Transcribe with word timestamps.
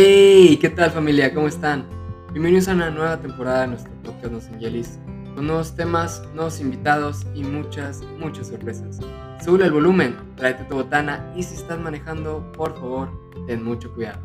¡Hey! 0.00 0.56
¿Qué 0.60 0.68
tal 0.68 0.92
familia? 0.92 1.34
¿Cómo 1.34 1.48
están? 1.48 1.84
Bienvenidos 2.30 2.68
a 2.68 2.74
una 2.74 2.88
nueva 2.88 3.20
temporada 3.20 3.62
de 3.62 3.66
nuestro 3.66 3.92
podcast 4.04 4.32
Nos 4.32 4.46
Angelis, 4.46 4.96
con 5.34 5.48
nuevos 5.48 5.74
temas, 5.74 6.22
nuevos 6.36 6.60
invitados 6.60 7.26
y 7.34 7.42
muchas, 7.42 8.02
muchas 8.16 8.46
sorpresas. 8.46 9.00
Sube 9.44 9.64
el 9.64 9.72
volumen, 9.72 10.16
tráete 10.36 10.62
tu 10.66 10.76
botana 10.76 11.32
y 11.34 11.42
si 11.42 11.56
estás 11.56 11.80
manejando, 11.80 12.52
por 12.52 12.78
favor, 12.78 13.10
ten 13.48 13.64
mucho 13.64 13.92
cuidado. 13.92 14.20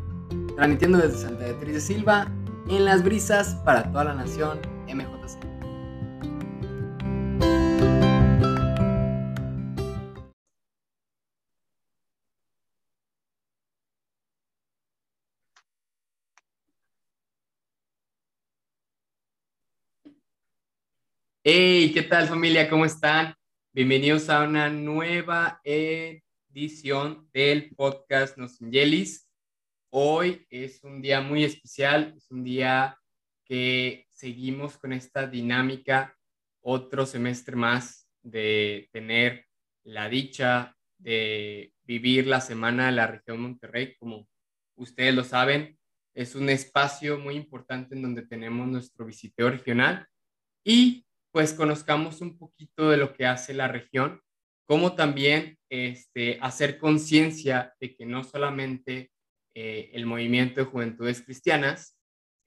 Transmitiendo 0.54 0.98
desde 0.98 1.18
Santa 1.18 1.42
Beatriz 1.42 1.74
de 1.74 1.80
Silva, 1.80 2.28
en 2.68 2.84
las 2.84 3.02
brisas 3.02 3.56
para 3.64 3.90
toda 3.90 4.04
la 4.04 4.14
nación, 4.14 4.60
MJC. 4.86 5.43
Hey, 21.46 21.92
¿qué 21.92 22.02
tal 22.02 22.26
familia? 22.26 22.70
¿Cómo 22.70 22.86
están? 22.86 23.34
Bienvenidos 23.70 24.30
a 24.30 24.44
una 24.44 24.70
nueva 24.70 25.60
edición 25.62 27.28
del 27.34 27.74
podcast 27.76 28.38
Nos 28.38 28.62
Angelis. 28.62 29.28
Hoy 29.90 30.46
es 30.48 30.82
un 30.84 31.02
día 31.02 31.20
muy 31.20 31.44
especial, 31.44 32.14
es 32.16 32.30
un 32.30 32.44
día 32.44 32.98
que 33.44 34.06
seguimos 34.08 34.78
con 34.78 34.94
esta 34.94 35.26
dinámica, 35.26 36.16
otro 36.62 37.04
semestre 37.04 37.56
más 37.56 38.08
de 38.22 38.88
tener 38.90 39.44
la 39.82 40.08
dicha 40.08 40.74
de 40.96 41.74
vivir 41.82 42.26
la 42.26 42.40
semana 42.40 42.86
de 42.86 42.92
la 42.92 43.06
región 43.06 43.42
Monterrey, 43.42 43.94
como 43.96 44.26
ustedes 44.76 45.14
lo 45.14 45.24
saben, 45.24 45.78
es 46.14 46.36
un 46.36 46.48
espacio 46.48 47.18
muy 47.18 47.36
importante 47.36 47.94
en 47.94 48.00
donde 48.00 48.26
tenemos 48.26 48.66
nuestro 48.66 49.04
visiteo 49.04 49.50
regional 49.50 50.08
y 50.64 51.04
pues 51.34 51.52
conozcamos 51.52 52.20
un 52.20 52.38
poquito 52.38 52.90
de 52.90 52.96
lo 52.96 53.12
que 53.12 53.26
hace 53.26 53.54
la 53.54 53.66
región, 53.66 54.20
como 54.68 54.94
también 54.94 55.58
este, 55.68 56.38
hacer 56.40 56.78
conciencia 56.78 57.74
de 57.80 57.96
que 57.96 58.06
no 58.06 58.22
solamente 58.22 59.10
eh, 59.52 59.90
el 59.94 60.06
movimiento 60.06 60.60
de 60.60 60.70
juventudes 60.70 61.22
cristianas 61.22 61.98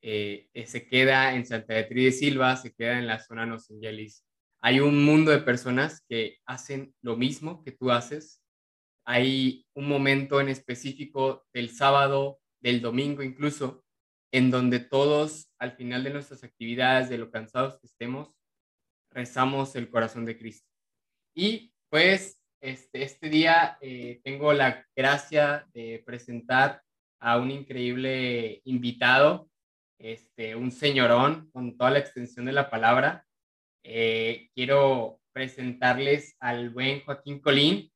eh, 0.02 0.48
eh, 0.54 0.66
se 0.68 0.88
queda 0.88 1.36
en 1.36 1.46
Santa 1.46 1.74
Beatriz 1.74 2.06
de 2.06 2.12
Silva, 2.14 2.56
se 2.56 2.74
queda 2.74 2.98
en 2.98 3.08
la 3.08 3.20
zona 3.20 3.46
Nos 3.46 3.70
Angelis. 3.70 4.24
Hay 4.62 4.80
un 4.80 5.04
mundo 5.04 5.32
de 5.32 5.40
personas 5.40 6.06
que 6.08 6.38
hacen 6.46 6.96
lo 7.02 7.18
mismo 7.18 7.66
que 7.66 7.74
tú 7.74 7.92
haces. 7.92 8.42
Hay 9.06 9.66
un 9.74 9.90
momento 9.90 10.40
en 10.40 10.48
específico 10.48 11.46
del 11.54 11.72
sábado, 11.72 12.40
del 12.62 12.80
domingo 12.80 13.22
incluso, 13.22 13.84
en 14.32 14.50
donde 14.50 14.80
todos 14.80 15.52
al 15.60 15.74
final 15.74 16.06
de 16.06 16.12
nuestras 16.12 16.46
actividades, 16.46 17.10
de 17.10 17.18
lo 17.18 17.30
cansados 17.30 17.78
que 17.82 17.88
estemos, 17.88 18.38
rezamos 19.18 19.76
el 19.76 19.90
corazón 19.90 20.26
de 20.26 20.38
Cristo. 20.38 20.70
Y 21.36 21.74
pues 21.90 22.40
este, 22.62 23.02
este 23.02 23.30
día 23.30 23.78
eh, 23.82 24.22
tengo 24.24 24.54
la 24.54 24.86
gracia 24.96 25.68
de 25.74 26.04
presentar 26.06 26.84
a 27.20 27.40
un 27.40 27.50
increíble 27.50 28.62
invitado, 28.66 29.50
este, 30.00 30.56
un 30.56 30.72
señorón 30.72 31.50
con 31.52 31.76
toda 31.76 31.90
la 31.90 32.00
extensión 32.00 32.46
de 32.46 32.52
la 32.52 32.70
palabra. 32.70 33.26
Eh, 33.84 34.50
quiero 34.54 35.20
presentarles 35.34 36.36
al 36.40 36.70
buen 36.70 37.04
Joaquín 37.04 37.40
Colín, 37.40 37.92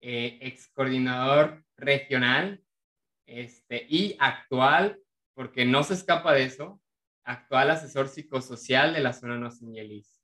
eh, 0.00 0.38
ex 0.40 0.68
coordinador 0.72 1.64
regional 1.76 2.60
este, 3.28 3.86
y 3.88 4.16
actual, 4.18 4.98
porque 5.34 5.64
no 5.64 5.84
se 5.84 5.94
escapa 5.94 6.32
de 6.32 6.44
eso, 6.44 6.80
actual 7.24 7.70
asesor 7.70 8.08
psicosocial 8.08 8.94
de 8.94 9.00
la 9.00 9.12
zona 9.12 9.38
No 9.38 9.52
Señalis. 9.52 10.15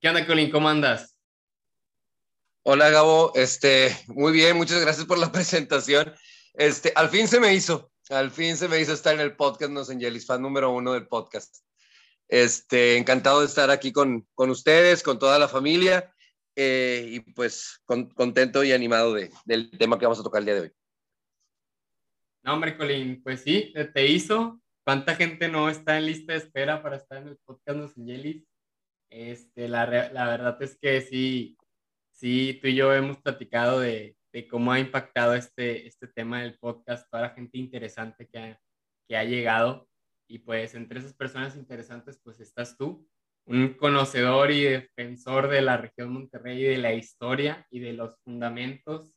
¿Qué 0.00 0.08
onda, 0.08 0.26
Colin? 0.26 0.50
¿Cómo 0.50 0.66
andas? 0.66 1.14
Hola, 2.62 2.88
Gabo. 2.88 3.32
Este, 3.34 3.94
muy 4.06 4.32
bien, 4.32 4.56
muchas 4.56 4.80
gracias 4.80 5.06
por 5.06 5.18
la 5.18 5.30
presentación. 5.32 6.14
Este, 6.54 6.90
al 6.96 7.10
fin 7.10 7.28
se 7.28 7.38
me 7.38 7.52
hizo, 7.52 7.92
al 8.08 8.30
fin 8.30 8.56
se 8.56 8.66
me 8.66 8.80
hizo 8.80 8.94
estar 8.94 9.14
en 9.14 9.20
el 9.20 9.36
podcast 9.36 9.70
Nos 9.70 9.90
Angelis, 9.90 10.24
fan 10.24 10.40
número 10.40 10.70
uno 10.70 10.94
del 10.94 11.06
podcast. 11.06 11.58
Este, 12.28 12.96
encantado 12.96 13.40
de 13.40 13.46
estar 13.46 13.70
aquí 13.70 13.92
con, 13.92 14.26
con 14.34 14.48
ustedes, 14.48 15.02
con 15.02 15.18
toda 15.18 15.38
la 15.38 15.48
familia, 15.48 16.14
eh, 16.56 17.06
y 17.06 17.20
pues 17.34 17.82
contento 17.84 18.64
y 18.64 18.72
animado 18.72 19.12
de, 19.12 19.30
del 19.44 19.70
tema 19.72 19.98
que 19.98 20.06
vamos 20.06 20.20
a 20.20 20.22
tocar 20.22 20.38
el 20.38 20.46
día 20.46 20.54
de 20.54 20.60
hoy. 20.62 20.72
No, 22.42 22.54
hombre, 22.54 22.78
Colin, 22.78 23.22
pues 23.22 23.42
sí, 23.42 23.74
te 23.92 24.06
hizo. 24.06 24.62
¿Cuánta 24.82 25.14
gente 25.14 25.48
no 25.48 25.68
está 25.68 25.98
en 25.98 26.06
lista 26.06 26.32
de 26.32 26.38
espera 26.38 26.82
para 26.82 26.96
estar 26.96 27.18
en 27.18 27.28
el 27.28 27.36
podcast 27.44 27.76
Nos 27.76 27.98
Angelis? 27.98 28.49
Este, 29.10 29.68
la, 29.68 29.86
la 29.86 30.26
verdad 30.26 30.62
es 30.62 30.78
que 30.78 31.00
sí, 31.00 31.58
sí, 32.10 32.58
tú 32.62 32.68
y 32.68 32.76
yo 32.76 32.94
hemos 32.94 33.18
platicado 33.18 33.80
de, 33.80 34.16
de 34.32 34.46
cómo 34.46 34.72
ha 34.72 34.80
impactado 34.80 35.34
este, 35.34 35.86
este 35.86 36.06
tema 36.06 36.42
del 36.42 36.58
podcast, 36.58 37.08
toda 37.10 37.24
la 37.24 37.30
gente 37.30 37.58
interesante 37.58 38.28
que 38.28 38.38
ha, 38.38 38.60
que 39.08 39.16
ha 39.16 39.24
llegado. 39.24 39.88
Y 40.28 40.38
pues 40.38 40.74
entre 40.74 41.00
esas 41.00 41.14
personas 41.14 41.56
interesantes, 41.56 42.20
pues 42.22 42.40
estás 42.40 42.76
tú, 42.76 43.08
un 43.46 43.74
conocedor 43.74 44.52
y 44.52 44.62
defensor 44.62 45.48
de 45.48 45.62
la 45.62 45.76
región 45.76 46.12
Monterrey 46.12 46.62
de 46.62 46.78
la 46.78 46.94
historia 46.94 47.66
y 47.70 47.80
de 47.80 47.94
los 47.94 48.16
fundamentos 48.22 49.12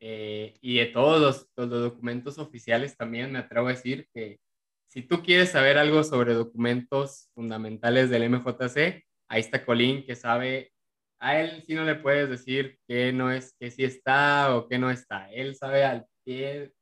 eh, 0.00 0.54
y 0.60 0.78
de 0.78 0.86
todos 0.86 1.20
los, 1.20 1.48
los, 1.56 1.70
documentos 1.70 2.38
oficiales 2.38 2.96
también 2.96 3.32
me 3.32 3.38
atrevo 3.38 3.68
a 3.68 3.72
decir 3.72 4.08
que 4.12 4.40
si 4.88 5.02
tú 5.02 5.22
quieres 5.22 5.50
saber 5.50 5.78
algo 5.78 6.04
sobre 6.04 6.34
documentos 6.34 7.30
fundamentales 7.34 8.10
del 8.10 8.28
MJC, 8.28 9.04
ahí 9.32 9.40
está 9.40 9.64
Colín 9.64 10.04
que 10.04 10.14
sabe, 10.14 10.72
a 11.18 11.40
él 11.40 11.62
sí 11.66 11.74
no 11.74 11.84
le 11.84 11.94
puedes 11.94 12.28
decir 12.28 12.78
que 12.86 13.12
no 13.14 13.32
es, 13.32 13.54
que 13.58 13.70
sí 13.70 13.82
está 13.82 14.54
o 14.54 14.68
que 14.68 14.78
no 14.78 14.90
está. 14.90 15.32
Él 15.32 15.56
sabe 15.56 15.84
al 15.84 16.06
pie, 16.22 16.74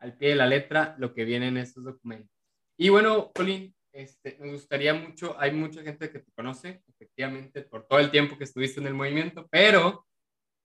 al 0.00 0.16
pie 0.16 0.30
de 0.30 0.36
la 0.36 0.46
letra 0.46 0.96
lo 0.98 1.12
que 1.12 1.26
viene 1.26 1.48
en 1.48 1.58
estos 1.58 1.84
documentos. 1.84 2.34
Y 2.78 2.88
bueno, 2.88 3.30
Colín, 3.34 3.74
este, 3.92 4.38
me 4.40 4.52
gustaría 4.52 4.94
mucho, 4.94 5.38
hay 5.38 5.52
mucha 5.52 5.82
gente 5.82 6.10
que 6.10 6.20
te 6.20 6.32
conoce, 6.32 6.82
efectivamente, 6.86 7.60
por 7.62 7.86
todo 7.86 7.98
el 7.98 8.10
tiempo 8.10 8.38
que 8.38 8.44
estuviste 8.44 8.80
en 8.80 8.86
el 8.86 8.94
movimiento, 8.94 9.46
pero 9.50 10.06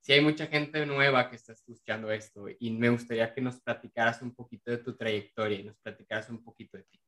sí 0.02 0.14
hay 0.14 0.22
mucha 0.22 0.48
gente 0.48 0.86
nueva 0.86 1.30
que 1.30 1.36
está 1.36 1.52
escuchando 1.52 2.09
esto 2.09 2.46
y 2.58 2.72
me 2.72 2.90
gustaría 2.90 3.34
que 3.34 3.42
nos 3.42 3.59
platicaras 3.59 4.22
un 4.22 4.34
poquito 4.34 4.72
de 4.72 4.78
tu 4.78 4.96
trayectoria 4.96 5.59
y 5.59 5.64
nos 5.64 5.78
platicaras 5.80 6.30
un 6.30 6.42
poquito 6.42 6.78
de 6.78 6.84
ti. 6.84 7.02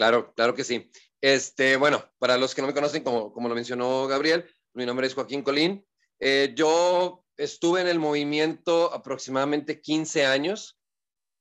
Claro, 0.00 0.32
claro 0.34 0.54
que 0.54 0.64
sí. 0.64 0.90
Este, 1.20 1.76
bueno, 1.76 2.02
para 2.18 2.38
los 2.38 2.54
que 2.54 2.62
no 2.62 2.68
me 2.68 2.72
conocen, 2.72 3.04
como, 3.04 3.34
como 3.34 3.50
lo 3.50 3.54
mencionó 3.54 4.06
Gabriel, 4.06 4.46
mi 4.72 4.86
nombre 4.86 5.06
es 5.06 5.12
Joaquín 5.12 5.42
Colín. 5.42 5.86
Eh, 6.18 6.54
yo 6.56 7.26
estuve 7.36 7.82
en 7.82 7.86
el 7.86 7.98
movimiento 7.98 8.94
aproximadamente 8.94 9.82
15 9.82 10.24
años. 10.24 10.80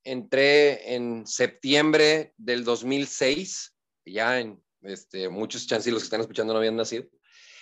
Entré 0.03 0.94
en 0.94 1.25
septiembre 1.25 2.34
del 2.36 2.66
2006, 2.66 3.78
ya 4.06 4.42
en 4.42 4.62
este, 4.81 5.30
muchos 5.30 5.66
chances 5.66 5.94
los 5.94 6.02
que 6.02 6.08
están 6.08 6.20
escuchando 6.20 6.52
no 6.52 6.59
habían 6.59 6.76
nacido. 6.76 7.06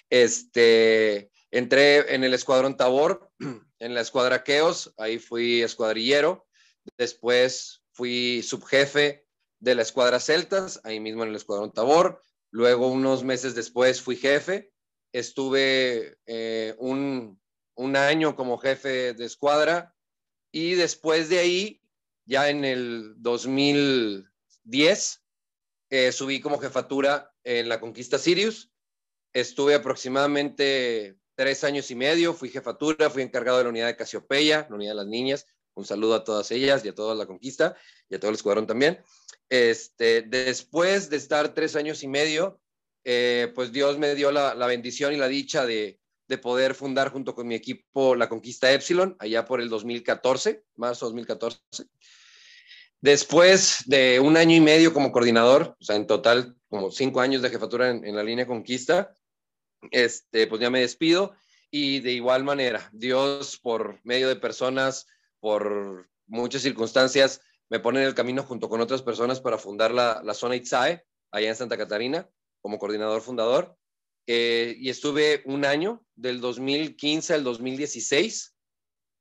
Este, 0.09 1.29
entré 1.51 2.15
en 2.15 2.23
el 2.23 2.33
escuadrón 2.33 2.75
Tabor, 2.75 3.29
en 3.77 3.93
la 3.93 4.01
escuadra 4.01 4.43
Queos, 4.43 4.95
ahí 4.97 5.19
fui 5.19 5.61
escuadrillero. 5.61 6.47
Después 6.97 7.83
fui 7.91 8.41
subjefe 8.41 9.26
de 9.59 9.75
la 9.75 9.81
escuadra 9.81 10.19
Celtas, 10.19 10.81
ahí 10.83 10.99
mismo 10.99 11.23
en 11.23 11.29
el 11.29 11.35
escuadrón 11.35 11.71
Tabor. 11.71 12.21
Luego, 12.51 12.87
unos 12.87 13.23
meses 13.23 13.55
después, 13.55 14.01
fui 14.01 14.15
jefe. 14.15 14.71
Estuve 15.11 16.17
eh, 16.25 16.75
un, 16.79 17.39
año 17.95 18.35
como 18.35 18.57
jefe 18.57 19.13
de 19.13 19.25
escuadra 19.25 19.95
y 20.51 20.75
después 20.75 21.29
de 21.29 21.39
ahí, 21.39 21.81
ya 22.25 22.49
en 22.49 22.65
el 22.65 23.13
2010, 23.17 25.23
eh, 25.89 26.11
subí 26.11 26.41
como 26.41 26.59
jefatura 26.59 27.33
en 27.43 27.69
la 27.69 27.79
conquista 27.79 28.19
Sirius. 28.19 28.71
Estuve 29.33 29.75
aproximadamente 29.75 31.17
tres 31.35 31.63
años 31.63 31.89
y 31.91 31.95
medio, 31.95 32.33
fui 32.33 32.49
jefatura, 32.49 33.09
fui 33.09 33.23
encargado 33.23 33.59
de 33.59 33.63
la 33.65 33.69
unidad 33.69 33.87
de 33.87 33.95
Casiopeya, 33.95 34.67
la 34.69 34.75
unidad 34.75 34.91
de 34.91 34.97
las 34.97 35.07
niñas. 35.07 35.45
Un 35.75 35.85
saludo 35.85 36.15
a 36.15 36.23
todas 36.23 36.49
ellas 36.51 36.83
y 36.83 36.89
a 36.89 36.95
toda 36.95 37.13
la 37.13 37.27
conquista 37.27 37.77
y 38.09 38.15
a 38.15 38.19
todo 38.19 38.29
el 38.29 38.35
escuadrón 38.35 38.65
también. 38.65 38.99
Este, 39.49 40.23
después 40.23 41.09
de 41.09 41.17
estar 41.17 41.53
tres 41.53 41.75
años 41.75 42.03
y 42.03 42.07
medio, 42.07 42.59
eh, 43.05 43.51
pues 43.55 43.71
Dios 43.71 43.97
me 43.97 44.15
dio 44.15 44.31
la, 44.31 44.53
bendición 44.67 45.13
y 45.13 45.17
la 45.17 45.27
dicha 45.27 45.65
de, 45.65 45.99
poder 46.41 46.75
fundar 46.75 47.09
junto 47.09 47.33
con 47.33 47.47
mi 47.47 47.55
equipo 47.55 48.13
la 48.13 48.27
Conquista 48.27 48.71
Epsilon, 48.73 49.15
allá 49.19 49.45
por 49.45 49.61
el 49.61 49.69
2014, 49.69 50.61
marzo 50.75 51.05
2014. 51.05 51.59
Después 52.99 53.83
de 53.85 54.19
un 54.19 54.35
año 54.35 54.55
y 54.55 54.59
medio 54.59 54.93
como 54.93 55.13
coordinador, 55.13 55.77
o 55.79 55.83
sea, 55.83 55.95
en 55.95 56.05
total 56.05 56.57
como 56.67 56.91
cinco 56.91 57.21
años 57.21 57.41
de 57.41 57.49
jefatura 57.49 57.91
en, 57.91 58.13
la 58.13 58.23
línea 58.23 58.45
Conquista, 58.45 59.15
este, 59.91 60.47
pues 60.47 60.59
ya 60.59 60.69
me 60.69 60.81
despido 60.81 61.33
y 61.71 62.01
de 62.01 62.11
igual 62.11 62.43
manera, 62.43 62.89
Dios 62.91 63.57
por 63.57 64.01
medio 64.03 64.27
de 64.27 64.35
personas, 64.35 65.07
por 65.39 66.09
muchas 66.25 66.61
circunstancias, 66.61 67.41
me 67.69 67.79
pone 67.79 68.01
en 68.01 68.07
el 68.07 68.15
camino 68.15 68.43
junto 68.43 68.69
con 68.69 68.81
otras 68.81 69.01
personas 69.01 69.41
para 69.41 69.57
fundar 69.57 69.91
la, 69.91 70.21
la 70.23 70.33
zona 70.33 70.55
Itzae, 70.55 71.05
allá 71.31 71.49
en 71.49 71.55
Santa 71.55 71.77
Catarina, 71.77 72.29
como 72.61 72.79
coordinador 72.79 73.21
fundador. 73.21 73.77
Y 74.25 74.89
estuve 74.89 75.41
un 75.45 75.63
año, 75.63 76.05
del 76.15 76.41
2015 76.41 77.33
al 77.33 77.43
2016. 77.43 78.55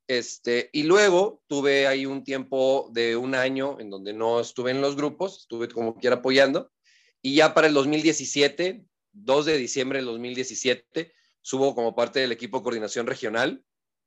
Este, 0.09 0.71
y 0.73 0.85
luego 0.85 1.43
tuve 1.47 1.87
ahí 1.87 2.07
un 2.07 2.25
tiempo 2.25 2.89
de 2.93 3.17
un 3.17 3.35
año 3.35 3.79
en 3.81 3.91
donde 3.91 4.13
no 4.13 4.41
estuve 4.41 4.71
en 4.71 4.81
los 4.81 4.97
grupos, 4.97 5.41
estuve 5.41 5.69
como 5.69 5.97
quiera 5.97 6.17
apoyando. 6.17 6.73
Y 7.23 7.37
ya 7.37 7.55
para 7.55 7.67
el 7.67 7.75
2017, 7.75 8.85
2 9.13 9.47
de 9.47 9.59
diciembre 9.59 9.99
del 9.99 10.07
2017, 10.07 11.13
subo 11.41 11.75
como 11.75 11.95
parte 11.95 12.21
del 12.21 12.33
equipo 12.33 12.59
de 12.59 12.65
coordinación 12.65 13.07
regional. 13.07 13.65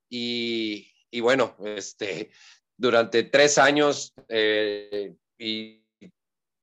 Y, 0.10 0.92
y 1.12 1.20
bueno, 1.20 1.56
este, 1.64 2.32
durante 2.80 3.24
tres 3.24 3.58
años 3.58 4.14
eh, 4.30 5.14
y 5.38 5.84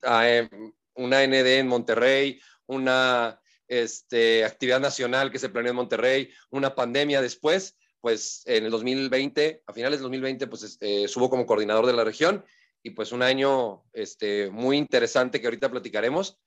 ah, 0.03 0.29
em, 0.29 0.73
una 0.95 1.23
ND 1.27 1.59
en 1.59 1.69
Monterrey, 1.69 2.41
una 2.67 3.39
este, 3.69 4.45
actividad 4.45 4.81
nacional 4.81 5.31
que 5.31 5.39
se 5.39 5.51
planeó 5.51 5.71
en 5.71 5.77
Monterrey, 5.77 6.31
una 6.51 6.75
pandemia 6.75 7.21
después, 7.21 7.77
pues 8.01 8.43
en 8.47 8.65
el 8.65 8.71
2020, 8.71 9.63
a 9.67 9.73
finales 9.75 9.99
del 9.99 10.05
2020, 10.05 10.47
pues 10.47 10.79
eh, 10.81 11.07
subo 11.07 11.29
como 11.29 11.45
coordinador 11.45 11.85
de 11.85 11.93
la 11.93 12.05
región 12.05 12.45
y 12.83 12.91
pues 12.91 13.13
un 13.13 13.23
año 13.23 13.85
este, 13.93 14.49
muy 14.51 14.79
interesante 14.79 15.39
que 15.39 15.47
ahorita 15.49 15.71
platicaremos 15.71 16.39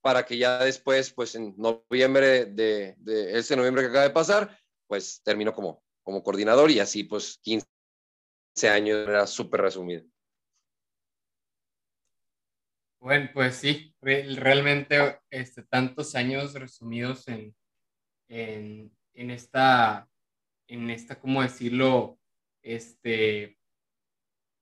para 0.00 0.26
que 0.26 0.36
ya 0.36 0.64
después, 0.64 1.12
pues 1.12 1.36
en 1.36 1.54
noviembre 1.56 2.46
de, 2.46 2.96
de 2.98 3.38
ese 3.38 3.54
noviembre 3.54 3.84
que 3.84 3.90
acaba 3.90 4.04
de 4.04 4.10
pasar, 4.10 4.58
pues 4.88 5.20
termino 5.22 5.52
como, 5.52 5.80
como 6.02 6.24
coordinador 6.24 6.72
y 6.72 6.80
así 6.80 7.04
pues 7.04 7.38
15 7.42 7.71
años 8.62 9.08
era 9.08 9.26
súper 9.26 9.62
resumido. 9.62 10.04
Bueno, 13.00 13.30
pues 13.34 13.56
sí, 13.56 13.94
realmente 14.00 15.18
este, 15.30 15.64
tantos 15.64 16.14
años 16.14 16.54
resumidos 16.54 17.26
en, 17.26 17.54
en, 18.28 18.96
en, 19.14 19.30
esta, 19.30 20.08
en 20.68 20.88
esta, 20.88 21.18
¿cómo 21.18 21.42
decirlo? 21.42 22.20
Este, 22.62 23.58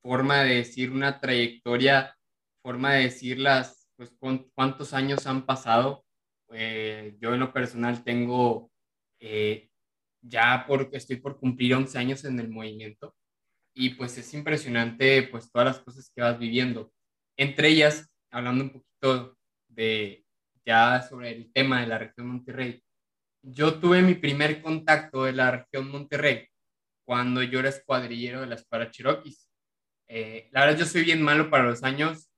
forma 0.02 0.42
de 0.44 0.56
decir 0.56 0.90
una 0.90 1.20
trayectoria, 1.20 2.16
forma 2.62 2.94
de 2.94 3.02
decir 3.04 3.38
las, 3.38 3.90
pues 3.96 4.10
cuántos 4.54 4.94
años 4.94 5.26
han 5.26 5.44
pasado. 5.44 6.06
Eh, 6.52 7.16
yo 7.20 7.34
en 7.34 7.40
lo 7.40 7.52
personal 7.52 8.02
tengo, 8.02 8.70
eh, 9.20 9.68
ya 10.22 10.64
porque 10.66 10.96
estoy 10.96 11.16
por 11.16 11.38
cumplir 11.38 11.74
11 11.74 11.98
años 11.98 12.24
en 12.24 12.40
el 12.40 12.48
movimiento 12.48 13.14
y 13.80 13.90
pues 13.94 14.18
es 14.18 14.34
impresionante 14.34 15.22
pues 15.22 15.50
todas 15.50 15.66
las 15.68 15.78
cosas 15.80 16.12
que 16.14 16.20
vas 16.20 16.38
viviendo. 16.38 16.92
Entre 17.38 17.68
ellas, 17.68 18.10
hablando 18.30 18.64
un 18.64 18.70
poquito 18.70 19.38
de 19.68 20.26
ya 20.66 21.00
sobre 21.00 21.30
el 21.30 21.50
tema 21.50 21.80
de 21.80 21.86
la 21.86 21.96
región 21.96 22.28
Monterrey, 22.28 22.82
yo 23.42 23.80
tuve 23.80 24.02
mi 24.02 24.14
primer 24.14 24.60
contacto 24.60 25.24
de 25.24 25.32
la 25.32 25.50
región 25.50 25.90
Monterrey 25.90 26.46
cuando 27.06 27.42
yo 27.42 27.60
era 27.60 27.70
escuadrillero 27.70 28.42
de 28.42 28.48
las 28.48 28.66
para 28.66 28.90
Cherokees. 28.90 29.48
Eh, 30.08 30.50
la 30.52 30.66
verdad, 30.66 30.80
yo 30.80 30.84
soy 30.84 31.02
bien 31.02 31.22
malo 31.22 31.48
para 31.48 31.64
los 31.64 31.82
años, 31.82 32.30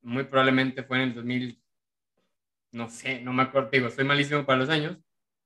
muy 0.00 0.24
probablemente 0.24 0.82
fue 0.82 0.96
en 0.96 1.10
el 1.10 1.14
2000, 1.14 1.62
no 2.72 2.88
sé, 2.88 3.20
no 3.20 3.34
me 3.34 3.42
acuerdo, 3.42 3.68
digo, 3.70 3.90
soy 3.90 4.04
malísimo 4.04 4.46
para 4.46 4.60
los 4.60 4.70
años, 4.70 4.96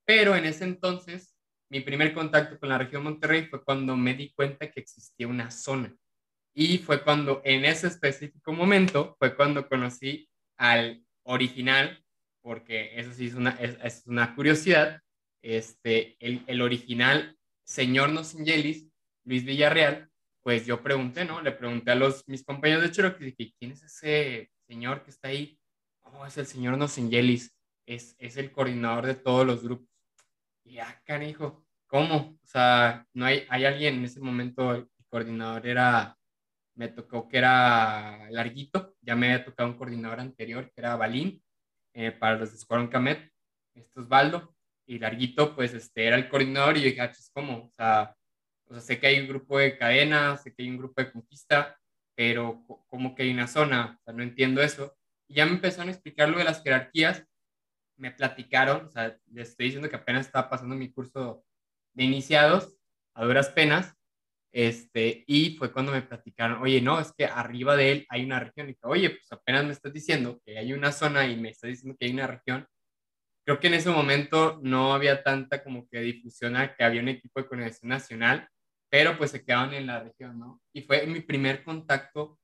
pero 0.05 0.37
en 0.37 0.45
ese 0.45 0.63
entonces, 0.63 1.30
mi 1.71 1.81
primer 1.81 2.13
contacto 2.13 2.59
con 2.59 2.69
la 2.69 2.79
región 2.79 3.05
Monterrey 3.05 3.47
fue 3.47 3.65
cuando 3.65 3.97
me 3.97 4.15
di 4.15 4.33
cuenta 4.33 4.71
que 4.71 4.81
existía 4.81 5.29
una 5.29 5.51
zona 5.51 5.97
y 6.55 6.79
fue 6.79 7.03
cuando, 7.03 7.41
en 7.45 7.65
ese 7.65 7.87
específico 7.87 8.53
momento, 8.53 9.17
fue 9.19 9.37
cuando 9.37 9.69
conocí 9.69 10.29
al 10.57 11.05
original, 11.23 12.05
porque 12.43 12.99
eso 12.99 13.13
sí 13.13 13.27
es 13.27 13.35
una, 13.35 13.51
es, 13.51 14.03
una 14.07 14.35
curiosidad, 14.35 15.01
este, 15.43 16.17
el, 16.19 16.43
el 16.47 16.61
original 16.61 17.37
señor 17.65 18.11
Nosingelis, 18.11 18.89
Luis 19.25 19.45
Villarreal, 19.45 20.11
pues 20.43 20.67
yo 20.67 20.83
pregunté, 20.83 21.25
¿no? 21.25 21.41
Le 21.41 21.53
pregunté 21.53 21.93
a 21.93 21.95
los, 21.95 22.27
mis 22.27 22.45
compañeros 22.45 22.83
de 22.83 22.91
Cherokee, 22.91 23.25
dije, 23.27 23.55
¿quién 23.59 23.73
es 23.73 23.83
ese 23.83 24.51
señor 24.67 25.05
que 25.05 25.11
está 25.11 25.29
ahí? 25.29 25.59
Oh, 26.03 26.27
es 26.27 26.37
el 26.39 26.47
señor 26.47 26.79
Nosingelis, 26.79 27.55
es, 27.87 28.17
es 28.19 28.37
el 28.37 28.51
coordinador 28.51 29.07
de 29.07 29.15
todos 29.15 29.47
los 29.47 29.63
grupos. 29.63 29.90
Y 30.71 30.79
acá, 30.79 31.17
ah, 31.17 31.25
hijo, 31.25 31.65
¿cómo? 31.89 32.39
O 32.41 32.47
sea, 32.47 33.05
no 33.13 33.25
hay, 33.27 33.45
hay 33.49 33.65
alguien 33.65 33.97
en 33.97 34.05
ese 34.05 34.21
momento, 34.21 34.73
el 34.73 34.89
coordinador 35.09 35.67
era 35.67 36.17
me 36.77 36.87
tocó 36.87 37.29
que 37.29 37.39
era 37.39 38.31
larguito, 38.31 38.95
ya 39.01 39.17
me 39.17 39.33
había 39.33 39.45
tocado 39.45 39.69
un 39.69 39.77
coordinador 39.77 40.21
anterior 40.21 40.71
que 40.73 40.81
era 40.81 40.95
Balín, 40.95 41.43
eh, 41.93 42.13
para 42.13 42.37
los 42.37 42.53
de 42.53 42.57
Escuadrón 42.57 42.87
Camet, 42.87 43.33
esto 43.75 44.03
es 44.03 44.09
Baldo, 44.09 44.55
y 44.87 45.01
larguito 45.01 45.57
pues 45.57 45.75
este 45.75 46.07
era 46.07 46.15
el 46.15 46.29
coordinador 46.29 46.77
y 46.77 46.83
yo 46.83 46.87
dije, 46.87 47.01
ah, 47.01 47.07
es 47.07 47.31
como, 47.35 47.65
o 47.67 47.71
sea, 47.73 48.15
o 48.69 48.75
sea, 48.75 48.81
sé 48.81 49.01
que 49.01 49.09
hay 49.09 49.19
un 49.21 49.27
grupo 49.27 49.59
de 49.59 49.77
cadena, 49.77 50.37
sé 50.37 50.55
que 50.55 50.63
hay 50.63 50.71
un 50.71 50.79
grupo 50.79 51.03
de 51.03 51.11
conquista, 51.11 51.77
pero 52.15 52.65
como 52.87 53.17
que 53.17 53.25
hay 53.25 53.33
una 53.33 53.49
zona, 53.49 53.99
o 54.01 54.05
sea, 54.05 54.15
no 54.15 54.23
entiendo 54.23 54.63
eso. 54.63 54.97
Y 55.29 55.35
ya 55.35 55.47
me 55.47 55.53
empezaron 55.53 55.89
a 55.89 55.93
explicar 55.93 56.29
lo 56.29 56.39
de 56.39 56.45
las 56.45 56.63
jerarquías, 56.63 57.25
me 58.01 58.11
platicaron, 58.11 58.87
o 58.87 58.91
sea, 58.91 59.17
les 59.31 59.51
estoy 59.51 59.67
diciendo 59.67 59.89
que 59.89 59.97
apenas 59.97 60.27
estaba 60.27 60.49
pasando 60.49 60.75
mi 60.75 60.91
curso 60.91 61.45
de 61.93 62.05
iniciados, 62.05 62.75
a 63.15 63.25
duras 63.25 63.51
penas, 63.51 63.95
este, 64.53 65.23
y 65.27 65.57
fue 65.57 65.73
cuando 65.73 65.93
me 65.93 66.03
platicaron, 66.03 66.63
oye, 66.63 66.81
no, 66.81 66.99
es 66.99 67.13
que 67.13 67.27
arriba 67.27 67.77
de 67.77 67.93
él 67.93 68.07
hay 68.09 68.25
una 68.25 68.41
región. 68.41 68.67
Y 68.67 68.73
dije, 68.73 68.81
oye, 68.85 69.11
pues 69.11 69.31
apenas 69.31 69.65
me 69.65 69.73
estás 69.73 69.93
diciendo 69.93 70.41
que 70.45 70.59
hay 70.59 70.73
una 70.73 70.93
zona 70.93 71.27
y 71.27 71.37
me 71.37 71.51
estás 71.51 71.71
diciendo 71.71 71.97
que 71.99 72.07
hay 72.07 72.13
una 72.13 72.27
región. 72.27 72.67
Creo 73.45 73.61
que 73.61 73.69
en 73.69 73.75
ese 73.75 73.91
momento 73.91 74.59
no 74.63 74.95
había 74.95 75.23
tanta 75.23 75.63
como 75.63 75.89
que 75.89 76.01
difusión 76.01 76.57
a 76.57 76.75
que 76.75 76.85
había 76.85 77.01
un 77.01 77.09
equipo 77.09 77.41
de 77.41 77.49
coordinación 77.49 77.91
nacional, 77.91 78.49
pero 78.89 79.17
pues 79.19 79.31
se 79.31 79.45
quedaban 79.45 79.75
en 79.75 79.87
la 79.87 80.03
región, 80.03 80.39
¿no? 80.39 80.61
Y 80.73 80.83
fue 80.83 81.07
mi 81.07 81.21
primer 81.21 81.63
contacto 81.65 82.39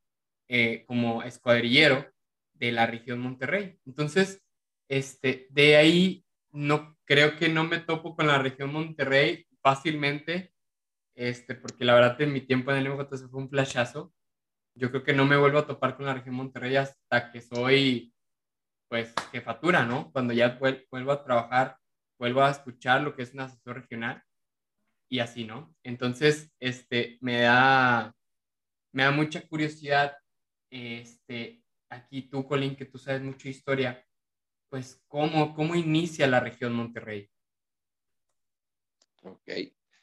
eh, 0.48 0.84
como 0.86 1.22
escuadrillero 1.22 2.06
de 2.54 2.72
la 2.72 2.86
región 2.86 3.18
Monterrey. 3.20 3.78
Entonces, 3.84 4.45
este, 4.88 5.46
de 5.50 5.76
ahí 5.76 6.24
no 6.52 6.96
creo 7.04 7.36
que 7.36 7.48
no 7.48 7.64
me 7.64 7.78
topo 7.78 8.16
con 8.16 8.26
la 8.26 8.38
región 8.38 8.72
Monterrey 8.72 9.46
fácilmente 9.62 10.52
este, 11.16 11.54
porque 11.54 11.84
la 11.84 11.94
verdad 11.94 12.20
en 12.20 12.32
mi 12.32 12.42
tiempo 12.42 12.70
en 12.70 12.78
el 12.78 12.88
MJC 12.92 13.28
fue 13.30 13.40
un 13.40 13.48
flashazo. 13.48 14.12
Yo 14.74 14.90
creo 14.90 15.02
que 15.02 15.14
no 15.14 15.24
me 15.24 15.38
vuelvo 15.38 15.58
a 15.58 15.66
topar 15.66 15.96
con 15.96 16.04
la 16.04 16.14
región 16.14 16.34
Monterrey 16.34 16.76
hasta 16.76 17.32
que 17.32 17.40
soy, 17.40 18.14
pues, 18.88 19.14
jefatura, 19.32 19.84
¿no? 19.86 20.12
Cuando 20.12 20.34
ya 20.34 20.58
vuelvo 20.90 21.12
a 21.12 21.24
trabajar, 21.24 21.78
vuelvo 22.18 22.42
a 22.42 22.50
escuchar 22.50 23.00
lo 23.02 23.16
que 23.16 23.22
es 23.22 23.32
un 23.32 23.40
asesor 23.40 23.76
regional 23.76 24.22
y 25.08 25.20
así, 25.20 25.44
¿no? 25.44 25.74
Entonces, 25.82 26.52
este, 26.60 27.16
me 27.22 27.40
da, 27.40 28.14
me 28.92 29.04
da 29.04 29.10
mucha 29.10 29.40
curiosidad, 29.48 30.18
este, 30.70 31.62
aquí 31.90 32.28
tú, 32.28 32.46
Colin, 32.46 32.76
que 32.76 32.84
tú 32.84 32.98
sabes 32.98 33.22
mucha 33.22 33.48
historia, 33.48 34.05
pues, 34.76 35.00
¿cómo, 35.08 35.54
cómo 35.54 35.74
inicia 35.74 36.26
la 36.26 36.38
región 36.38 36.74
Monterrey? 36.74 37.30
Ok. 39.22 39.48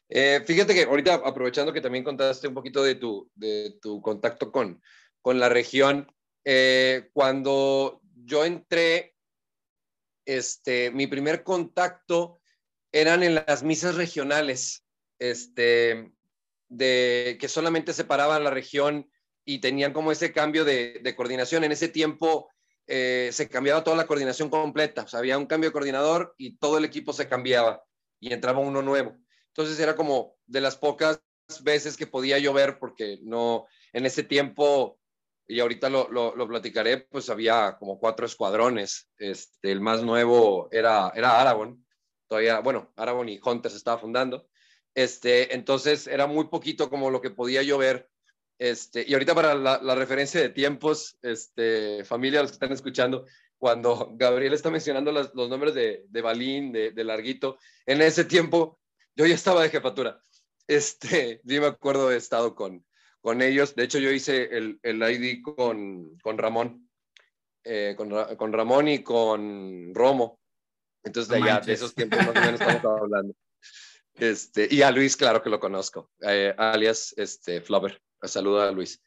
Eh, 0.10 0.42
fíjate 0.48 0.74
que 0.74 0.86
ahorita, 0.86 1.22
aprovechando 1.24 1.72
que 1.72 1.80
también 1.80 2.04
contaste 2.04 2.48
un 2.48 2.56
poquito 2.56 2.84
de 2.84 2.96
tu, 2.96 3.30
de 3.36 3.78
tu 3.80 4.02
contacto 4.02 4.52
con, 4.52 4.82
con 5.22 5.40
la 5.40 5.48
región, 5.48 6.12
eh, 6.44 7.12
cuando 7.14 8.02
yo 8.16 8.46
entré, 8.46 9.16
este, 10.26 10.90
mi 10.90 11.06
primer 11.06 11.44
contacto 11.44 12.40
eran 12.92 13.22
en 13.22 13.36
las 13.36 13.62
misas 13.62 13.94
regionales, 13.94 14.88
este, 15.20 16.14
de, 16.68 17.38
que 17.40 17.48
solamente 17.48 17.94
separaban 17.94 18.44
la 18.44 18.50
región 18.50 19.08
y 19.46 19.60
tenían 19.60 19.94
como 19.94 20.12
ese 20.12 20.34
cambio 20.34 20.66
de, 20.66 21.00
de 21.04 21.16
coordinación. 21.16 21.64
En 21.64 21.74
ese 21.74 21.90
tiempo 21.90 22.50
eh, 22.88 23.30
se 23.32 23.50
cambiaba 23.50 23.84
toda 23.84 23.98
la 23.98 24.08
coordinación 24.08 24.50
completa, 24.50 25.04
o 25.04 25.08
sea, 25.08 25.20
había 25.20 25.38
un 25.38 25.46
cambio 25.46 25.70
de 25.70 25.74
coordinador 25.74 26.36
y 26.38 26.58
todo 26.58 26.78
el 26.78 26.86
equipo 26.86 27.14
se 27.14 27.28
cambiaba 27.28 27.84
y 28.20 28.34
entraba 28.34 28.60
uno 28.60 28.82
nuevo. 28.82 29.18
Entonces 29.48 29.80
era 29.80 29.96
como 29.96 30.36
de 30.46 30.62
las 30.62 30.76
pocas 30.76 31.22
veces 31.62 31.98
que 31.98 32.08
podía 32.08 32.40
llover 32.40 32.80
porque 32.80 33.20
no, 33.24 33.68
en 33.92 34.06
ese 34.06 34.24
tiempo, 34.24 35.00
y 35.48 35.60
ahorita 35.60 35.90
lo, 35.90 36.10
lo, 36.10 36.48
platicaré, 36.48 36.98
pues 36.98 37.30
había 37.30 37.78
como 37.78 38.00
cuatro 38.00 38.26
escuadrones. 38.26 39.10
Este, 39.18 39.72
el 39.72 39.82
más 39.82 40.02
nuevo 40.02 40.70
era, 40.72 41.12
era 41.16 41.40
Aragón, 41.40 41.86
todavía, 42.28 42.60
bueno, 42.60 42.92
Aragón 42.96 43.30
y 43.30 43.40
Hunter 43.44 43.70
se 43.72 43.78
estaba 43.78 44.00
fundando. 44.00 44.48
Este, 44.96 45.54
entonces 45.54 46.08
era 46.08 46.28
muy 46.28 46.46
poquito 46.46 46.90
como 46.90 47.10
lo 47.10 47.22
que 47.22 47.32
podía 47.32 47.64
llover. 47.64 48.10
Este, 48.58 49.04
y 49.08 49.14
ahorita 49.14 49.36
para 49.36 49.56
la, 49.56 49.82
la 49.82 49.96
referencia 49.96 50.40
de 50.40 50.50
tiempos, 50.50 51.18
este, 51.22 52.04
familia, 52.06 52.42
los 52.42 52.52
que 52.52 52.56
están 52.56 52.72
escuchando, 52.72 53.26
cuando 53.58 54.10
Gabriel 54.16 54.54
está 54.54 54.70
mencionando 54.70 55.12
los, 55.12 55.34
los 55.34 55.50
nombres 55.50 55.74
de, 55.74 56.06
de 56.10 56.22
Balín, 56.22 56.72
de, 56.72 56.92
de 56.92 57.04
Larguito, 57.04 57.58
en 57.86 58.02
ese 58.02 58.26
tiempo 58.26 58.80
yo 59.16 59.26
ya 59.26 59.36
estaba 59.36 59.64
de 59.64 59.70
jefatura. 59.70 60.22
Este, 60.68 61.42
yo 61.46 61.62
me 61.62 61.68
acuerdo, 61.68 62.12
he 62.12 62.18
estado 62.18 62.56
con, 62.56 62.86
con 63.22 63.42
ellos. 63.42 63.76
De 63.76 63.84
hecho, 63.84 64.00
yo 64.00 64.12
hice 64.12 64.56
el, 64.56 64.80
el 64.84 65.02
ID 65.02 65.42
con, 65.42 66.18
con 66.20 66.38
Ramón, 66.38 66.90
eh, 67.64 67.96
con, 67.98 68.10
con, 68.36 68.54
Ramón 68.54 68.88
y 68.88 69.04
con 69.04 69.94
Romo. 69.94 70.40
Entonces, 71.04 71.30
de 71.30 71.38
allá, 71.38 71.60
de 71.60 71.74
esos 71.74 71.94
tiempos 71.94 72.20
más 72.20 72.30
o 72.30 72.34
menos 72.34 72.62
estamos 72.62 73.02
hablando. 73.02 73.34
Este, 74.16 74.68
y 74.70 74.84
a 74.84 74.92
Luis, 74.92 75.18
claro 75.18 75.42
que 75.42 75.50
lo 75.50 75.60
conozco, 75.60 76.12
eh, 76.22 76.54
alias 76.56 77.16
este, 77.18 77.62
Flover. 77.62 78.00
Saludo 78.24 78.62
a 78.62 78.72
Luis. 78.72 79.02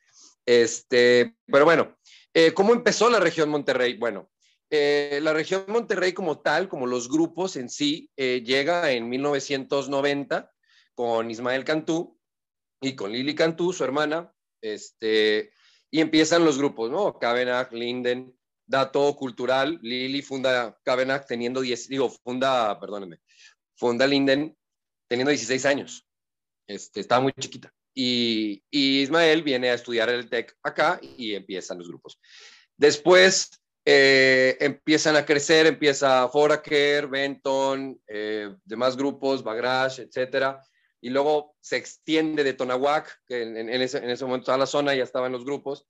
Este, 0.45 1.37
pero 1.47 1.65
bueno, 1.65 1.97
eh, 2.35 2.53
¿cómo 2.53 2.73
empezó 2.73 3.11
la 3.11 3.21
región 3.21 3.49
Monterrey? 3.49 3.97
Bueno, 3.97 4.31
eh, 4.71 5.21
la 5.23 5.33
región 5.33 5.65
Monterrey 5.69 6.13
como 6.13 6.41
tal, 6.41 6.69
como 6.69 6.87
los 6.87 7.09
grupos 7.09 7.57
en 7.57 7.69
sí, 7.69 8.11
llega 8.17 8.91
en 8.93 9.09
1990 9.09 10.53
con 10.95 11.31
Ismael 11.31 11.65
Cantú 11.65 12.19
y 12.81 12.95
con 12.95 13.13
Lili 13.13 13.35
Cantú, 13.35 13.73
su 13.73 13.85
hermana, 13.85 14.33
este, 14.61 15.53
y 15.91 16.01
empiezan 16.01 16.45
los 16.45 16.59
grupos, 16.59 16.91
¿no? 16.91 17.19
Cabenac, 17.19 17.73
Linden, 17.73 18.37
Dato 18.67 19.15
Cultural, 19.17 19.79
Lili 19.83 20.23
funda 20.23 20.79
Cabenac 20.83 21.27
teniendo 21.27 21.61
10, 21.61 21.89
digo, 21.89 22.11
funda, 22.11 22.79
perdónenme, 22.81 23.21
funda 23.77 24.07
Linden 24.07 24.57
teniendo 25.09 25.31
16 25.31 25.65
años. 25.67 26.07
Este, 26.67 27.01
estaba 27.01 27.21
muy 27.21 27.33
chiquita. 27.33 27.73
Y, 27.99 28.63
Ismael 28.71 29.43
viene 29.43 29.71
a 29.71 29.75
estudiar 29.75 30.11
el 30.11 30.29
TEC 30.29 30.55
acá 30.63 31.01
y 31.01 31.35
empiezan 31.35 31.79
los 31.79 31.89
grupos. 31.89 32.21
Después 32.77 33.51
eh, 33.87 34.59
empiezan 34.61 35.17
a 35.17 35.25
crecer, 35.25 35.67
empieza 35.67 36.29
Foraker, 36.29 37.07
Benton, 37.09 37.99
eh, 38.07 38.55
demás 38.65 38.99
grupos, 38.99 39.43
Bagrash, 39.43 40.01
etcétera. 40.01 40.61
Y 41.01 41.09
luego 41.09 41.57
se 41.61 41.79
extiende 41.79 42.45
de 42.45 42.53
Tonahuac, 42.53 43.23
que 43.27 43.43
en, 43.43 43.69
ese, 43.71 43.99
en, 43.99 44.11
ese, 44.11 44.27
momento 44.27 44.47
toda 44.47 44.59
la 44.59 44.67
zona 44.67 44.95
ya 44.95 45.05
estaban 45.05 45.33
los 45.33 45.45
grupos. 45.45 45.87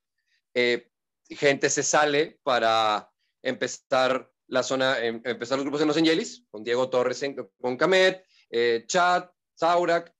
Eh, 0.55 0.89
gente 1.29 1.69
se 1.71 1.83
sale 1.83 2.39
para 2.45 3.11
empezar 3.43 4.31
la 4.47 4.63
zona, 4.63 5.01
em, 5.01 5.21
empezar 5.25 5.59
los 5.59 5.65
grupos 5.65 5.81
en 5.81 5.89
Los 5.89 5.97
Angeles, 5.97 6.45
con 6.51 6.63
Diego 6.63 6.89
Torres, 6.89 7.25
con 7.61 7.77
Camet, 7.77 8.25
eh, 8.51 8.85
Chad, 8.87 9.29
Saurak, 9.55 10.16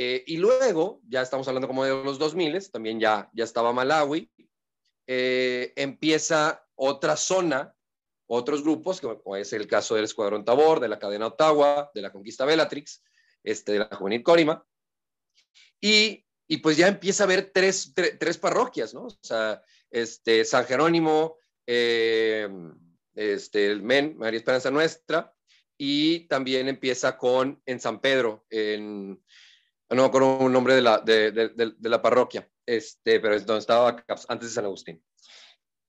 eh, 0.00 0.22
y 0.28 0.36
luego, 0.36 1.00
ya 1.08 1.22
estamos 1.22 1.48
hablando 1.48 1.66
como 1.66 1.84
de 1.84 1.90
los 1.90 2.20
2000, 2.20 2.70
también 2.70 3.00
ya, 3.00 3.28
ya 3.32 3.42
estaba 3.42 3.72
Malawi, 3.72 4.30
eh, 5.08 5.72
empieza 5.74 6.64
otra 6.76 7.16
zona, 7.16 7.74
otros 8.28 8.62
grupos, 8.62 9.00
como 9.00 9.34
es 9.34 9.52
el 9.52 9.66
caso 9.66 9.96
del 9.96 10.04
Escuadrón 10.04 10.44
Tabor, 10.44 10.78
de 10.78 10.86
la 10.86 11.00
cadena 11.00 11.26
Ottawa, 11.26 11.90
de 11.92 12.02
la 12.02 12.12
Conquista 12.12 12.44
Bellatrix, 12.44 13.02
este, 13.42 13.72
de 13.72 13.78
la 13.80 13.96
Juvenil 13.96 14.22
Corima, 14.22 14.64
y, 15.80 16.24
y 16.46 16.58
pues 16.58 16.76
ya 16.76 16.86
empieza 16.86 17.24
a 17.24 17.26
haber 17.26 17.50
tres, 17.52 17.92
tres, 17.92 18.38
parroquias, 18.38 18.94
¿no? 18.94 19.06
O 19.06 19.18
sea, 19.20 19.60
este, 19.90 20.44
San 20.44 20.64
Jerónimo, 20.64 21.38
este, 21.66 23.66
el 23.66 23.82
MEN, 23.82 24.16
María 24.16 24.38
Esperanza 24.38 24.70
Nuestra, 24.70 25.34
y 25.76 26.28
también 26.28 26.68
empieza 26.68 27.18
con 27.18 27.60
en 27.66 27.80
San 27.80 28.00
Pedro, 28.00 28.46
en, 28.48 29.20
no 29.90 30.10
con 30.10 30.22
un 30.22 30.52
nombre 30.52 30.74
de 30.74 30.82
la, 30.82 30.98
de, 30.98 31.30
de, 31.32 31.88
la 31.88 32.02
parroquia, 32.02 32.48
este, 32.66 33.20
pero 33.20 33.34
es 33.34 33.46
donde 33.46 33.60
estaba 33.60 34.04
antes 34.28 34.48
de 34.48 34.54
San 34.54 34.64
Agustín. 34.64 35.02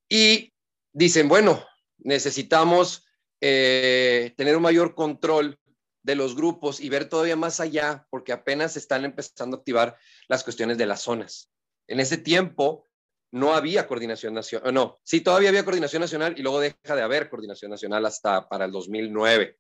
Y 0.07 0.53
dicen, 0.93 1.27
bueno, 1.27 1.65
necesitamos 1.97 3.05
eh, 3.41 4.33
tener 4.37 4.55
un 4.55 4.63
mayor 4.63 4.95
control 4.95 5.59
de 6.01 6.15
los 6.15 6.35
grupos 6.35 6.79
y 6.79 6.89
ver 6.89 7.09
todavía 7.09 7.35
más 7.35 7.59
allá, 7.59 8.05
porque 8.09 8.31
apenas 8.31 8.77
están 8.77 9.03
empezando 9.05 9.57
a 9.57 9.59
activar 9.59 9.97
las 10.27 10.43
cuestiones 10.43 10.77
de 10.77 10.85
las 10.85 11.01
zonas. 11.01 11.51
En 11.87 11.99
ese 11.99 12.17
tiempo 12.17 12.85
no 13.31 13.53
había 13.53 13.85
coordinación 13.85 14.33
nacional, 14.33 14.73
no, 14.73 14.99
sí, 15.03 15.21
todavía 15.21 15.49
había 15.49 15.65
coordinación 15.65 16.01
nacional 16.01 16.35
y 16.37 16.41
luego 16.41 16.59
deja 16.61 16.95
de 16.95 17.01
haber 17.01 17.29
coordinación 17.29 17.69
nacional 17.69 18.05
hasta 18.05 18.47
para 18.47 18.65
el 18.65 18.71
2009 18.71 19.59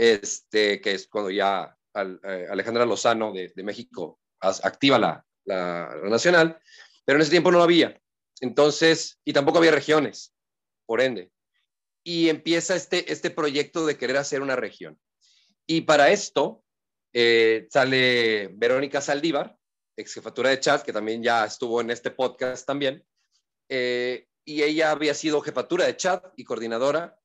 este, 0.00 0.80
que 0.80 0.92
es 0.92 1.08
cuando 1.08 1.30
ya 1.30 1.76
eh, 1.94 2.46
Alejandra 2.50 2.84
Lozano 2.84 3.32
de, 3.32 3.52
México 3.62 4.20
activa 4.40 4.98
la, 4.98 5.24
la, 5.44 5.94
nacional, 6.04 6.58
pero 7.04 7.16
en 7.16 7.22
ese 7.22 7.30
tiempo 7.30 7.50
no 7.50 7.62
había. 7.62 8.00
Entonces, 8.40 9.20
y 9.24 9.32
tampoco 9.32 9.58
había 9.58 9.72
regiones, 9.72 10.34
por 10.86 11.00
ende. 11.00 11.30
Y 12.02 12.28
empieza 12.28 12.74
este, 12.74 13.12
este 13.12 13.30
proyecto 13.30 13.84
de 13.84 13.98
querer 13.98 14.16
hacer 14.16 14.40
una 14.40 14.56
región. 14.56 14.98
Y 15.66 15.82
para 15.82 16.10
esto 16.10 16.64
eh, 17.12 17.66
sale 17.70 18.48
Verónica 18.54 19.00
Saldívar, 19.00 19.56
ex 19.96 20.14
jefatura 20.14 20.50
de 20.50 20.60
chat, 20.60 20.82
que 20.82 20.92
también 20.92 21.22
ya 21.22 21.44
estuvo 21.44 21.80
en 21.80 21.90
este 21.90 22.10
podcast 22.10 22.66
también. 22.66 23.04
Eh, 23.68 24.26
y 24.44 24.62
ella 24.62 24.90
había 24.90 25.14
sido 25.14 25.40
jefatura 25.42 25.86
de 25.86 25.96
chat 25.96 26.24
y 26.36 26.44
coordinadora 26.44 27.18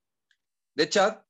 de 0.75 0.89
chat 0.89 1.24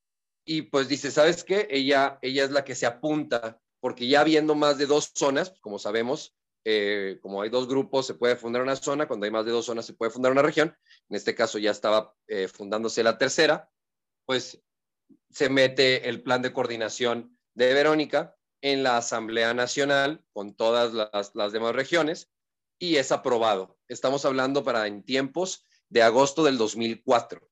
y 0.45 0.61
pues 0.63 0.87
dice, 0.87 1.09
¿sabes 1.11 1.43
qué? 1.43 1.67
Ella, 1.71 2.19
ella 2.21 2.45
es 2.45 2.51
la 2.51 2.63
que 2.63 2.75
se 2.75 2.85
apunta, 2.85 3.59
porque 3.79 4.07
ya 4.07 4.21
habiendo 4.21 4.53
más 4.53 4.77
de 4.77 4.85
dos 4.85 5.11
zonas, 5.15 5.53
como 5.59 5.79
sabemos, 5.79 6.35
eh, 6.63 7.19
como 7.21 7.41
hay 7.41 7.49
dos 7.49 7.67
grupos, 7.67 8.05
se 8.05 8.13
puede 8.13 8.35
fundar 8.35 8.61
una 8.61 8.75
zona, 8.75 9.07
cuando 9.07 9.25
hay 9.25 9.31
más 9.31 9.45
de 9.45 9.51
dos 9.51 9.65
zonas 9.65 9.85
se 9.85 9.93
puede 9.93 10.11
fundar 10.11 10.31
una 10.31 10.43
región, 10.43 10.75
en 11.09 11.15
este 11.15 11.33
caso 11.33 11.57
ya 11.57 11.71
estaba 11.71 12.13
eh, 12.27 12.47
fundándose 12.47 13.03
la 13.03 13.17
tercera, 13.17 13.69
pues 14.25 14.61
se 15.31 15.49
mete 15.49 16.07
el 16.07 16.21
plan 16.21 16.41
de 16.41 16.53
coordinación 16.53 17.37
de 17.55 17.73
Verónica 17.73 18.35
en 18.61 18.83
la 18.83 18.97
Asamblea 18.97 19.53
Nacional 19.53 20.23
con 20.31 20.55
todas 20.55 20.93
las, 20.93 21.35
las 21.35 21.51
demás 21.51 21.75
regiones 21.75 22.31
y 22.79 22.95
es 22.97 23.11
aprobado. 23.11 23.77
Estamos 23.87 24.25
hablando 24.25 24.63
para 24.63 24.87
en 24.87 25.03
tiempos 25.03 25.65
de 25.89 26.03
agosto 26.03 26.43
del 26.43 26.57
2004. 26.57 27.47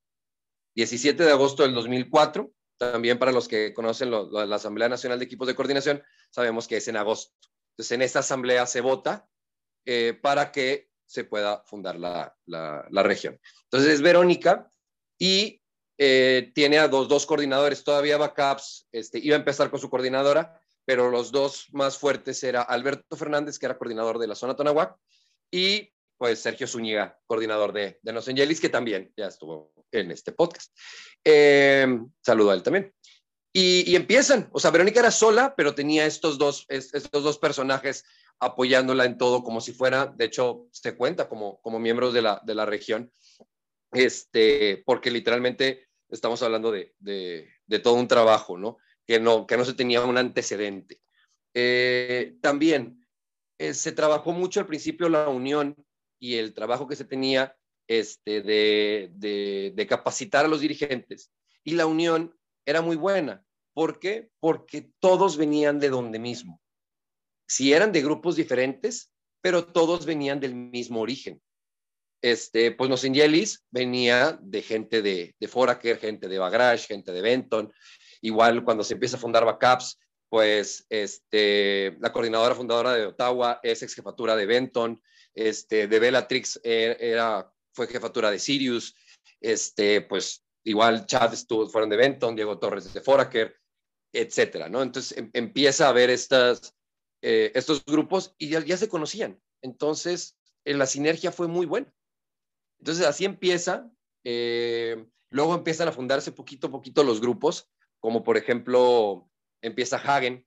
17 0.75 1.23
de 1.23 1.31
agosto 1.31 1.63
del 1.63 1.73
2004 1.75 2.51
también 2.91 3.19
para 3.19 3.31
los 3.31 3.47
que 3.47 3.73
conocen 3.73 4.11
la 4.11 4.55
Asamblea 4.55 4.89
Nacional 4.89 5.19
de 5.19 5.25
Equipos 5.25 5.47
de 5.47 5.55
Coordinación, 5.55 6.03
sabemos 6.29 6.67
que 6.67 6.77
es 6.77 6.87
en 6.87 6.97
agosto. 6.97 7.33
Entonces, 7.71 7.91
en 7.91 8.01
esta 8.01 8.19
asamblea 8.19 8.65
se 8.65 8.81
vota 8.81 9.27
eh, 9.85 10.17
para 10.21 10.51
que 10.51 10.89
se 11.05 11.23
pueda 11.23 11.63
fundar 11.65 11.99
la, 11.99 12.35
la, 12.45 13.03
región. 13.03 13.39
Entonces, 13.65 13.93
es 13.93 14.01
Verónica 14.01 14.69
y 15.19 15.61
eh, 15.97 16.51
tiene 16.55 16.79
a 16.79 16.87
dos, 16.87 17.07
dos 17.07 17.25
coordinadores. 17.25 17.83
Todavía 17.83 18.17
backups, 18.17 18.87
este, 18.91 19.19
iba 19.19 19.35
a 19.35 19.39
empezar 19.39 19.69
con 19.69 19.79
su 19.79 19.89
coordinadora, 19.89 20.59
pero 20.85 21.09
los 21.09 21.31
dos 21.31 21.67
más 21.71 21.97
fuertes 21.97 22.43
era 22.43 22.61
Alberto 22.61 23.15
Fernández, 23.15 23.59
que 23.59 23.65
era 23.65 23.77
coordinador 23.77 24.19
de 24.19 24.27
la 24.27 24.35
zona 24.35 24.55
Tonahuac, 24.55 24.97
y 25.51 25.93
pues 26.23 26.39
Sergio 26.39 26.67
Zúñiga, 26.67 27.19
coordinador 27.27 27.73
de, 27.73 27.99
de 28.01 28.13
Nos 28.13 28.29
Angelis, 28.29 28.61
que 28.61 28.69
también 28.69 29.11
ya 29.17 29.27
estuvo 29.27 29.73
en 29.91 30.09
este 30.09 30.31
podcast. 30.31 30.73
Eh, 31.21 31.85
saludo 32.21 32.51
a 32.51 32.53
él 32.53 32.63
también. 32.63 32.93
Y, 33.51 33.93
empiezan, 33.93 34.49
o 34.53 34.59
sea, 34.61 34.71
Verónica 34.71 35.01
era 35.01 35.11
sola, 35.11 35.53
pero 35.57 35.75
tenía 35.75 36.05
estos 36.05 36.37
dos, 36.37 36.65
estos 36.69 37.23
dos 37.25 37.37
personajes 37.39 38.05
apoyándola 38.39 39.03
en 39.03 39.17
todo, 39.17 39.43
como 39.43 39.59
si 39.59 39.73
fuera, 39.73 40.05
de 40.05 40.23
hecho, 40.23 40.69
se 40.71 40.95
cuenta 40.95 41.27
como, 41.27 41.59
como 41.59 41.77
miembros 41.77 42.13
de 42.13 42.21
la, 42.21 42.41
de 42.45 42.55
la 42.55 42.65
región, 42.65 43.11
este, 43.91 44.81
porque 44.85 45.11
literalmente 45.11 45.89
estamos 46.07 46.41
hablando 46.41 46.71
de, 46.71 46.95
de, 46.99 47.79
todo 47.79 47.95
un 47.95 48.07
trabajo, 48.07 48.57
¿no? 48.57 48.77
Que, 49.05 49.19
¿no? 49.19 49.45
que 49.45 49.57
no 49.57 49.65
se 49.65 49.73
tenía 49.73 49.99
un 50.05 50.17
antecedente. 50.17 51.01
Eh, 51.53 52.37
también 52.41 53.05
eh, 53.57 53.73
se 53.73 53.91
trabajó 53.91 54.31
mucho 54.31 54.61
al 54.61 54.67
principio 54.67 55.09
la 55.09 55.27
unión 55.27 55.75
y 56.23 56.37
el 56.37 56.53
trabajo 56.53 56.87
que 56.87 56.95
se 56.95 57.03
tenía 57.03 57.53
este, 57.85 58.41
de, 58.41 59.85
capacitar 59.89 60.45
a 60.45 60.47
los 60.47 60.61
dirigentes. 60.61 61.29
Y 61.65 61.73
la 61.73 61.85
unión 61.85 62.33
era 62.65 62.81
muy 62.81 62.95
buena. 62.95 63.43
¿Por 63.73 63.99
qué? 63.99 64.29
Porque 64.39 64.89
todos 65.01 65.35
venían 65.35 65.81
de 65.81 65.89
donde 65.89 66.19
mismo. 66.19 66.61
Si 67.45 67.73
eran 67.73 67.91
de 67.91 68.01
grupos 68.01 68.37
diferentes, 68.37 69.11
pero 69.41 69.65
todos 69.65 70.05
venían 70.05 70.39
del 70.39 70.55
mismo 70.55 71.01
origen. 71.01 71.41
Este, 72.21 72.71
pues 72.71 72.89
los 72.89 73.03
Ingelis 73.03 73.65
venía 73.69 74.39
de 74.41 74.61
gente 74.61 75.01
de, 75.01 75.35
de 75.37 75.47
Foraker, 75.49 75.97
gente 75.97 76.29
de 76.29 76.39
Bagrash, 76.39 76.87
gente 76.87 77.11
de 77.11 77.21
Benton. 77.21 77.73
Igual 78.21 78.63
cuando 78.63 78.85
se 78.85 78.93
empieza 78.93 79.17
a 79.17 79.19
fundar 79.19 79.43
Backups, 79.43 79.99
pues 80.29 80.85
este, 80.89 81.97
la 81.99 82.13
coordinadora 82.13 82.55
fundadora 82.55 82.93
de 82.93 83.07
Ottawa 83.07 83.59
es 83.61 83.83
ex 83.83 83.93
jefatura 83.93 84.37
de 84.37 84.45
Benton, 84.45 85.01
este, 85.35 85.87
de 85.87 85.99
Bellatrix 85.99 86.59
eh, 86.63 86.97
era 86.99 87.53
fue 87.73 87.87
jefatura 87.87 88.31
de 88.31 88.39
Sirius, 88.39 88.95
este, 89.41 90.01
pues 90.01 90.45
igual 90.63 91.05
Chad 91.05 91.33
estuvo, 91.33 91.67
fueron 91.67 91.89
de 91.89 91.97
Benton, 91.97 92.35
Diego 92.35 92.59
Torres 92.59 92.93
de 92.93 93.01
Foraker, 93.01 93.55
etcétera, 94.13 94.69
¿no? 94.69 94.81
Entonces 94.81 95.17
em, 95.17 95.29
empieza 95.33 95.89
a 95.89 95.93
ver 95.93 96.09
estas, 96.09 96.75
eh, 97.21 97.51
estos 97.55 97.83
grupos 97.85 98.35
y 98.37 98.49
ya, 98.49 98.77
se 98.77 98.89
conocían. 98.89 99.41
Entonces, 99.61 100.37
eh, 100.65 100.75
la 100.75 100.85
sinergia 100.85 101.31
fue 101.31 101.47
muy 101.47 101.65
buena. 101.65 101.91
Entonces, 102.79 103.05
así 103.05 103.25
empieza. 103.25 103.91
Eh, 104.23 105.05
luego 105.31 105.55
empiezan 105.55 105.87
a 105.87 105.91
fundarse 105.91 106.31
poquito 106.31 106.67
a 106.67 106.71
poquito 106.71 107.03
los 107.03 107.19
grupos, 107.19 107.69
como 107.99 108.23
por 108.23 108.37
ejemplo, 108.37 109.29
empieza 109.61 109.97
Hagen, 109.97 110.45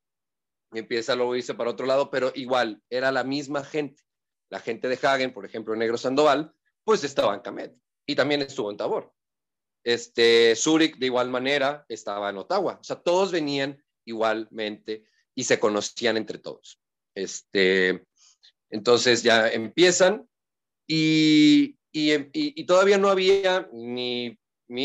empieza 0.73 1.15
luego 1.17 1.37
irse 1.37 1.55
para 1.55 1.71
otro 1.71 1.87
lado, 1.87 2.11
pero 2.11 2.31
igual, 2.35 2.83
era 2.91 3.11
la 3.11 3.25
misma 3.25 3.65
gente. 3.65 4.06
La 4.49 4.61
gente 4.61 4.89
de 4.89 4.99
Hagen, 5.03 5.33
por 5.33 5.45
ejemplo, 5.45 5.75
Negro 5.75 5.99
Sandoval, 5.99 6.53
pues 6.85 7.03
estaba 7.05 7.35
en 7.35 7.41
Camet 7.41 7.75
y 8.07 8.15
también 8.15 8.43
estuvo 8.43 8.71
en 8.71 8.77
Tabor. 8.77 9.13
Este, 9.85 10.55
Zurich, 10.57 10.97
de 10.99 11.07
igual 11.07 11.31
manera, 11.31 11.85
estaba 11.89 12.31
en 12.31 12.39
Ottawa. 12.39 12.79
O 12.81 12.85
sea, 12.85 12.97
todos 12.97 13.33
venían 13.33 13.83
igualmente 14.05 15.05
y 15.35 15.45
se 15.45 15.59
conocían 15.59 16.17
entre 16.17 16.39
todos. 16.39 16.81
Este, 17.15 18.05
entonces 18.71 19.23
ya 19.23 19.49
empiezan 19.49 20.29
y, 20.87 21.79
y, 21.93 22.65
todavía 22.65 22.99
no 22.99 23.09
había 23.09 23.69
ni, 23.73 24.39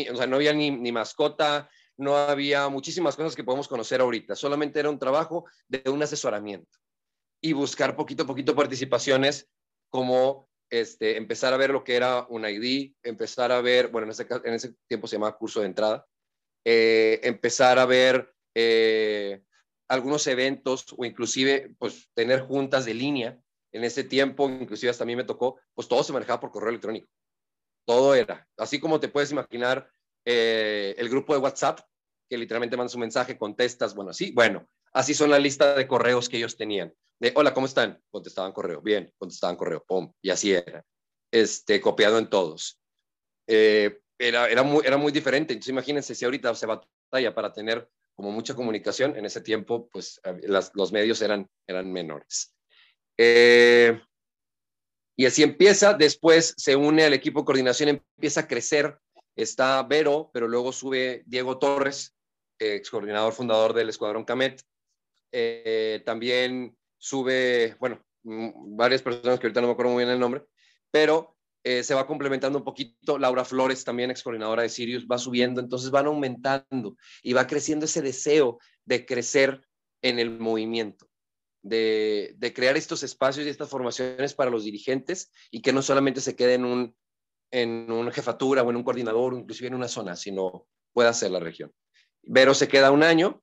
o 0.10 0.16
sea, 0.16 0.28
no 0.28 0.38
había 0.38 0.54
ni, 0.54 0.72
ni 0.72 0.92
mascota, 0.92 1.70
no 1.98 2.18
había 2.18 2.68
muchísimas 2.70 3.16
cosas 3.16 3.36
que 3.36 3.44
podemos 3.44 3.68
conocer 3.68 4.02
ahorita. 4.02 4.36
Solamente 4.36 4.80
era 4.80 4.90
un 4.90 5.00
trabajo 5.00 5.46
de 5.68 5.84
un 5.90 6.02
asesoramiento 6.02 6.80
y 7.42 7.54
buscar 7.54 7.96
poquito 7.96 8.24
a 8.24 8.28
poquito 8.28 8.56
participaciones 8.56 9.50
como 9.90 10.50
este, 10.70 11.18
empezar 11.18 11.54
a 11.54 11.58
ver 11.58 11.72
lo 11.72 11.84
que 11.84 11.96
era 11.96 12.26
un 12.30 12.46
ID, 12.46 12.94
empezar 13.04 13.52
a 13.52 13.62
ver, 13.62 13.90
bueno, 13.90 14.06
en 14.06 14.12
ese, 14.12 14.28
en 14.44 14.54
ese 14.54 14.76
tiempo 14.88 15.08
se 15.08 15.18
llamaba 15.18 15.38
curso 15.38 15.60
de 15.60 15.66
entrada, 15.66 16.08
eh, 16.64 17.20
empezar 17.24 17.80
a 17.80 17.86
ver 17.86 18.34
eh, 18.56 19.44
algunos 19.90 20.26
eventos 20.28 20.86
o 20.98 21.04
inclusive 21.04 21.76
pues 21.78 22.10
tener 22.14 22.42
juntas 22.42 22.86
de 22.86 22.94
línea. 22.94 23.40
En 23.74 23.84
ese 23.84 24.04
tiempo, 24.04 24.50
inclusive 24.50 24.90
hasta 24.90 25.04
a 25.04 25.08
mí 25.08 25.16
me 25.16 25.24
tocó, 25.24 25.60
pues 25.74 25.88
todo 25.88 26.04
se 26.04 26.14
manejaba 26.14 26.40
por 26.40 26.52
correo 26.52 26.70
electrónico. 26.70 27.08
Todo 27.86 28.16
era. 28.16 28.48
Así 28.58 28.80
como 28.80 29.00
te 29.00 29.08
puedes 29.08 29.32
imaginar 29.32 29.90
eh, 30.26 30.94
el 30.98 31.10
grupo 31.10 31.34
de 31.34 31.40
WhatsApp, 31.40 31.80
que 32.30 32.38
literalmente 32.38 32.78
mandas 32.78 32.96
un 32.96 33.02
mensaje, 33.02 33.38
contestas, 33.38 33.96
bueno, 33.96 34.14
sí, 34.14 34.32
bueno, 34.34 34.70
así 34.94 35.14
son 35.14 35.30
la 35.30 35.40
lista 35.40 35.76
de 35.76 35.88
correos 35.88 36.30
que 36.30 36.38
ellos 36.38 36.58
tenían. 36.58 36.94
De, 37.20 37.32
hola, 37.36 37.54
¿cómo 37.54 37.68
están? 37.68 38.02
Contestaban 38.10 38.52
correo, 38.52 38.82
bien, 38.82 39.14
contestaban 39.18 39.56
correo, 39.56 39.84
pum, 39.88 40.12
y 40.22 40.30
así 40.30 40.54
era. 40.54 40.84
Este, 41.32 41.80
copiado 41.80 42.18
en 42.18 42.30
todos. 42.30 42.80
Eh, 43.48 44.00
era, 44.20 44.50
era, 44.50 44.64
muy, 44.64 44.86
era 44.86 44.98
muy 44.98 45.12
diferente. 45.12 45.54
Entonces, 45.54 45.72
imagínense 45.72 46.16
si 46.16 46.26
ahorita 46.26 46.54
se 46.56 46.66
batalla 46.66 47.34
para 47.34 47.54
tener 47.54 47.88
como 48.16 48.32
mucha 48.32 48.54
comunicación, 48.54 49.16
en 49.18 49.26
ese 49.26 49.42
tiempo, 49.42 49.90
pues 49.92 50.22
los 50.74 50.92
medios 50.92 51.22
eran, 51.22 51.50
eran 51.68 51.92
menores. 51.92 52.54
Eh, 53.18 54.00
y 55.18 55.26
así 55.26 55.44
empieza, 55.44 55.94
después 55.94 56.54
se 56.58 56.76
une 56.76 57.04
al 57.04 57.14
equipo 57.14 57.40
de 57.40 57.46
coordinación, 57.46 57.90
empieza 57.90 58.42
a 58.42 58.48
crecer, 58.48 58.98
está 59.36 59.82
Vero, 59.84 60.30
pero 60.34 60.48
luego 60.48 60.72
sube 60.72 61.24
Diego 61.26 61.58
Torres, 61.58 62.16
ex 62.60 62.90
coordinador 62.90 63.34
fundador 63.34 63.74
del 63.74 63.90
Escuadrón 63.90 64.24
Camet. 64.24 64.62
Eh, 65.32 66.02
también 66.06 66.78
sube, 66.98 67.76
bueno, 67.80 68.04
mm, 68.24 68.76
varias 68.76 69.02
personas 69.02 69.40
que 69.40 69.48
ahorita 69.48 69.62
no 69.62 69.68
me 69.68 69.74
acuerdo 69.74 69.92
muy 69.94 70.04
bien 70.04 70.14
el 70.14 70.20
nombre, 70.20 70.44
pero 70.92 71.38
eh, 71.64 71.84
se 71.84 71.94
va 71.94 72.08
complementando 72.08 72.58
un 72.58 72.66
poquito. 72.66 73.18
Laura 73.20 73.46
Flores, 73.46 73.84
también 73.84 74.12
ex 74.12 74.24
coordinadora 74.24 74.64
de 74.64 74.70
Sirius, 74.70 75.08
va 75.08 75.18
subiendo, 75.18 75.62
entonces 75.62 75.92
van 75.92 76.08
aumentando 76.08 76.98
y 77.22 77.34
va 77.34 77.48
creciendo 77.48 77.86
ese 77.86 78.02
deseo 78.02 78.60
de 78.86 79.06
crecer 79.06 79.62
en 80.02 80.18
el 80.20 80.40
movimiento, 80.40 81.08
de, 81.62 82.36
crear 82.56 82.76
estos 82.78 83.04
espacios 83.04 83.46
y 83.46 83.50
estas 83.50 83.70
formaciones 83.70 84.34
para 84.34 84.50
los 84.50 84.64
dirigentes 84.64 85.32
y 85.52 85.62
que 85.62 85.74
no 85.74 85.84
solamente 85.84 86.22
se 86.22 86.36
quede 86.36 86.56
en, 86.56 86.66
un, 86.66 86.96
en 87.52 87.92
una 87.92 88.12
jefatura 88.12 88.64
o 88.64 88.70
en 88.72 88.78
un 88.78 88.84
coordinador 88.84 89.36
inclusive 89.36 89.68
en 89.68 89.76
una 89.76 89.88
zona, 89.88 90.16
sino 90.16 90.68
pueda 90.94 91.14
ser 91.14 91.32
la 91.32 91.40
región. 91.40 91.72
Vero 92.24 92.54
se 92.54 92.68
queda 92.68 92.92
un 92.92 93.04
año. 93.04 93.42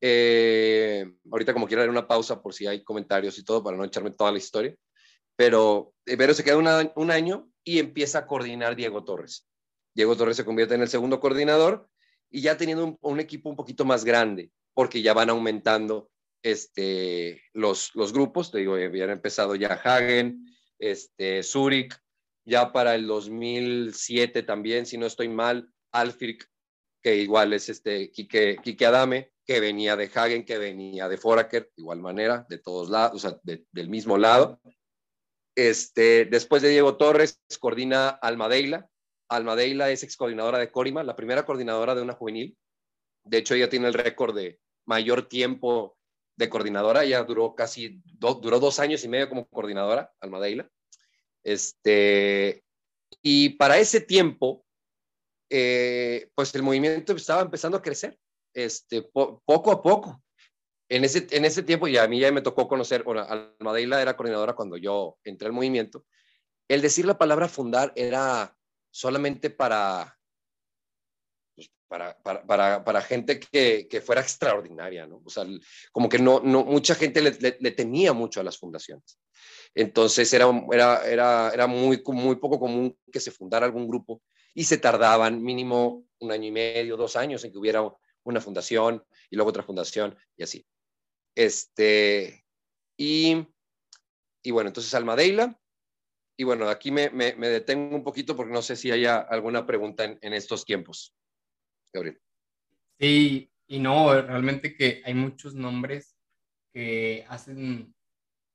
Eh, 0.00 1.04
ahorita 1.30 1.52
como 1.52 1.66
quiero 1.66 1.82
dar 1.82 1.90
una 1.90 2.08
pausa 2.08 2.40
por 2.40 2.54
si 2.54 2.66
hay 2.66 2.82
comentarios 2.82 3.38
y 3.38 3.44
todo 3.44 3.62
para 3.62 3.76
no 3.76 3.84
echarme 3.84 4.10
toda 4.12 4.32
la 4.32 4.38
historia 4.38 4.74
pero 5.40 5.94
Vero 6.04 6.34
se 6.34 6.44
queda 6.44 6.58
un 6.94 7.10
año 7.10 7.50
y 7.64 7.78
empieza 7.78 8.18
a 8.18 8.26
coordinar 8.26 8.76
Diego 8.76 9.04
Torres. 9.04 9.48
Diego 9.94 10.14
Torres 10.14 10.36
se 10.36 10.44
convierte 10.44 10.74
en 10.74 10.82
el 10.82 10.88
segundo 10.88 11.18
coordinador 11.18 11.88
y 12.30 12.42
ya 12.42 12.58
teniendo 12.58 12.98
un, 13.00 13.20
equipo 13.20 13.48
un 13.48 13.56
poquito 13.56 13.86
más 13.86 14.04
grande, 14.04 14.50
porque 14.74 15.00
ya 15.00 15.14
van 15.14 15.30
aumentando 15.30 16.10
este, 16.42 17.42
los, 17.54 17.94
los 17.94 18.12
grupos, 18.12 18.50
te 18.50 18.58
digo, 18.58 18.74
habían 18.74 19.08
empezado 19.08 19.54
ya 19.54 19.80
Hagen, 19.82 20.44
este, 20.78 21.42
Zurich, 21.42 21.96
ya 22.44 22.70
para 22.70 22.94
el 22.94 23.06
2007 23.06 24.42
también, 24.42 24.84
si 24.84 24.98
no 24.98 25.06
estoy 25.06 25.30
mal, 25.30 25.72
Alfric, 25.90 26.46
que 27.02 27.16
igual 27.16 27.54
es 27.54 27.70
este 27.70 28.10
Quique, 28.10 28.58
Quique 28.62 28.84
Adame, 28.84 29.32
que 29.50 29.58
venía 29.58 29.96
de 29.96 30.08
Hagen, 30.14 30.44
que 30.44 30.58
venía 30.58 31.08
de 31.08 31.18
Foraker, 31.18 31.64
de 31.64 31.82
igual 31.82 31.98
manera, 31.98 32.46
de 32.48 32.58
todos 32.58 32.88
lados, 32.88 33.16
o 33.16 33.18
sea, 33.18 33.36
del 33.42 33.88
mismo 33.88 34.16
lado. 34.16 34.60
Este, 35.56 36.24
después 36.24 36.62
de 36.62 36.68
Diego 36.68 36.96
Torres, 36.96 37.42
coordina 37.58 38.10
Almadeila. 38.10 38.88
Almadeila 39.28 39.90
es 39.90 40.04
ex 40.04 40.16
coordinadora 40.16 40.58
de 40.58 40.70
Corima, 40.70 41.02
la 41.02 41.16
primera 41.16 41.44
coordinadora 41.44 41.96
de 41.96 42.02
una 42.02 42.12
juvenil. 42.12 42.56
De 43.24 43.38
hecho, 43.38 43.56
ella 43.56 43.68
tiene 43.68 43.88
el 43.88 43.94
récord 43.94 44.36
de 44.36 44.60
mayor 44.86 45.28
tiempo 45.28 45.98
de 46.36 46.48
coordinadora. 46.48 47.02
Ella 47.02 47.24
duró 47.24 47.56
casi 47.56 48.00
duró 48.04 48.60
dos 48.60 48.78
años 48.78 49.02
y 49.02 49.08
medio 49.08 49.28
como 49.28 49.48
coordinadora, 49.48 50.12
Almadeila. 50.20 50.70
Este, 51.42 52.62
y 53.20 53.48
para 53.48 53.80
ese 53.80 54.00
tiempo, 54.00 54.64
eh, 55.50 56.30
pues 56.36 56.54
el 56.54 56.62
movimiento 56.62 57.16
estaba 57.16 57.42
empezando 57.42 57.78
a 57.78 57.82
crecer, 57.82 58.16
este, 58.54 59.02
poco 59.02 59.70
a 59.72 59.82
poco 59.82 60.22
en 60.90 61.04
ese, 61.04 61.26
en 61.30 61.44
ese 61.44 61.62
tiempo, 61.62 61.86
y 61.86 61.96
a 61.96 62.08
mí 62.08 62.18
ya 62.18 62.32
me 62.32 62.42
tocó 62.42 62.66
conocer, 62.66 63.04
bueno, 63.04 63.22
Almadeila 63.22 64.02
era 64.02 64.16
coordinadora 64.16 64.54
cuando 64.54 64.76
yo 64.76 65.18
entré 65.22 65.46
al 65.46 65.52
movimiento, 65.52 66.04
el 66.68 66.82
decir 66.82 67.04
la 67.04 67.16
palabra 67.16 67.48
fundar 67.48 67.92
era 67.94 68.56
solamente 68.90 69.50
para, 69.50 70.18
pues, 71.54 71.70
para, 71.86 72.18
para, 72.22 72.44
para, 72.44 72.84
para, 72.84 73.02
gente 73.02 73.38
que, 73.38 73.86
que, 73.88 74.00
fuera 74.00 74.20
extraordinaria, 74.20 75.06
¿no? 75.06 75.22
O 75.24 75.30
sea, 75.30 75.44
como 75.92 76.08
que 76.08 76.18
no, 76.18 76.40
no 76.40 76.64
mucha 76.64 76.96
gente 76.96 77.22
le, 77.22 77.56
le, 77.60 77.70
temía 77.70 78.12
mucho 78.12 78.40
a 78.40 78.44
las 78.44 78.58
fundaciones. 78.58 79.20
Entonces 79.74 80.32
era, 80.32 80.46
era, 80.72 81.08
era, 81.08 81.50
era 81.54 81.66
muy, 81.68 82.02
muy 82.04 82.36
poco 82.36 82.58
común 82.58 82.98
que 83.12 83.20
se 83.20 83.30
fundara 83.30 83.64
algún 83.64 83.86
grupo 83.86 84.22
y 84.54 84.64
se 84.64 84.78
tardaban 84.78 85.40
mínimo 85.40 86.04
un 86.18 86.32
año 86.32 86.48
y 86.48 86.50
medio, 86.50 86.96
dos 86.96 87.14
años 87.14 87.44
en 87.44 87.52
que 87.52 87.58
hubiera 87.58 87.80
una 88.24 88.40
fundación 88.40 89.04
y 89.30 89.36
luego 89.36 89.50
otra 89.50 89.62
fundación 89.62 90.16
y 90.36 90.42
así. 90.42 90.66
Este, 91.34 92.44
y, 92.96 93.46
y 94.42 94.50
bueno, 94.50 94.68
entonces 94.68 94.92
Almadeila. 94.94 95.58
Y 96.36 96.44
bueno, 96.44 96.68
aquí 96.68 96.90
me, 96.90 97.10
me, 97.10 97.34
detengo 97.34 97.94
un 97.94 98.02
poquito 98.02 98.34
porque 98.34 98.52
no 98.52 98.62
sé 98.62 98.74
si 98.74 98.90
haya 98.90 99.18
alguna 99.18 99.66
pregunta 99.66 100.04
en, 100.04 100.32
estos 100.32 100.64
tiempos. 100.64 101.14
Gabriel. 101.92 102.18
Sí, 102.98 103.52
y 103.66 103.78
no, 103.78 104.10
realmente 104.22 104.74
que 104.74 105.02
hay 105.04 105.12
muchos 105.12 105.54
nombres 105.54 106.16
que 106.72 107.26
hacen, 107.28 107.94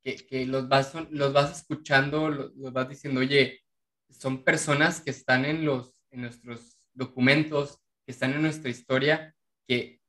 que, 0.04 0.15
que 0.15 0.47
los, 0.47 0.67
vas, 0.67 0.95
los 1.12 1.32
vas 1.32 1.60
escuchando, 1.60 2.30
los, 2.30 2.56
los, 2.56 2.73
vas 2.73 2.89
diciendo, 2.89 3.19
oye, 3.19 3.62
son 4.10 4.43
personas 4.43 4.99
que 4.99 5.12
están 5.12 5.45
en, 5.45 5.63
los, 5.63 6.04
en 6.10 6.21
nuestros 6.21 6.80
documentos, 6.91 7.84
que 8.04 8.13
están 8.13 8.34
en 8.34 8.41
nuestra 8.41 8.71
historia, 8.71 9.35
que, 9.67 9.99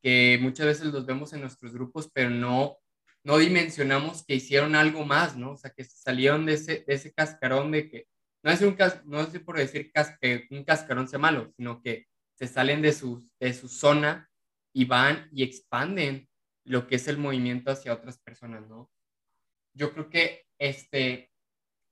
muchas 0.40 0.66
veces 0.66 0.86
los 0.92 1.04
vemos 1.04 1.32
en 1.32 1.40
nuestros 1.40 1.72
grupos, 1.72 2.08
pero 2.12 2.30
no, 2.30 2.78
no 3.24 3.38
dimensionamos 3.38 4.24
que 4.24 4.36
hicieron 4.36 4.76
algo 4.76 5.04
más, 5.04 5.36
¿no? 5.36 5.52
O 5.52 5.56
sea, 5.56 5.70
que 5.70 5.82
salieron 5.82 6.46
de 6.46 6.52
ese, 6.52 6.84
de 6.86 6.94
ese 6.94 7.12
cascarón 7.12 7.72
de 7.72 7.90
que, 7.90 8.06
no 8.44 8.52
es, 8.52 8.62
un, 8.62 8.76
no 9.06 9.20
es 9.22 9.40
por 9.40 9.56
decir 9.56 9.90
que 10.20 10.46
un 10.50 10.62
cascarón 10.62 11.08
sea 11.08 11.18
malo, 11.18 11.52
sino 11.56 11.82
que 11.82 12.06
se 12.34 12.46
salen 12.46 12.82
de 12.82 12.92
su, 12.92 13.28
de 13.40 13.52
su 13.52 13.68
zona 13.68 14.30
y 14.72 14.84
van 14.84 15.28
y 15.32 15.42
expanden 15.42 16.28
lo 16.64 16.86
que 16.86 16.96
es 16.96 17.08
el 17.08 17.18
movimiento 17.18 17.72
hacia 17.72 17.94
otras 17.94 18.18
personas, 18.18 18.68
¿no? 18.68 18.90
Yo 19.74 19.92
creo 19.92 20.08
que 20.08 20.46
este, 20.58 21.32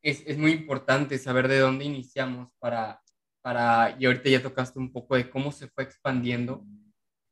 es, 0.03 0.23
es 0.27 0.39
muy 0.39 0.53
importante 0.53 1.19
saber 1.19 1.49
de 1.49 1.59
dónde 1.59 1.85
iniciamos 1.85 2.53
para, 2.61 3.03
para, 3.43 3.97
y 3.99 4.07
ahorita 4.07 4.29
ya 4.29 4.43
tocaste 4.43 4.79
un 4.79 4.93
poco 4.93 5.17
de 5.17 5.29
cómo 5.29 5.51
se 5.51 5.69
fue 5.69 5.85
expandiendo 5.85 6.65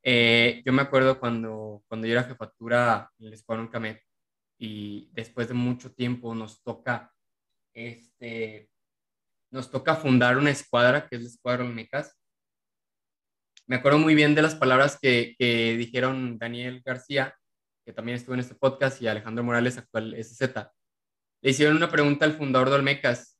eh, 0.03 0.63
yo 0.65 0.73
me 0.73 0.83
acuerdo 0.83 1.21
cuando, 1.21 1.83
cuando 1.89 2.07
yo 2.07 2.15
era 2.15 2.25
jefatura 2.25 3.11
en 3.19 3.27
el 3.29 3.35
Escuadrón 3.35 3.69
Camet 3.69 4.03
y 4.59 5.11
después 5.13 5.49
de 5.49 5.55
mucho 5.55 5.93
tiempo 5.93 6.35
nos 6.35 6.63
toca, 6.63 7.13
este, 7.75 8.69
nos 9.51 9.71
toca 9.71 9.95
fundar 9.95 10.37
una 10.39 10.51
escuadra 10.51 11.09
que 11.09 11.17
es 11.17 11.23
la 11.23 11.29
Escuadra 11.29 11.65
Olmecas. 11.65 12.19
Me 13.67 13.77
acuerdo 13.77 13.99
muy 13.99 14.15
bien 14.15 14.35
de 14.35 14.43
las 14.43 14.55
palabras 14.55 14.99
que, 15.01 15.35
que 15.39 15.77
dijeron 15.77 16.39
Daniel 16.39 16.83
García, 16.85 17.35
que 17.85 17.93
también 17.93 18.17
estuvo 18.17 18.35
en 18.35 18.41
este 18.41 18.55
podcast, 18.55 19.01
y 19.01 19.09
Alejandro 19.09 19.45
Morales, 19.45 19.79
actual 19.79 20.17
SZ. 20.23 20.41
Le 21.43 21.51
hicieron 21.51 21.77
una 21.77 21.91
pregunta 21.91 22.25
al 22.25 22.37
fundador 22.37 22.71
de 22.71 22.77
Olmecas 22.77 23.32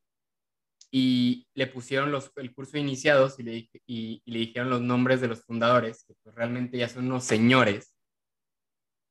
y 0.95 1.49
le 1.55 1.67
pusieron 1.67 2.13
los, 2.13 2.31
el 2.37 2.53
curso 2.55 2.73
de 2.73 2.81
iniciados 2.81 3.39
y 3.39 3.43
le, 3.43 3.71
y, 3.87 4.23
le 4.27 4.39
dijeron 4.39 4.69
los 4.69 4.83
nombres 4.83 5.23
de 5.23 5.29
los 5.29 5.43
fundadores, 5.43 6.05
que 6.05 6.15
pues 6.23 6.35
realmente 6.35 6.77
ya 6.77 6.89
son 6.89 7.07
unos 7.07 7.25
señores, 7.25 7.97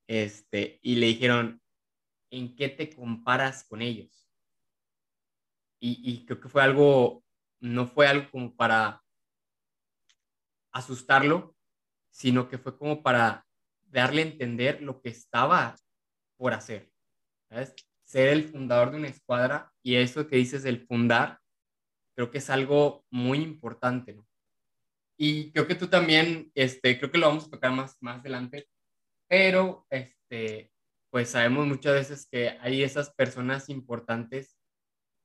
este, 0.08 0.80
y 0.84 0.96
le 0.96 1.08
dijeron, 1.08 1.60
¿en 2.30 2.56
qué 2.56 2.70
te 2.70 2.96
comparas 2.96 3.66
con 3.68 3.82
ellos? 3.82 4.30
y, 5.84 6.26
creo 6.28 6.40
que 6.40 6.48
fue 6.48 6.62
algo, 6.62 7.24
no 7.60 7.88
fue 7.88 8.06
algo 8.06 8.30
como 8.30 8.56
para 8.56 9.02
asustarlo, 10.72 11.56
sino 12.12 12.48
que 12.48 12.60
fue 12.60 12.78
como 12.78 13.02
para 13.02 13.48
darle 13.88 14.22
a 14.22 14.26
entender 14.26 14.84
lo 14.84 15.02
que 15.02 15.10
estaba 15.10 15.76
por 16.38 16.54
hacer. 16.54 16.92
Ser 18.04 18.28
el 18.28 18.44
fundador 18.44 18.92
de 18.92 18.98
una 18.98 19.08
escuadra 19.08 19.74
y 19.82 19.96
eso 19.96 20.28
que 20.28 20.36
dices 20.36 20.62
del 20.62 20.86
fundar, 20.86 21.41
creo 22.16 22.32
que 22.32 22.40
es 22.40 22.50
algo 22.50 23.06
muy 23.10 23.40
importante, 23.40 24.14
¿no? 24.14 24.28
Y 25.18 25.52
creo 25.52 25.68
que 25.68 25.76
tú 25.76 25.88
también, 25.88 26.52
este, 26.56 26.98
creo 26.98 27.12
que 27.12 27.18
lo 27.20 27.28
vamos 27.28 27.46
a 27.46 27.52
tocar 27.52 27.72
más, 27.72 27.96
más 28.02 28.20
adelante, 28.20 28.68
pero 29.28 29.86
este, 29.90 30.72
pues 31.12 31.30
sabemos 31.30 31.68
muchas 31.68 31.94
veces 31.94 32.28
que 32.30 32.58
hay 32.60 32.84
esas 32.84 33.14
personas 33.14 33.70
importantes 33.70 34.58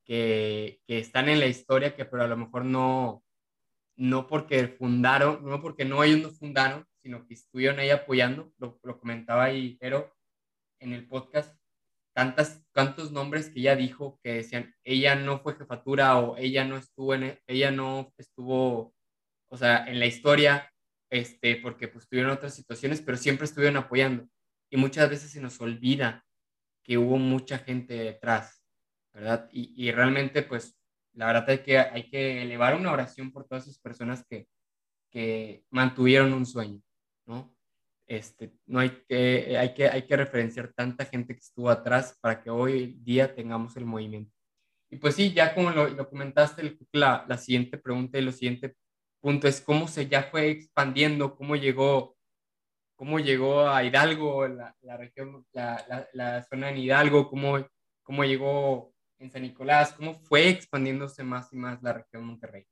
que, 0.05 0.81
que 0.87 0.99
están 0.99 1.29
en 1.29 1.41
la 1.41 1.47
historia, 1.47 1.97
que 1.97 2.05
pero 2.05 2.25
a 2.25 2.29
lo 2.29 2.37
mejor 2.37 2.65
no, 2.65 3.25
no 3.97 4.27
porque 4.27 4.69
fundaron, 4.69 5.45
no 5.45 5.61
porque 5.63 5.85
no 5.85 6.05
ellos 6.05 6.21
no 6.21 6.31
fundaron, 6.31 6.87
sino 7.03 7.27
que 7.27 7.35
estuvieron 7.35 7.79
ahí 7.79 7.91
apoyando, 7.91 8.53
lo, 8.59 8.79
lo 8.83 8.99
comentaba 8.99 9.45
ahí, 9.45 9.79
pero 9.81 10.15
en 10.81 10.93
el 10.93 11.09
podcast, 11.09 11.56
tantas, 12.17 12.65
tantos 12.73 13.13
nombres 13.13 13.51
que 13.51 13.61
ella 13.61 13.77
dijo 13.77 14.19
que 14.23 14.37
decían, 14.37 14.75
ella 14.85 15.15
no 15.17 15.39
fue 15.41 15.55
jefatura 15.55 16.19
o 16.19 16.39
ella 16.39 16.65
no 16.65 16.79
estuvo 16.79 17.13
en, 17.15 17.25
e, 17.25 17.43
ella 17.47 17.71
no 17.71 18.11
estuvo, 18.17 18.95
o 19.51 19.57
sea, 19.59 19.87
en 19.87 20.01
la 20.01 20.07
historia, 20.07 20.73
este, 21.11 21.57
porque 21.57 21.89
pues 21.89 22.09
tuvieron 22.09 22.33
otras 22.33 22.55
situaciones, 22.55 23.03
pero 23.03 23.19
siempre 23.19 23.45
estuvieron 23.45 23.77
apoyando. 23.77 24.27
Y 24.71 24.79
muchas 24.79 25.11
veces 25.11 25.31
se 25.31 25.43
nos 25.43 25.61
olvida 25.61 26.25
que 26.83 26.97
hubo 26.97 27.19
mucha 27.19 27.59
gente 27.59 27.93
detrás, 27.95 28.65
¿verdad? 29.13 29.51
Y, 29.53 29.75
y 29.77 29.93
realmente, 29.93 30.43
pues, 30.43 30.75
la 31.13 31.27
verdad 31.27 31.51
es 31.51 31.61
que 31.61 31.79
hay 31.79 32.09
que 32.09 32.41
elevar 32.41 32.75
una 32.77 32.93
oración 32.93 33.31
por 33.31 33.47
todas 33.47 33.65
esas 33.65 33.79
personas 33.79 34.25
que, 34.27 34.49
que 35.11 35.67
mantuvieron 35.69 36.33
un 36.33 36.47
sueño, 36.47 36.81
¿no? 37.27 37.55
Este, 38.07 38.53
no 38.67 38.79
hay 38.79 38.91
que, 39.09 39.59
hay 39.59 39.75
que, 39.75 39.89
hay 39.89 40.03
que 40.07 40.17
referenciar 40.17 40.73
tanta 40.73 41.05
gente 41.05 41.35
que 41.35 41.41
estuvo 41.41 41.69
atrás 41.69 42.17
para 42.21 42.41
que 42.41 42.51
hoy 42.51 42.99
día 43.03 43.35
tengamos 43.35 43.77
el 43.77 43.85
movimiento. 43.85 44.33
Y 44.91 44.97
pues 44.97 45.17
sí, 45.17 45.33
ya 45.33 45.55
como 45.55 45.71
lo, 45.71 45.89
lo 45.89 46.09
comentaste, 46.09 46.79
la, 46.93 47.25
la 47.29 47.37
siguiente 47.37 47.79
pregunta 47.79 48.19
y 48.19 48.23
lo 48.23 48.31
siguiente 48.31 48.77
punto 49.21 49.49
es 49.49 49.61
cómo 49.61 49.89
se 49.89 50.07
ya 50.07 50.23
fue 50.25 50.51
expandiendo, 50.51 51.35
cómo 51.35 51.57
llegó, 51.57 52.17
cómo 52.95 53.19
llegó 53.19 53.69
a 53.69 53.83
Hidalgo, 53.83 54.47
la, 54.47 54.77
la 54.83 54.97
región, 54.97 55.45
la, 55.53 56.09
la, 56.13 56.45
zona 56.45 56.71
en 56.71 56.79
Hidalgo, 56.79 57.29
cómo, 57.29 57.59
cómo 58.05 58.25
llegó 58.25 58.95
en 59.19 59.33
San 59.33 59.43
Nicolás, 59.43 59.95
cómo 59.95 60.15
fue 60.15 60.49
expandiéndose 60.49 61.25
más 61.25 61.53
y 61.53 61.57
más 61.57 61.83
la 61.83 61.95
región 61.95 62.25
Monterrey. 62.25 62.65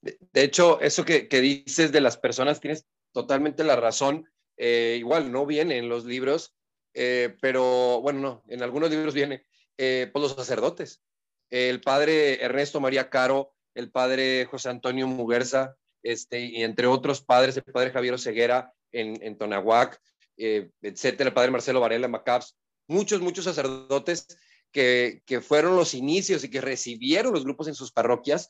De, 0.00 0.42
hecho, 0.42 0.80
eso 0.80 1.04
que, 1.04 1.28
que, 1.28 1.40
dices 1.40 1.92
de 1.92 2.00
las 2.00 2.16
personas, 2.16 2.60
tienes 2.60 2.84
totalmente 3.16 3.64
la 3.64 3.76
razón. 3.76 4.28
Eh, 4.58 4.96
igual 4.98 5.32
no 5.32 5.46
viene 5.46 5.78
en 5.78 5.88
los 5.88 6.04
libros, 6.04 6.54
eh, 6.92 7.34
pero 7.40 8.00
bueno, 8.02 8.20
no, 8.20 8.42
en 8.48 8.62
algunos 8.62 8.90
libros 8.90 9.14
viene 9.14 9.44
eh, 9.78 10.10
por 10.12 10.20
pues 10.20 10.36
los 10.36 10.46
sacerdotes. 10.46 11.02
El 11.48 11.80
padre 11.80 12.44
Ernesto 12.44 12.80
María 12.80 13.08
Caro 13.08 13.56
el 13.76 13.90
padre 13.90 14.46
José 14.46 14.70
Antonio 14.70 15.06
Muguerza, 15.06 15.76
este, 16.02 16.40
y 16.40 16.62
entre 16.62 16.86
otros 16.86 17.20
padres, 17.20 17.56
el 17.58 17.62
padre 17.62 17.90
Javier 17.90 18.18
Ceguera 18.18 18.72
en, 18.90 19.22
en 19.22 19.36
Tonahuac, 19.36 20.00
eh, 20.38 20.70
etcétera, 20.80 21.28
el 21.28 21.34
padre 21.34 21.50
Marcelo 21.50 21.80
Varela 21.80 22.06
en 22.06 22.12
Macaps, 22.12 22.56
muchos, 22.88 23.20
muchos 23.20 23.44
sacerdotes 23.44 24.26
que, 24.72 25.22
que, 25.26 25.42
fueron 25.42 25.76
los 25.76 25.92
inicios 25.92 26.42
y 26.42 26.50
que 26.50 26.62
recibieron 26.62 27.34
los 27.34 27.44
grupos 27.44 27.68
en 27.68 27.74
sus 27.74 27.92
parroquias, 27.92 28.48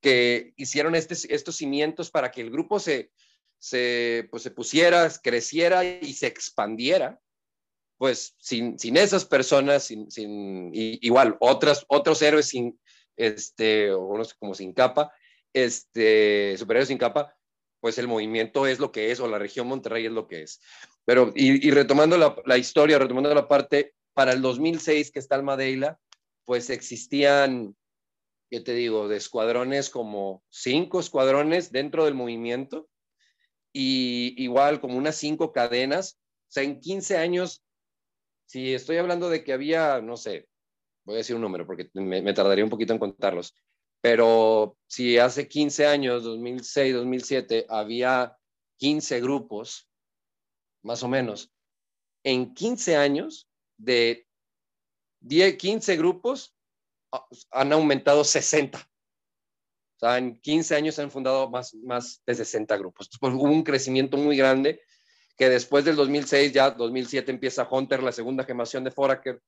que 0.00 0.52
hicieron 0.56 0.94
este, 0.94 1.14
estos 1.34 1.56
cimientos 1.56 2.10
para 2.10 2.30
que 2.30 2.40
el 2.40 2.50
grupo 2.50 2.78
se, 2.78 3.10
se, 3.62 4.26
pues, 4.32 4.42
se 4.42 4.50
pusiera, 4.50 5.08
creciera 5.22 5.84
y 5.84 6.14
se 6.14 6.26
expandiera, 6.26 7.20
pues 7.96 8.34
sin, 8.38 8.76
sin 8.76 8.96
esas 8.96 9.24
personas, 9.24 9.84
sin, 9.84 10.10
sin 10.10 10.70
igual, 10.74 11.36
otras, 11.38 11.84
otros 11.86 12.20
héroes 12.22 12.46
sin, 12.46 12.76
este, 13.16 13.92
o 13.92 14.18
no 14.18 14.24
sé, 14.24 14.34
como 14.40 14.56
sin 14.56 14.72
capa, 14.72 15.12
este, 15.52 16.56
superiores 16.58 16.88
sin 16.88 16.98
capa, 16.98 17.36
pues 17.78 17.98
el 17.98 18.08
movimiento 18.08 18.66
es 18.66 18.80
lo 18.80 18.90
que 18.90 19.12
es, 19.12 19.20
o 19.20 19.28
la 19.28 19.38
región 19.38 19.68
Monterrey 19.68 20.06
es 20.06 20.12
lo 20.12 20.26
que 20.26 20.42
es. 20.42 20.60
Pero, 21.04 21.32
y, 21.36 21.70
retomando 21.70 22.18
la, 22.44 22.58
historia, 22.58 22.98
retomando 22.98 23.32
la 23.32 23.46
parte, 23.46 23.94
para 24.12 24.32
el 24.32 24.42
2006 24.42 25.12
que 25.12 25.20
está 25.20 25.36
Almadeila, 25.36 26.00
pues 26.44 26.68
existían, 26.68 27.76
¿qué 28.50 28.58
te 28.58 28.74
digo?, 28.74 29.06
de 29.06 29.18
escuadrones 29.18 29.88
como 29.88 30.42
cinco 30.50 30.98
escuadrones 30.98 31.70
dentro 31.70 32.06
del 32.06 32.14
movimiento, 32.14 32.88
y 33.72 34.34
igual 34.42 34.80
como 34.80 34.96
unas 34.96 35.16
cinco 35.16 35.52
cadenas, 35.52 36.18
o 36.48 36.52
sea, 36.52 36.62
en 36.62 36.80
15 36.80 37.16
años, 37.16 37.64
si 38.46 38.74
estoy 38.74 38.98
hablando 38.98 39.30
de 39.30 39.42
que 39.42 39.52
había, 39.52 40.00
no 40.00 40.16
sé, 40.16 40.48
voy 41.04 41.14
a 41.14 41.18
decir 41.18 41.36
un 41.36 41.42
número 41.42 41.66
porque 41.66 41.90
me, 41.94 42.32
tardaría 42.34 42.64
un 42.64 42.70
poquito 42.70 42.92
en 42.92 42.98
contarlos, 42.98 43.54
pero 44.00 44.76
si 44.86 45.18
hace 45.18 45.48
15 45.48 45.86
años, 45.86 46.24
2006, 46.24 46.94
2007, 46.94 47.66
había 47.68 48.36
15 48.78 49.20
grupos, 49.20 49.88
más 50.82 51.02
o 51.02 51.08
menos, 51.08 51.50
en 52.24 52.52
15 52.52 52.96
años, 52.96 53.48
de 53.78 54.26
10, 55.20 55.56
15 55.56 55.96
grupos, 55.96 56.54
ah, 57.12 57.26
han 57.50 57.72
aumentado 57.72 58.24
60. 58.24 58.86
Sea, 60.02 60.18
en 60.18 60.36
15 60.40 60.74
años 60.74 60.96
se 60.96 61.02
han 61.02 61.12
fundado 61.12 61.48
más, 61.48 61.74
más 61.74 62.22
de 62.26 62.34
60 62.34 62.76
grupos. 62.76 63.08
Pues, 63.20 63.34
hubo 63.34 63.44
un 63.44 63.62
crecimiento 63.62 64.16
muy 64.16 64.36
grande 64.36 64.80
que 65.36 65.48
después 65.48 65.84
del 65.84 65.94
2006, 65.94 66.52
ya 66.52 66.72
2007 66.72 67.30
empieza 67.30 67.68
Hunter, 67.70 68.02
la 68.02 68.10
segunda 68.10 68.42
generación 68.42 68.82
de 68.82 68.90
Foraker, 68.90 69.40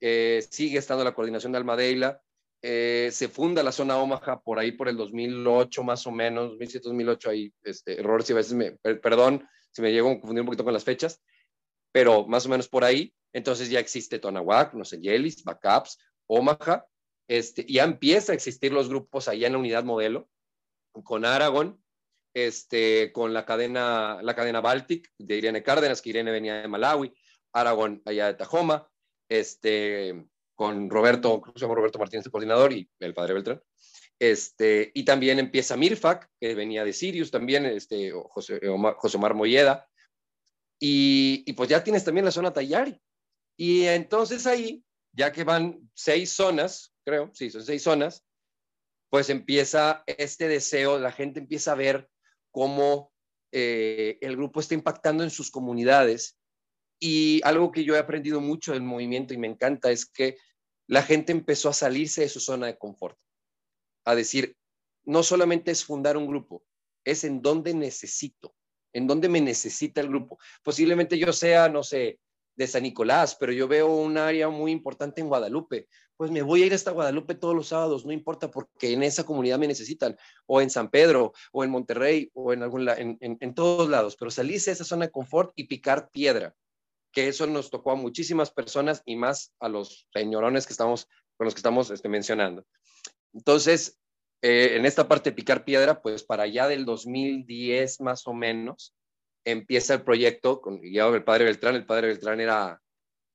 eh, 0.00 0.44
sigue 0.50 0.78
estando 0.78 1.04
la 1.04 1.14
coordinación 1.14 1.52
de 1.52 1.58
Almadeila, 1.58 2.20
eh, 2.62 3.10
se 3.12 3.28
funda 3.28 3.62
la 3.62 3.70
zona 3.70 3.96
Omaha 3.96 4.40
por 4.40 4.58
ahí 4.58 4.72
por 4.72 4.88
el 4.88 4.96
2008 4.96 5.84
más 5.84 6.04
o 6.08 6.10
menos, 6.10 6.58
2007-2008, 6.58 7.30
hay 7.30 7.52
este, 7.62 8.00
errores 8.00 8.28
y 8.28 8.32
a 8.32 8.36
veces 8.36 8.54
me, 8.54 8.72
perdón 8.72 9.48
si 9.70 9.82
me 9.82 9.92
llego 9.92 10.10
a 10.10 10.14
confundir 10.14 10.40
un 10.40 10.46
poquito 10.46 10.64
con 10.64 10.72
las 10.72 10.84
fechas, 10.84 11.22
pero 11.92 12.26
más 12.26 12.44
o 12.46 12.48
menos 12.48 12.68
por 12.68 12.82
ahí, 12.82 13.14
entonces 13.32 13.70
ya 13.70 13.78
existe 13.78 14.18
Tonahuac, 14.18 14.74
no 14.74 14.84
sé, 14.84 15.00
Yelis, 15.00 15.44
Backups, 15.44 15.98
Omaha, 16.26 16.84
este, 17.28 17.64
ya 17.66 17.84
empieza 17.84 18.32
a 18.32 18.34
existir 18.34 18.72
los 18.72 18.88
grupos 18.88 19.28
allá 19.28 19.46
en 19.46 19.54
la 19.54 19.58
unidad 19.58 19.84
modelo, 19.84 20.28
con 21.04 21.24
Aragón, 21.24 21.82
este, 22.34 23.12
con 23.12 23.32
la 23.32 23.44
cadena, 23.44 24.20
la 24.22 24.34
cadena 24.34 24.60
Baltic 24.60 25.10
de 25.18 25.36
Irene 25.36 25.62
Cárdenas, 25.62 26.02
que 26.02 26.10
Irene 26.10 26.30
venía 26.30 26.62
de 26.62 26.68
Malawi, 26.68 27.14
Aragón 27.52 28.02
allá 28.04 28.26
de 28.26 28.34
Tajoma, 28.34 28.88
este, 29.28 30.26
con 30.54 30.90
Roberto, 30.90 31.42
Roberto 31.56 31.98
Martínez, 31.98 32.26
el 32.26 32.32
coordinador, 32.32 32.72
y 32.72 32.88
el 33.00 33.14
padre 33.14 33.34
Beltrán. 33.34 33.62
Este, 34.18 34.92
y 34.94 35.04
también 35.04 35.38
empieza 35.38 35.76
Mirfac, 35.76 36.30
que 36.38 36.54
venía 36.54 36.84
de 36.84 36.92
Sirius 36.92 37.30
también, 37.30 37.66
este, 37.66 38.12
José, 38.12 38.60
Omar, 38.68 38.94
José 38.94 39.16
Omar 39.16 39.34
Molleda, 39.34 39.88
y, 40.78 41.44
y, 41.46 41.52
pues 41.52 41.68
ya 41.68 41.82
tienes 41.84 42.04
también 42.04 42.24
la 42.24 42.32
zona 42.32 42.52
Tayari. 42.52 43.00
Y 43.56 43.84
entonces 43.84 44.46
ahí, 44.46 44.84
ya 45.12 45.30
que 45.30 45.44
van 45.44 45.90
seis 45.94 46.32
zonas, 46.32 46.91
creo, 47.04 47.30
sí, 47.34 47.50
son 47.50 47.64
seis 47.64 47.82
zonas, 47.82 48.24
pues 49.10 49.30
empieza 49.30 50.04
este 50.06 50.48
deseo, 50.48 50.98
la 50.98 51.12
gente 51.12 51.40
empieza 51.40 51.72
a 51.72 51.76
ver 51.76 52.08
cómo 52.50 53.12
eh, 53.52 54.18
el 54.20 54.36
grupo 54.36 54.60
está 54.60 54.74
impactando 54.74 55.22
en 55.22 55.30
sus 55.30 55.50
comunidades 55.50 56.38
y 56.98 57.40
algo 57.44 57.72
que 57.72 57.84
yo 57.84 57.94
he 57.94 57.98
aprendido 57.98 58.40
mucho 58.40 58.72
del 58.72 58.82
movimiento 58.82 59.34
y 59.34 59.38
me 59.38 59.48
encanta 59.48 59.90
es 59.90 60.06
que 60.06 60.38
la 60.86 61.02
gente 61.02 61.32
empezó 61.32 61.68
a 61.68 61.74
salirse 61.74 62.22
de 62.22 62.28
su 62.28 62.40
zona 62.40 62.66
de 62.66 62.78
confort, 62.78 63.18
a 64.04 64.14
decir, 64.14 64.56
no 65.04 65.22
solamente 65.22 65.70
es 65.70 65.84
fundar 65.84 66.16
un 66.16 66.26
grupo, 66.26 66.64
es 67.04 67.24
en 67.24 67.42
dónde 67.42 67.74
necesito, 67.74 68.54
en 68.92 69.06
dónde 69.06 69.28
me 69.28 69.40
necesita 69.40 70.00
el 70.00 70.08
grupo. 70.08 70.38
Posiblemente 70.62 71.18
yo 71.18 71.32
sea, 71.32 71.68
no 71.68 71.82
sé, 71.82 72.20
de 72.54 72.66
San 72.66 72.82
Nicolás, 72.82 73.36
pero 73.38 73.52
yo 73.52 73.68
veo 73.68 73.88
un 73.88 74.18
área 74.18 74.48
muy 74.48 74.70
importante 74.70 75.20
en 75.20 75.28
Guadalupe. 75.28 75.88
Pues 76.16 76.30
me 76.30 76.42
voy 76.42 76.62
a 76.62 76.66
ir 76.66 76.74
hasta 76.74 76.90
Guadalupe 76.90 77.34
todos 77.34 77.54
los 77.54 77.68
sábados, 77.68 78.04
no 78.04 78.12
importa, 78.12 78.50
porque 78.50 78.92
en 78.92 79.02
esa 79.02 79.24
comunidad 79.24 79.58
me 79.58 79.66
necesitan, 79.66 80.16
o 80.46 80.60
en 80.60 80.70
San 80.70 80.90
Pedro, 80.90 81.32
o 81.52 81.64
en 81.64 81.70
Monterrey, 81.70 82.30
o 82.34 82.52
en, 82.52 82.62
algún, 82.62 82.88
en, 82.88 83.18
en, 83.20 83.54
todos 83.54 83.88
lados, 83.88 84.16
pero 84.16 84.30
salirse 84.30 84.70
de 84.70 84.74
esa 84.74 84.84
zona 84.84 85.06
de 85.06 85.12
confort 85.12 85.52
y 85.56 85.64
picar 85.64 86.10
piedra 86.10 86.54
que 87.12 87.28
eso 87.28 87.46
nos 87.46 87.70
tocó 87.70 87.92
a 87.92 87.96
muchísimas 87.96 88.50
personas 88.50 89.02
y 89.04 89.16
más 89.16 89.52
a 89.60 89.68
los 89.68 90.08
señorones 90.12 90.66
que 90.66 90.72
estamos, 90.72 91.08
con 91.36 91.44
los 91.44 91.54
que 91.54 91.58
estamos 91.58 91.90
este, 91.90 92.08
mencionando. 92.08 92.64
Entonces, 93.34 94.00
eh, 94.40 94.76
en 94.76 94.86
esta 94.86 95.06
parte 95.06 95.30
de 95.30 95.36
picar 95.36 95.64
piedra, 95.64 96.02
pues 96.02 96.24
para 96.24 96.44
allá 96.44 96.66
del 96.66 96.84
2010 96.84 98.00
más 98.00 98.26
o 98.26 98.32
menos, 98.32 98.94
empieza 99.44 99.94
el 99.94 100.02
proyecto 100.02 100.60
con 100.60 100.80
guiado 100.80 101.12
del 101.12 101.24
padre 101.24 101.44
Beltrán. 101.44 101.74
El 101.74 101.86
padre 101.86 102.08
Beltrán 102.08 102.40
era 102.40 102.82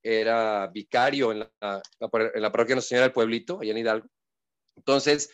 era 0.02 0.66
vicario 0.68 1.32
en 1.32 1.40
la, 1.40 1.82
en 2.00 2.42
la 2.42 2.52
parroquia 2.52 2.74
Nuestra 2.74 2.88
Señora 2.88 3.06
del 3.06 3.12
Pueblito, 3.12 3.60
allá 3.60 3.72
en 3.72 3.78
Hidalgo. 3.78 4.08
Entonces, 4.76 5.30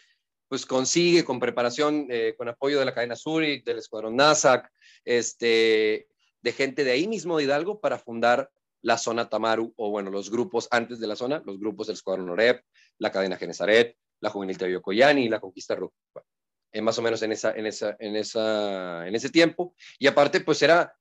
pues 0.48 0.66
consigue 0.66 1.24
con 1.24 1.40
preparación, 1.40 2.06
eh, 2.10 2.34
con 2.36 2.48
apoyo 2.48 2.78
de 2.78 2.84
la 2.84 2.94
cadena 2.94 3.16
Zurich, 3.16 3.64
del 3.64 3.78
escuadrón 3.78 4.16
NASAC, 4.16 4.70
este, 5.04 6.08
de 6.40 6.52
gente 6.52 6.84
de 6.84 6.92
ahí 6.92 7.06
mismo 7.06 7.36
de 7.36 7.44
Hidalgo 7.44 7.80
para 7.80 7.98
fundar 7.98 8.50
la 8.82 8.98
zona 8.98 9.28
Tamaru, 9.28 9.72
o 9.76 9.90
bueno, 9.90 10.10
los 10.10 10.30
grupos 10.30 10.68
antes 10.70 11.00
de 11.00 11.06
la 11.06 11.16
zona, 11.16 11.42
los 11.46 11.58
grupos 11.58 11.86
del 11.86 11.94
escuadrón 11.94 12.28
Oreb, 12.28 12.62
la 12.98 13.10
cadena 13.10 13.36
Genezaret, 13.36 13.96
la 14.20 14.30
juvenil 14.30 14.56
de 14.56 14.80
Coyani 14.80 15.24
y 15.24 15.28
la 15.28 15.40
conquista 15.40 15.74
Rupa. 15.74 15.94
Eh, 16.74 16.82
más 16.82 16.98
o 16.98 17.02
menos 17.02 17.22
en, 17.22 17.30
esa, 17.30 17.52
en, 17.52 17.66
esa, 17.66 17.96
en, 18.00 18.16
esa, 18.16 19.06
en 19.06 19.14
ese 19.14 19.30
tiempo. 19.30 19.76
Y 19.96 20.08
aparte, 20.08 20.40
pues 20.40 20.60
era 20.60 20.92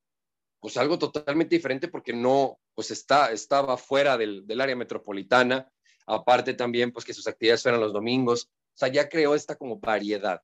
pues 0.59 0.77
algo 0.77 0.99
totalmente 0.99 1.55
diferente 1.55 1.87
porque 1.87 2.13
no, 2.13 2.59
pues 2.75 2.91
está, 2.91 3.31
estaba 3.31 3.75
fuera 3.75 4.15
del, 4.15 4.45
del 4.45 4.61
área 4.61 4.75
metropolitana, 4.75 5.67
aparte 6.05 6.53
también, 6.53 6.91
pues 6.91 7.03
que 7.03 7.13
sus 7.13 7.27
actividades 7.27 7.63
fueran 7.63 7.81
los 7.81 7.91
domingos, 7.91 8.51
o 8.51 8.77
sea, 8.77 8.87
ya 8.87 9.09
creó 9.09 9.33
esta 9.33 9.55
como 9.55 9.79
variedad. 9.79 10.41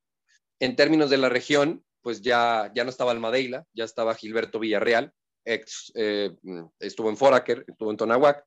En 0.60 0.76
términos 0.76 1.12
de 1.12 1.18
la 1.18 1.30
región, 1.30 1.86
pues 2.02 2.22
ya, 2.22 2.72
ya 2.74 2.84
no 2.84 2.90
estaba 2.90 3.12
Almadeila, 3.12 3.66
ya 3.74 3.84
estaba 3.84 4.16
Gilberto 4.16 4.60
Villarreal, 4.60 5.14
ex, 5.46 5.92
eh, 5.96 6.36
estuvo 6.80 7.10
en 7.10 7.18
Foraker, 7.18 7.66
estuvo 7.68 7.92
en 7.92 7.98
Tonahuac, 7.98 8.44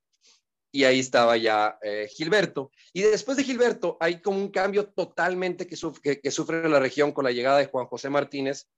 y 0.73 0.85
ahí 0.85 0.99
estaba 0.99 1.37
ya 1.37 1.79
eh, 1.83 2.09
Gilberto. 2.11 2.73
Y 2.93 3.03
después 3.03 3.37
de 3.37 3.45
Gilberto 3.45 3.97
hay 4.01 4.21
como 4.21 4.39
un 4.39 4.49
cambio 4.49 4.89
totalmente 4.89 5.67
que, 5.67 5.77
sufre, 5.77 6.21
que, 6.21 6.31
sufre 6.31 6.69
la 6.69 6.81
región 6.81 7.13
con 7.13 7.25
la 7.25 7.33
llegada 7.33 7.59
de 7.59 7.67
Juan 7.67 7.87
José 7.87 8.11
Martínez 8.11 8.69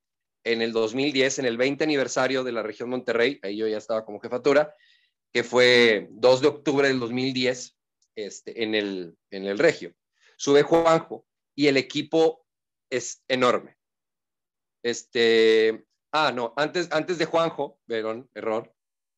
en 0.42 0.60
el 0.60 0.72
2010, 0.72 1.38
en 1.38 1.46
el 1.46 1.56
20 1.56 1.84
aniversario 1.84 2.44
de 2.44 2.52
la 2.52 2.62
región 2.62 2.90
Monterrey, 2.90 3.38
ahí 3.42 3.56
yo 3.56 3.66
ya 3.66 3.78
estaba 3.78 4.04
como 4.04 4.20
jefatura, 4.20 4.74
que 5.32 5.42
fue 5.42 6.08
2 6.10 6.40
de 6.42 6.48
octubre 6.48 6.88
del 6.88 7.00
2010 7.00 7.76
este, 8.16 8.62
en, 8.62 8.74
el, 8.74 9.16
en 9.30 9.46
el 9.46 9.58
regio 9.58 9.94
sube 10.36 10.62
Juanjo 10.62 11.26
y 11.54 11.68
el 11.68 11.76
equipo 11.76 12.46
es 12.90 13.22
enorme. 13.28 13.76
Este, 14.82 15.86
ah, 16.12 16.32
no, 16.32 16.52
antes, 16.56 16.88
antes 16.92 17.18
de 17.18 17.24
Juanjo, 17.24 17.78
perdón, 17.86 18.28
error, 18.34 18.73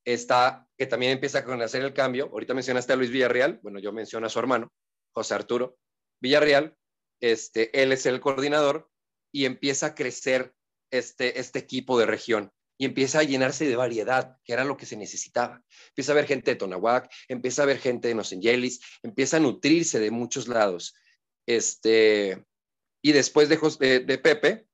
está 0.07 0.66
que 0.79 0.87
también 0.87 1.12
empieza 1.12 1.40
a 1.40 1.64
hacer 1.64 1.83
el 1.83 1.92
cambio. 1.92 2.31
Ahorita 2.33 2.55
mencionaste 2.55 2.92
a 2.92 2.97
Luis 2.97 3.11
Villarreal, 3.11 3.61
bueno, 3.62 3.79
yo 3.79 3.92
menciono 3.92 4.27
a 4.27 4.31
su 4.31 4.38
hermano, 4.38 4.73
José 5.12 5.35
Arturo 5.35 5.79
Villarreal, 6.21 6.75
este, 7.21 7.83
él 7.83 7.92
es 7.92 8.07
el 8.07 8.21
coordinador 8.21 8.90
y 9.33 9.45
empieza 9.45 9.87
a 9.87 9.95
crecer 9.95 10.55
este, 10.90 11.40
este 11.40 11.59
equipo 11.59 11.99
de 11.99 12.07
región 12.07 12.53
y 12.79 12.85
empieza 12.85 13.21
a 13.21 13.23
llenarse 13.23 13.66
de 13.66 13.77
variedad, 13.77 14.37
que 14.45 14.53
era 14.53 14.64
lo 14.64 14.77
que 14.77 14.87
se 14.87 14.97
necesitaba. 14.97 15.62
Empieza 15.88 16.12
a 16.12 16.14
ver 16.14 16.27
gente 16.27 16.51
de 16.51 16.57
Tonahuac, 16.57 17.11
empieza 17.29 17.62
a 17.62 17.66
ver 17.66 17.79
gente 17.79 18.09
de 18.09 18.14
Nosenyelis, 18.14 18.81
empieza 19.03 19.38
a 19.38 19.40
nutrirse 19.40 19.99
de 19.99 20.11
muchos 20.11 20.47
lados. 20.47 20.95
Este, 21.47 22.45
y 23.03 23.12
después 23.12 23.49
de, 23.49 24.01
de, 24.01 24.19
Pepe, 24.19 24.69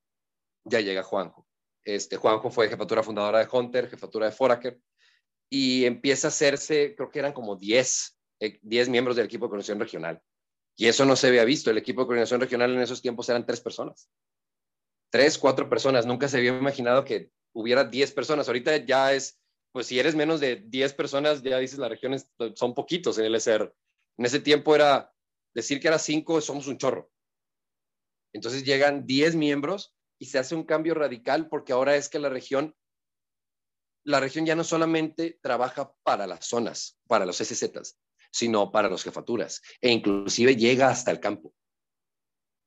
ya 0.64 0.80
llega 0.80 1.02
Juanjo. 1.04 1.46
Este, 1.84 2.16
Juanjo 2.16 2.50
fue 2.50 2.68
jefatura 2.68 3.02
fundadora 3.02 3.38
de 3.38 3.48
Hunter, 3.50 3.88
jefatura 3.88 4.26
de 4.26 4.32
Foraker, 4.32 4.80
y 5.54 5.84
empieza 5.84 6.28
a 6.28 6.30
hacerse, 6.30 6.94
creo 6.96 7.10
que 7.10 7.18
eran 7.18 7.34
como 7.34 7.56
10, 7.56 8.18
10 8.62 8.88
eh, 8.88 8.90
miembros 8.90 9.16
del 9.16 9.26
equipo 9.26 9.44
de 9.44 9.50
coordinación 9.50 9.78
regional. 9.78 10.22
Y 10.78 10.86
eso 10.86 11.04
no 11.04 11.14
se 11.14 11.26
había 11.26 11.44
visto. 11.44 11.70
El 11.70 11.76
equipo 11.76 12.00
de 12.00 12.06
coordinación 12.06 12.40
regional 12.40 12.72
en 12.72 12.80
esos 12.80 13.02
tiempos 13.02 13.28
eran 13.28 13.44
tres 13.44 13.60
personas. 13.60 14.08
Tres, 15.10 15.36
cuatro 15.36 15.68
personas. 15.68 16.06
Nunca 16.06 16.26
se 16.26 16.38
había 16.38 16.56
imaginado 16.56 17.04
que 17.04 17.30
hubiera 17.52 17.84
10 17.84 18.12
personas. 18.12 18.48
Ahorita 18.48 18.78
ya 18.78 19.12
es, 19.12 19.42
pues 19.72 19.88
si 19.88 19.98
eres 19.98 20.14
menos 20.14 20.40
de 20.40 20.56
10 20.56 20.94
personas, 20.94 21.42
ya 21.42 21.58
dices 21.58 21.78
las 21.78 21.90
regiones 21.90 22.30
son 22.54 22.74
poquitos 22.74 23.18
en 23.18 23.26
el 23.26 23.34
SR. 23.34 23.74
En 24.16 24.24
ese 24.24 24.40
tiempo 24.40 24.74
era 24.74 25.12
decir 25.54 25.80
que 25.80 25.88
era 25.88 25.98
cinco, 25.98 26.40
somos 26.40 26.66
un 26.66 26.78
chorro. 26.78 27.10
Entonces 28.32 28.64
llegan 28.64 29.04
10 29.04 29.34
miembros 29.34 29.94
y 30.18 30.24
se 30.24 30.38
hace 30.38 30.54
un 30.54 30.64
cambio 30.64 30.94
radical 30.94 31.50
porque 31.50 31.74
ahora 31.74 31.94
es 31.96 32.08
que 32.08 32.18
la 32.18 32.30
región, 32.30 32.74
la 34.04 34.20
región 34.20 34.46
ya 34.46 34.54
no 34.54 34.64
solamente 34.64 35.38
trabaja 35.40 35.92
para 36.02 36.26
las 36.26 36.46
zonas, 36.46 36.98
para 37.06 37.26
los 37.26 37.36
SZs, 37.38 37.98
sino 38.30 38.72
para 38.72 38.88
las 38.88 39.02
jefaturas 39.02 39.60
e 39.80 39.90
inclusive 39.90 40.56
llega 40.56 40.88
hasta 40.88 41.10
el 41.10 41.20
campo, 41.20 41.54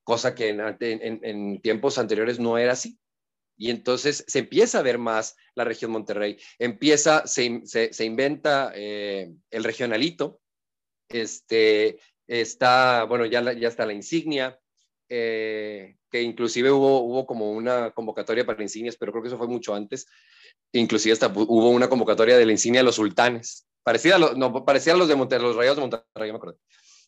cosa 0.04 0.36
que 0.36 0.50
en, 0.50 1.62
tiempos 1.62 1.98
anteriores 1.98 2.40
no 2.40 2.58
era 2.58 2.74
así. 2.74 3.00
Y 3.58 3.70
entonces 3.70 4.26
se 4.28 4.40
empieza 4.40 4.80
a 4.80 4.84
ver 4.84 4.98
más 4.98 5.38
la 5.56 5.64
región 5.64 5.90
Monterrey, 5.90 6.38
empieza, 6.60 7.26
se, 7.26 7.62
se, 7.64 8.06
inventa 8.06 8.74
eh, 8.76 9.34
el 9.50 9.64
regionalito, 9.64 10.42
este, 11.08 12.00
Está, 12.28 13.04
bueno, 13.04 13.26
ya, 13.26 13.54
ya 13.54 13.68
está 13.68 13.86
la 13.86 13.94
insignia, 13.94 14.60
eh, 15.10 15.98
que 16.10 16.22
inclusive 16.22 16.72
hubo, 16.72 17.02
hubo 17.02 17.26
como 17.28 17.52
una 17.52 17.92
convocatoria 17.92 18.46
para 18.46 18.64
insignias, 18.64 18.98
pero 18.98 19.12
creo 19.12 19.22
que 19.22 19.28
eso 19.28 19.38
fue 19.38 19.48
mucho 19.48 19.76
antes. 19.76 20.08
Inclusive 20.76 21.14
hasta 21.14 21.28
hubo 21.28 21.70
una 21.70 21.90
convocatoria 21.90 22.38
de 22.38 22.46
la 22.46 22.52
insignia 22.52 22.82
de 22.82 22.86
los 22.86 22.96
sultanes. 22.96 23.66
Parecía 23.84 24.16
a 24.16 24.20
no, 24.20 24.66
parecía 24.66 24.96
los 24.96 25.08
de 25.08 25.16
Monterrey, 25.16 25.48
los 25.48 25.56
rayos 25.56 25.76
de 25.76 25.82
Monterrey, 25.82 26.32
me 26.32 26.38
acuerdo. 26.38 26.60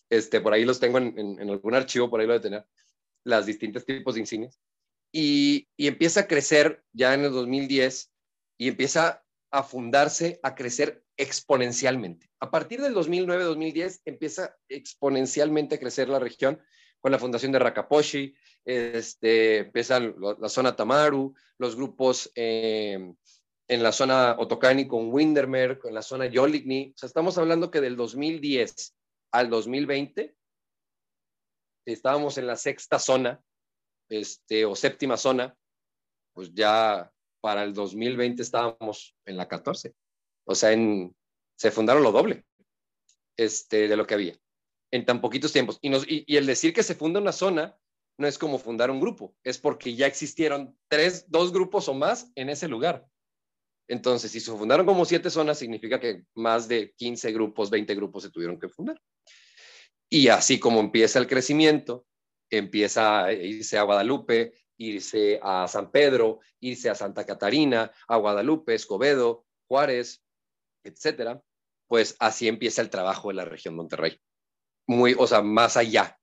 Este, 0.10 0.40
por 0.40 0.54
ahí 0.54 0.64
los 0.64 0.80
tengo 0.80 1.00
en, 1.00 1.50
algún 1.50 1.76
archivo, 1.76 2.10
por 2.10 2.22
ahí 2.22 2.28
lo 2.28 2.34
de 2.34 2.40
tener, 2.40 2.66
las 3.26 3.46
distintos 3.46 3.86
tipos 3.86 4.16
de 4.16 4.22
insignias. 4.22 4.60
Y, 5.12 5.68
y 5.76 5.88
empieza 5.88 6.22
a 6.22 6.28
crecer 6.28 6.84
ya 6.94 7.14
en 7.14 7.26
el 7.26 7.32
2010 7.32 8.12
y 8.58 8.70
empieza 8.70 9.24
a 9.52 9.64
fundarse, 9.64 10.40
a 10.44 10.56
crecer 10.56 11.04
exponencialmente. 11.18 12.30
A 12.40 12.50
partir 12.52 12.82
del 12.82 12.96
2009-2010 12.96 14.02
empieza 14.06 14.56
exponencialmente 14.70 15.76
a 15.76 15.80
crecer 15.80 16.08
la 16.08 16.20
región 16.20 16.62
con 17.00 17.12
la 17.12 17.20
fundación 17.20 17.52
de 17.52 17.60
Rakaposhi, 17.60 18.34
este, 18.66 19.60
empieza 19.60 20.00
la 20.00 20.50
zona 20.50 20.76
Tamaru, 20.76 21.34
los 21.58 21.76
grupos 21.76 22.32
em, 22.36 23.16
en 23.68 23.84
la 23.84 23.92
zona 23.92 24.36
Otokani 24.38 24.88
con 24.88 25.12
Windermere, 25.14 25.80
en 25.84 25.94
la 25.94 26.02
zona 26.02 26.28
Yoligny. 26.28 26.94
O 26.96 26.98
sea, 26.98 27.08
estamos 27.08 27.38
hablando 27.38 27.70
que 27.70 27.82
del 27.82 27.96
2010 27.96 28.96
al 29.32 29.50
2020 29.50 30.36
estábamos 31.86 32.38
en 32.38 32.48
la 32.48 32.56
sexta 32.56 33.00
zona, 33.00 33.42
este, 34.10 34.66
o 34.66 34.76
séptima 34.76 35.18
zona, 35.18 35.56
pues 36.34 36.54
ya 36.54 37.12
para 37.42 37.64
el 37.64 37.74
2020 37.74 38.42
estábamos 38.42 39.16
en 39.26 39.38
la 39.38 39.48
14. 39.48 39.94
O 40.46 40.56
sea, 40.56 40.72
en, 40.72 41.16
se 41.58 41.72
fundaron 41.72 42.04
lo 42.04 42.12
doble 42.12 42.46
este, 43.38 43.88
de 43.88 43.98
lo 43.98 44.06
que 44.08 44.14
había 44.14 44.40
en 44.92 45.06
tan 45.06 45.22
poquitos 45.22 45.54
tiempos. 45.54 45.80
Y, 45.82 45.92
y, 46.32 46.38
el 46.38 46.46
decir 46.46 46.74
que 46.74 46.84
se 46.84 46.96
funda 46.96 47.20
una 47.20 47.32
zona 47.32 47.78
no 48.18 48.28
es 48.28 48.38
como 48.38 48.58
fundar 48.58 48.90
un 48.90 49.00
grupo, 49.00 49.36
es 49.44 49.58
porque 49.58 49.96
ya 49.96 50.08
existieron 50.08 50.78
tres, 50.88 51.30
dos 51.30 51.52
grupos 51.52 51.88
o 51.88 51.94
más 51.94 52.32
en 52.36 52.50
ese 52.50 52.68
lugar. 52.68 53.06
Entonces, 53.88 54.32
si 54.32 54.40
se 54.40 54.52
fundaron 54.52 54.86
como 54.86 55.06
siete 55.06 55.30
zonas, 55.30 55.60
significa 55.60 56.00
que 56.00 56.24
más 56.36 56.68
de 56.68 56.94
15 56.98 57.32
grupos, 57.32 57.70
20 57.70 57.96
grupos 57.96 58.24
se 58.24 58.30
tuvieron 58.30 58.60
que 58.60 58.70
fundar. 58.70 59.00
Y 60.10 60.28
así 60.28 60.60
como 60.60 60.80
empieza 60.80 61.20
el 61.20 61.28
crecimiento, 61.28 62.06
empieza 62.50 63.26
a 63.26 63.34
irse 63.34 63.78
a 63.78 63.84
Guadalupe, 63.84 64.54
irse 64.78 65.40
a 65.42 65.68
San 65.68 65.92
Pedro, 65.92 66.40
irse 66.60 66.90
a 66.90 66.96
Santa 66.96 67.26
Catarina, 67.26 67.92
a 68.08 68.18
Guadalupe, 68.18 68.74
Escobedo, 68.74 69.46
Juárez, 69.68 70.24
etcétera, 70.84 71.42
pues 71.88 72.16
así 72.20 72.48
empieza 72.48 72.82
el 72.82 72.90
trabajo 72.90 73.30
de 73.30 73.36
la 73.36 73.46
región 73.46 73.76
Monterrey. 73.76 74.20
Muy, 74.88 75.16
o 75.18 75.28
sea, 75.28 75.42
más 75.42 75.76
allá, 75.76 76.18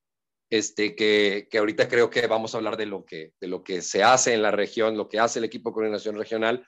este, 0.50 0.94
que, 0.94 1.48
que, 1.50 1.58
ahorita 1.58 1.88
creo 1.88 2.08
que 2.08 2.26
vamos 2.26 2.54
a 2.54 2.58
hablar 2.58 2.76
de 2.76 2.86
lo, 2.86 3.04
que, 3.04 3.32
de 3.40 3.48
lo 3.48 3.62
que 3.62 3.82
se 3.82 4.02
hace 4.02 4.32
en 4.32 4.42
la 4.42 4.50
región, 4.50 4.96
lo 4.96 5.08
que 5.08 5.18
hace 5.18 5.38
el 5.38 5.44
equipo 5.44 5.70
de 5.70 5.74
coordinación 5.74 6.16
regional, 6.16 6.66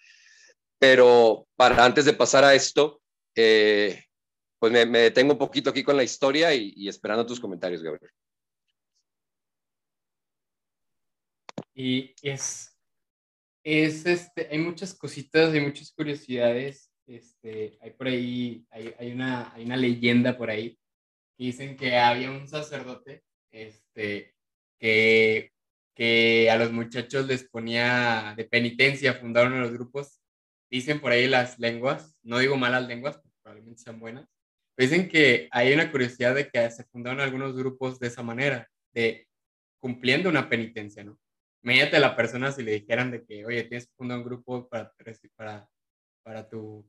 pero 0.78 1.46
para 1.56 1.84
antes 1.84 2.04
de 2.04 2.12
pasar 2.12 2.44
a 2.44 2.54
esto, 2.54 3.00
eh, 3.34 4.04
pues 4.58 4.72
me, 4.72 4.86
detengo 4.86 5.32
un 5.32 5.38
poquito 5.38 5.70
aquí 5.70 5.82
con 5.82 5.96
la 5.96 6.04
historia 6.04 6.54
y, 6.54 6.88
esperando 6.88 7.26
tus 7.26 7.40
comentarios, 7.40 7.82
Gabriel. 7.82 8.10
Y 11.74 12.14
es, 12.22 12.74
es 13.62 14.06
este, 14.06 14.48
hay 14.50 14.58
muchas 14.58 14.94
cositas, 14.94 15.52
hay 15.52 15.60
muchas 15.60 15.92
curiosidades 15.92 16.90
este, 17.06 17.78
hay 17.80 17.90
por 17.92 18.08
ahí, 18.08 18.66
hay, 18.70 18.92
hay, 18.98 19.12
una, 19.12 19.52
hay 19.54 19.64
una 19.64 19.76
leyenda 19.76 20.36
por 20.36 20.50
ahí 20.50 20.78
que 21.36 21.44
dicen 21.44 21.76
que 21.76 21.96
había 21.96 22.30
un 22.30 22.48
sacerdote 22.48 23.22
este, 23.52 24.34
que, 24.78 25.52
que 25.94 26.50
a 26.50 26.56
los 26.56 26.72
muchachos 26.72 27.26
les 27.26 27.48
ponía 27.48 28.34
de 28.36 28.44
penitencia, 28.44 29.14
fundaron 29.14 29.60
los 29.60 29.72
grupos. 29.72 30.20
Dicen 30.70 31.00
por 31.00 31.12
ahí 31.12 31.28
las 31.28 31.58
lenguas, 31.58 32.16
no 32.22 32.38
digo 32.38 32.56
malas 32.56 32.86
lenguas, 32.86 33.16
porque 33.16 33.36
probablemente 33.42 33.82
sean 33.82 34.00
buenas, 34.00 34.28
dicen 34.76 35.08
que 35.08 35.48
hay 35.52 35.72
una 35.72 35.90
curiosidad 35.90 36.34
de 36.34 36.48
que 36.48 36.70
se 36.70 36.84
fundaron 36.84 37.20
algunos 37.20 37.56
grupos 37.56 37.98
de 37.98 38.08
esa 38.08 38.22
manera, 38.22 38.68
de 38.92 39.28
cumpliendo 39.80 40.28
una 40.28 40.48
penitencia, 40.48 41.04
¿no? 41.04 41.18
Imagínate 41.62 41.96
a 41.96 42.00
la 42.00 42.16
persona 42.16 42.52
si 42.52 42.62
le 42.62 42.72
dijeran 42.72 43.10
de 43.10 43.24
que, 43.24 43.44
oye, 43.44 43.64
tienes 43.64 43.86
que 43.86 43.94
fundar 43.96 44.18
un 44.18 44.24
grupo 44.24 44.68
para, 44.68 44.92
para 45.36 45.68
para 46.26 46.48
tu, 46.48 46.84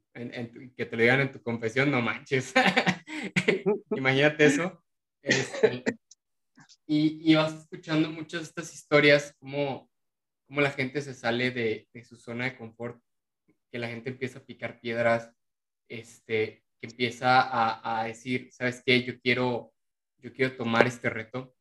que 0.75 0.85
te 0.87 0.95
lo 0.95 1.03
digan 1.03 1.21
en 1.21 1.31
tu 1.31 1.39
confesión, 1.43 1.91
no 1.91 2.01
manches. 2.01 2.53
Imagínate 3.95 4.47
eso. 4.47 4.83
Este, 5.21 5.83
y, 6.87 7.31
y, 7.31 7.35
vas 7.35 7.53
escuchando 7.53 8.09
muchas 8.09 8.41
de 8.41 8.45
estas 8.47 8.73
historias, 8.73 9.35
como, 9.39 9.91
como 10.47 10.61
la 10.61 10.71
gente 10.71 11.03
se 11.03 11.13
sale 11.13 11.51
de, 11.51 11.87
de, 11.93 12.03
su 12.03 12.15
zona 12.15 12.45
de 12.45 12.57
confort, 12.57 12.99
que 13.77 13.81
la 13.81 13.89
gente 13.89 14.09
empieza 14.09 14.39
a 14.39 14.43
picar 14.43 14.79
piedras, 14.79 15.31
este, 15.87 16.63
que 16.81 16.87
empieza 16.87 17.41
a, 17.41 17.99
a 17.99 18.05
decir, 18.05 18.49
¿sabes 18.51 18.81
qué? 18.83 19.03
Yo 19.03 19.19
quiero, 19.21 19.71
yo 20.17 20.33
quiero 20.33 20.57
tomar 20.57 20.87
este 20.87 21.11
reto. 21.11 21.55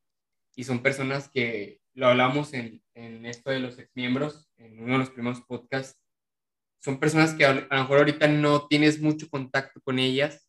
Y 0.55 0.64
son 0.64 0.83
personas 0.83 1.29
que 1.29 1.83
lo 1.92 2.07
hablamos 2.07 2.55
en, 2.55 2.83
en 2.94 3.26
esto 3.26 3.50
de 3.50 3.61
los 3.61 3.79
exmiembros, 3.79 4.50
en 4.57 4.83
uno 4.83 4.94
de 4.94 4.98
los 5.00 5.11
primeros 5.11 5.42
podcasts. 5.42 6.00
Son 6.83 6.98
personas 6.98 7.35
que 7.35 7.44
a, 7.44 7.52
lo 7.52 7.68
mejor 7.68 7.98
ahorita 7.98 8.29
no 8.29 8.66
tienes 8.66 8.98
mucho 8.98 9.29
contacto 9.29 9.83
con 9.83 9.98
ellas, 9.98 10.48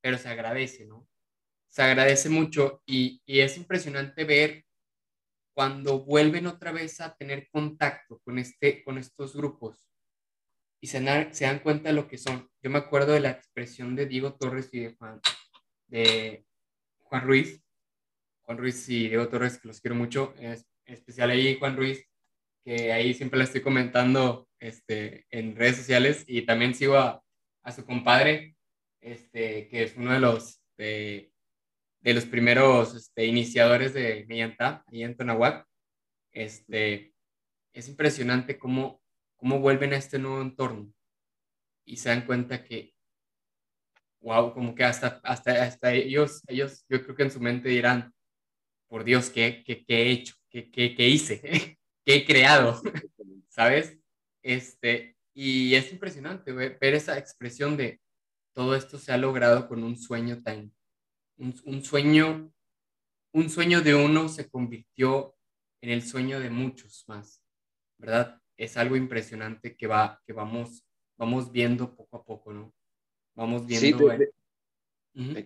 pero 0.00 0.16
se 0.16 0.28
agradece, 0.28 0.86
¿no? 0.86 1.08
Se 1.68 1.82
agradece 1.82 2.28
mucho 2.28 2.84
y, 2.86 3.20
y 3.26 3.40
es 3.40 3.56
impresionante 3.56 4.22
ver 4.22 4.64
cuando 5.56 6.04
vuelven 6.04 6.46
otra 6.46 6.70
vez 6.70 7.00
a 7.00 7.16
tener 7.16 7.48
contacto 7.50 8.20
con, 8.20 8.38
este, 8.38 8.84
con 8.84 8.98
estos 8.98 9.34
grupos 9.34 9.84
y 10.84 10.86
se 10.86 10.98
se 11.32 11.46
dan 11.46 11.60
cuenta 11.60 11.88
de 11.88 11.94
lo 11.94 12.06
que 12.06 12.18
son. 12.18 12.46
Yo 12.62 12.68
me 12.68 12.76
acuerdo 12.76 13.14
de 13.14 13.20
la 13.20 13.30
expresión 13.30 13.96
de 13.96 14.04
Diego 14.04 14.34
Torres 14.34 14.68
y 14.70 14.80
de 14.80 14.94
Juan, 14.94 15.18
de 15.86 16.44
Juan 16.98 17.22
Ruiz, 17.22 17.64
Juan 18.42 18.58
Ruiz 18.58 18.86
y 18.90 19.08
Diego 19.08 19.26
Torres, 19.28 19.58
que 19.58 19.68
los 19.68 19.80
quiero 19.80 19.94
mucho, 19.94 20.34
en 20.36 20.62
especial 20.84 21.30
ahí 21.30 21.56
Juan 21.58 21.78
Ruiz, 21.78 22.06
que 22.62 22.92
ahí 22.92 23.14
siempre 23.14 23.38
le 23.38 23.44
estoy 23.44 23.62
comentando 23.62 24.46
este, 24.60 25.24
en 25.30 25.56
redes 25.56 25.78
sociales 25.78 26.22
y 26.26 26.42
también 26.42 26.74
sigo 26.74 26.98
a, 26.98 27.24
a 27.62 27.72
su 27.72 27.86
compadre, 27.86 28.54
este, 29.00 29.68
que 29.68 29.84
es 29.84 29.96
uno 29.96 30.12
de 30.12 30.20
los, 30.20 30.60
de, 30.76 31.32
de 32.02 32.12
los 32.12 32.26
primeros 32.26 32.94
este, 32.94 33.24
iniciadores 33.24 33.94
de 33.94 34.26
Millantá, 34.28 34.84
ahí 34.88 35.02
en 35.02 35.16
Tonahuac. 35.16 35.66
Este, 36.30 37.14
es 37.72 37.88
impresionante 37.88 38.58
cómo, 38.58 39.00
cómo 39.36 39.60
vuelven 39.60 39.92
a 39.92 39.96
este 39.96 40.18
nuevo 40.18 40.40
entorno 40.40 40.92
y 41.84 41.96
se 41.96 42.08
dan 42.08 42.26
cuenta 42.26 42.64
que 42.64 42.94
wow, 44.24 44.52
como 44.52 44.74
que 44.74 44.84
hasta, 44.84 45.20
hasta, 45.22 45.62
hasta 45.62 45.92
ellos, 45.92 46.42
ellos, 46.48 46.84
yo 46.88 47.02
creo 47.02 47.14
que 47.14 47.22
en 47.24 47.30
su 47.30 47.40
mente 47.40 47.68
dirán, 47.68 48.12
por 48.88 49.04
Dios, 49.04 49.30
¿qué, 49.30 49.62
qué, 49.64 49.84
qué 49.84 50.02
he 50.02 50.10
hecho? 50.10 50.34
¿Qué, 50.48 50.70
qué, 50.70 50.94
qué 50.94 51.08
hice? 51.08 51.40
¿Qué 52.04 52.16
he 52.16 52.24
creado? 52.24 52.80
¿Sabes? 53.48 53.98
Este, 54.42 55.16
y 55.34 55.74
es 55.74 55.92
impresionante 55.92 56.52
ver, 56.52 56.78
ver, 56.80 56.94
esa 56.94 57.18
expresión 57.18 57.76
de 57.76 58.00
todo 58.54 58.74
esto 58.74 58.98
se 58.98 59.12
ha 59.12 59.18
logrado 59.18 59.68
con 59.68 59.84
un 59.84 59.98
sueño 59.98 60.42
tan, 60.42 60.72
un, 61.36 61.54
un, 61.64 61.84
sueño, 61.84 62.50
un 63.32 63.50
sueño 63.50 63.82
de 63.82 63.94
uno 63.94 64.28
se 64.28 64.48
convirtió 64.48 65.36
en 65.82 65.90
el 65.90 66.02
sueño 66.02 66.40
de 66.40 66.50
muchos 66.50 67.04
más, 67.08 67.42
¿verdad? 67.98 68.40
Es 68.56 68.76
algo 68.76 68.96
impresionante 68.96 69.76
que 69.76 69.86
va, 69.86 70.20
que 70.26 70.32
vamos, 70.32 70.84
vamos 71.16 71.50
viendo 71.50 71.94
poco 71.94 72.16
a 72.16 72.24
poco, 72.24 72.52
¿no? 72.52 72.72
Vamos 73.34 73.66
viendo. 73.66 73.98
Sí, 73.98 74.04
de, 74.04 75.44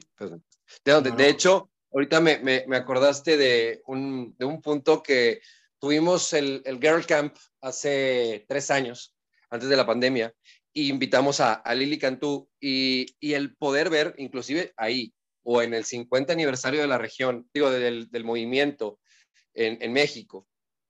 de, 0.84 1.00
de, 1.02 1.10
de, 1.12 1.28
hecho, 1.28 1.70
ahorita 1.92 2.20
me, 2.20 2.38
me, 2.38 2.64
me 2.66 2.76
acordaste 2.76 3.36
de 3.36 3.82
un, 3.86 4.34
de 4.38 4.44
un, 4.44 4.60
punto 4.60 5.02
que 5.02 5.40
tuvimos 5.78 6.32
el, 6.32 6.62
el, 6.64 6.78
Girl 6.78 7.04
Camp 7.06 7.36
hace 7.60 8.44
tres 8.48 8.70
años, 8.70 9.14
antes 9.50 9.68
de 9.68 9.76
la 9.76 9.86
pandemia, 9.86 10.34
e 10.74 10.82
invitamos 10.82 11.40
a, 11.40 11.54
a 11.54 11.74
Lili 11.74 11.98
Cantú 11.98 12.48
y, 12.60 13.06
y, 13.20 13.32
el 13.34 13.56
poder 13.56 13.90
ver, 13.90 14.14
inclusive 14.18 14.72
ahí, 14.76 15.14
o 15.42 15.62
en 15.62 15.74
el 15.74 15.84
50 15.84 16.32
aniversario 16.32 16.80
de 16.80 16.86
la 16.88 16.98
región, 16.98 17.48
digo, 17.54 17.70
del, 17.70 18.10
del 18.10 18.24
movimiento 18.24 19.00
en, 19.54 19.78
en 19.80 19.92
México, 19.92 20.46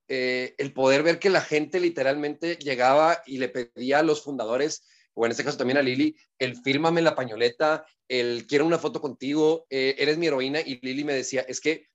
eh, 0.08 0.54
el 0.58 0.72
poder 0.72 1.02
ver 1.02 1.18
que 1.18 1.30
la 1.30 1.40
gente 1.40 1.80
literalmente 1.80 2.56
llegaba 2.56 3.22
y 3.26 3.38
le 3.38 3.48
pedía 3.48 4.00
a 4.00 4.02
los 4.02 4.22
fundadores 4.22 4.84
o 5.18 5.26
en 5.26 5.32
este 5.32 5.42
caso 5.42 5.58
también 5.58 5.78
a 5.78 5.82
Lili, 5.82 6.16
el 6.38 6.56
fírmame 6.62 7.02
la 7.02 7.16
pañoleta, 7.16 7.84
el 8.06 8.46
quiero 8.46 8.64
una 8.64 8.78
foto 8.78 9.00
contigo, 9.00 9.66
eh, 9.68 9.96
eres 9.98 10.16
mi 10.16 10.28
heroína, 10.28 10.60
y 10.60 10.78
Lili 10.80 11.02
me 11.02 11.12
decía, 11.12 11.40
es 11.40 11.60
que 11.60 11.88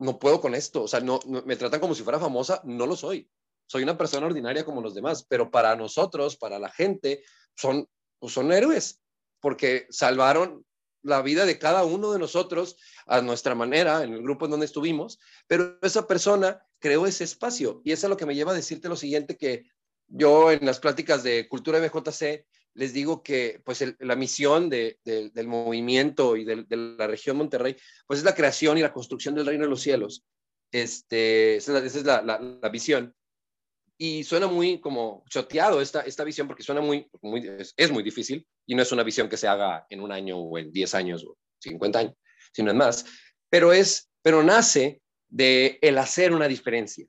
no 0.00 0.18
puedo 0.18 0.40
con 0.40 0.52
esto, 0.52 0.82
o 0.82 0.88
sea, 0.88 0.98
no, 0.98 1.20
me 1.44 1.54
tratan 1.54 1.78
como 1.78 1.94
si 1.94 2.02
fuera 2.02 2.18
famosa, 2.18 2.60
no 2.64 2.86
lo 2.86 2.96
soy, 2.96 3.30
soy 3.68 3.84
una 3.84 3.96
persona 3.96 4.26
ordinaria 4.26 4.64
como 4.64 4.82
los 4.82 4.96
demás, 4.96 5.24
pero 5.28 5.48
para 5.48 5.76
nosotros, 5.76 6.36
para 6.36 6.58
la 6.58 6.68
gente, 6.68 7.22
son, 7.54 7.88
pues 8.18 8.32
son 8.32 8.50
héroes, 8.50 9.00
porque 9.40 9.86
salvaron 9.90 10.66
la 11.06 11.22
vida 11.22 11.46
de 11.46 11.58
cada 11.58 11.84
uno 11.84 12.12
de 12.12 12.18
nosotros 12.18 12.76
a 13.06 13.20
nuestra 13.20 13.54
manera, 13.54 14.02
en 14.02 14.12
el 14.12 14.22
grupo 14.22 14.44
en 14.44 14.50
donde 14.50 14.66
estuvimos, 14.66 15.18
pero 15.46 15.78
esa 15.82 16.06
persona 16.06 16.60
creó 16.78 17.06
ese 17.06 17.24
espacio 17.24 17.80
y 17.84 17.92
eso 17.92 18.06
es 18.06 18.10
lo 18.10 18.16
que 18.16 18.26
me 18.26 18.34
lleva 18.34 18.52
a 18.52 18.56
decirte 18.56 18.88
lo 18.88 18.96
siguiente, 18.96 19.36
que 19.36 19.64
yo 20.08 20.50
en 20.52 20.64
las 20.66 20.78
pláticas 20.78 21.22
de 21.22 21.48
Cultura 21.48 21.80
BJC 21.80 22.44
les 22.74 22.92
digo 22.92 23.22
que 23.22 23.60
pues 23.64 23.82
la 24.00 24.16
misión 24.16 24.68
de, 24.68 24.98
de, 25.04 25.30
del 25.30 25.48
movimiento 25.48 26.36
y 26.36 26.44
de, 26.44 26.66
la 26.68 27.06
región 27.06 27.38
Monterrey, 27.38 27.76
pues 28.06 28.18
es 28.18 28.24
la 28.24 28.34
creación 28.34 28.76
y 28.76 28.82
la 28.82 28.92
construcción 28.92 29.34
del 29.34 29.46
reino 29.46 29.64
de 29.64 29.70
los 29.70 29.80
cielos. 29.80 30.24
Este, 30.70 31.56
esa 31.56 31.78
es 31.78 32.04
la 32.04 32.68
visión. 32.70 33.14
Y 33.98 34.24
suena 34.24 34.46
muy 34.46 34.80
como 34.80 35.24
choteado 35.28 35.80
esta, 35.80 36.02
esta 36.02 36.24
visión 36.24 36.46
porque 36.46 36.62
suena 36.62 36.80
muy, 36.80 37.08
muy 37.22 37.46
es, 37.46 37.72
es, 37.76 37.90
muy 37.90 38.02
difícil 38.02 38.46
y 38.66 38.74
no 38.74 38.82
es 38.82 38.92
una 38.92 39.02
visión 39.02 39.28
que 39.28 39.38
se 39.38 39.48
haga 39.48 39.86
en 39.88 40.00
un 40.00 40.12
año 40.12 40.38
o 40.38 40.58
en 40.58 40.70
10 40.70 40.94
años 40.94 41.24
o 41.24 41.38
50 41.60 41.98
años, 41.98 42.14
sino 42.52 42.70
en 42.70 42.76
más. 42.76 43.06
Pero, 43.48 43.72
es, 43.72 44.10
pero 44.22 44.42
nace 44.42 45.00
de 45.28 45.78
el 45.80 45.96
hacer 45.98 46.32
una 46.32 46.48
diferencia. 46.48 47.06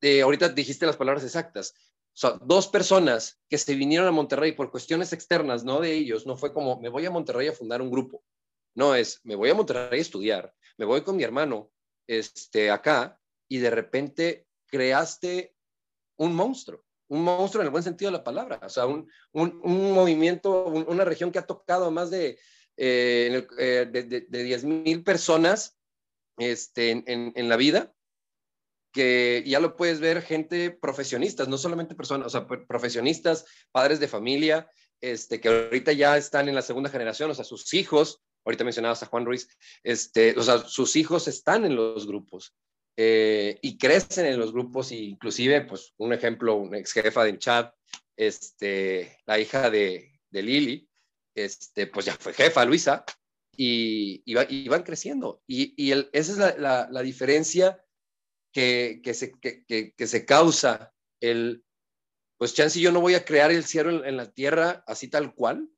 De, 0.00 0.20
ahorita 0.20 0.50
dijiste 0.50 0.84
las 0.84 0.96
palabras 0.96 1.24
exactas 1.24 1.72
o 2.16 2.18
sea, 2.18 2.38
dos 2.40 2.66
personas 2.66 3.38
que 3.46 3.58
se 3.58 3.74
vinieron 3.74 4.08
a 4.08 4.10
Monterrey 4.10 4.52
por 4.52 4.70
cuestiones 4.70 5.12
externas, 5.12 5.64
no 5.64 5.80
de 5.80 5.92
ellos, 5.92 6.26
no 6.26 6.34
fue 6.34 6.54
como, 6.54 6.80
me 6.80 6.88
voy 6.88 7.04
a 7.04 7.10
Monterrey 7.10 7.48
a 7.48 7.52
fundar 7.52 7.82
un 7.82 7.90
grupo. 7.90 8.24
No, 8.74 8.94
es, 8.94 9.20
me 9.24 9.34
voy 9.34 9.50
a 9.50 9.54
Monterrey 9.54 9.98
a 9.98 10.02
estudiar, 10.02 10.54
me 10.78 10.86
voy 10.86 11.02
con 11.02 11.16
mi 11.16 11.24
hermano 11.24 11.70
este, 12.06 12.70
acá 12.70 13.20
y 13.48 13.58
de 13.58 13.68
repente 13.68 14.46
creaste 14.64 15.54
un 16.16 16.34
monstruo, 16.34 16.82
un 17.08 17.22
monstruo 17.22 17.62
en 17.62 17.66
el 17.66 17.72
buen 17.72 17.84
sentido 17.84 18.10
de 18.10 18.18
la 18.18 18.24
palabra, 18.24 18.60
o 18.62 18.68
sea, 18.68 18.86
un, 18.86 19.08
un, 19.32 19.92
movimiento, 19.92 20.66
un, 20.66 20.86
una 20.88 21.04
región 21.04 21.30
que 21.30 21.38
ha 21.38 21.46
tocado 21.46 21.86
a 21.86 21.90
más 21.90 22.10
de, 22.10 22.38
eh, 22.76 23.46
eh, 23.58 23.88
de, 23.90 24.02
de, 24.02 24.20
de 24.28 24.42
10 24.42 24.64
mil 24.64 25.04
personas 25.04 25.78
este, 26.38 26.90
en, 26.90 27.04
en, 27.06 27.32
en 27.34 27.48
la 27.48 27.56
vida 27.56 27.92
que 28.96 29.44
ya 29.46 29.60
lo 29.60 29.76
puedes 29.76 30.00
ver 30.00 30.22
gente 30.22 30.70
profesionistas, 30.70 31.48
no 31.48 31.58
solamente 31.58 31.94
personas, 31.94 32.28
o 32.28 32.30
sea, 32.30 32.46
profesionistas, 32.46 33.44
padres 33.70 34.00
de 34.00 34.08
familia, 34.08 34.70
este, 35.02 35.38
que 35.38 35.48
ahorita 35.48 35.92
ya 35.92 36.16
están 36.16 36.48
en 36.48 36.54
la 36.54 36.62
segunda 36.62 36.88
generación, 36.88 37.30
o 37.30 37.34
sea, 37.34 37.44
sus 37.44 37.74
hijos, 37.74 38.22
ahorita 38.46 38.64
mencionabas 38.64 39.02
a 39.02 39.06
Juan 39.06 39.26
Ruiz, 39.26 39.48
este, 39.82 40.34
o 40.38 40.42
sea, 40.42 40.60
sus 40.60 40.96
hijos 40.96 41.28
están 41.28 41.66
en 41.66 41.76
los 41.76 42.06
grupos 42.06 42.54
eh, 42.96 43.58
y 43.60 43.76
crecen 43.76 44.26
en 44.26 44.38
los 44.38 44.52
grupos, 44.52 44.90
inclusive, 44.92 45.62
pues, 45.62 45.92
un 45.98 46.12
ejemplo, 46.12 46.56
una 46.56 46.78
ex 46.78 46.92
jefa 46.92 47.24
de 47.24 47.38
chat, 47.38 47.74
este, 48.16 49.18
la 49.26 49.38
hija 49.38 49.70
de, 49.70 50.18
de 50.30 50.42
Lili, 50.42 50.88
este, 51.34 51.86
pues 51.86 52.06
ya 52.06 52.14
fue 52.14 52.32
jefa, 52.32 52.64
Luisa, 52.64 53.04
y, 53.54 54.22
y, 54.24 54.34
va, 54.34 54.46
y 54.48 54.68
van 54.68 54.82
creciendo. 54.82 55.42
Y, 55.46 55.74
y 55.76 55.92
el, 55.92 56.08
esa 56.12 56.32
es 56.32 56.38
la, 56.38 56.56
la, 56.56 56.88
la 56.90 57.02
diferencia 57.02 57.82
que, 58.52 59.00
que, 59.02 59.12
se, 59.12 59.32
que, 59.32 59.64
que, 59.94 60.06
se 60.06 60.24
causa 60.24 60.94
el, 61.20 61.62
pues 62.38 62.54
chance 62.54 62.80
yo 62.80 62.92
no 62.92 63.02
voy 63.02 63.14
a 63.14 63.24
crear 63.24 63.50
el 63.50 63.64
cielo 63.64 63.90
en, 63.90 64.06
en, 64.06 64.16
la 64.16 64.32
tierra 64.32 64.82
así 64.86 65.08
tal 65.08 65.34
cual, 65.34 65.68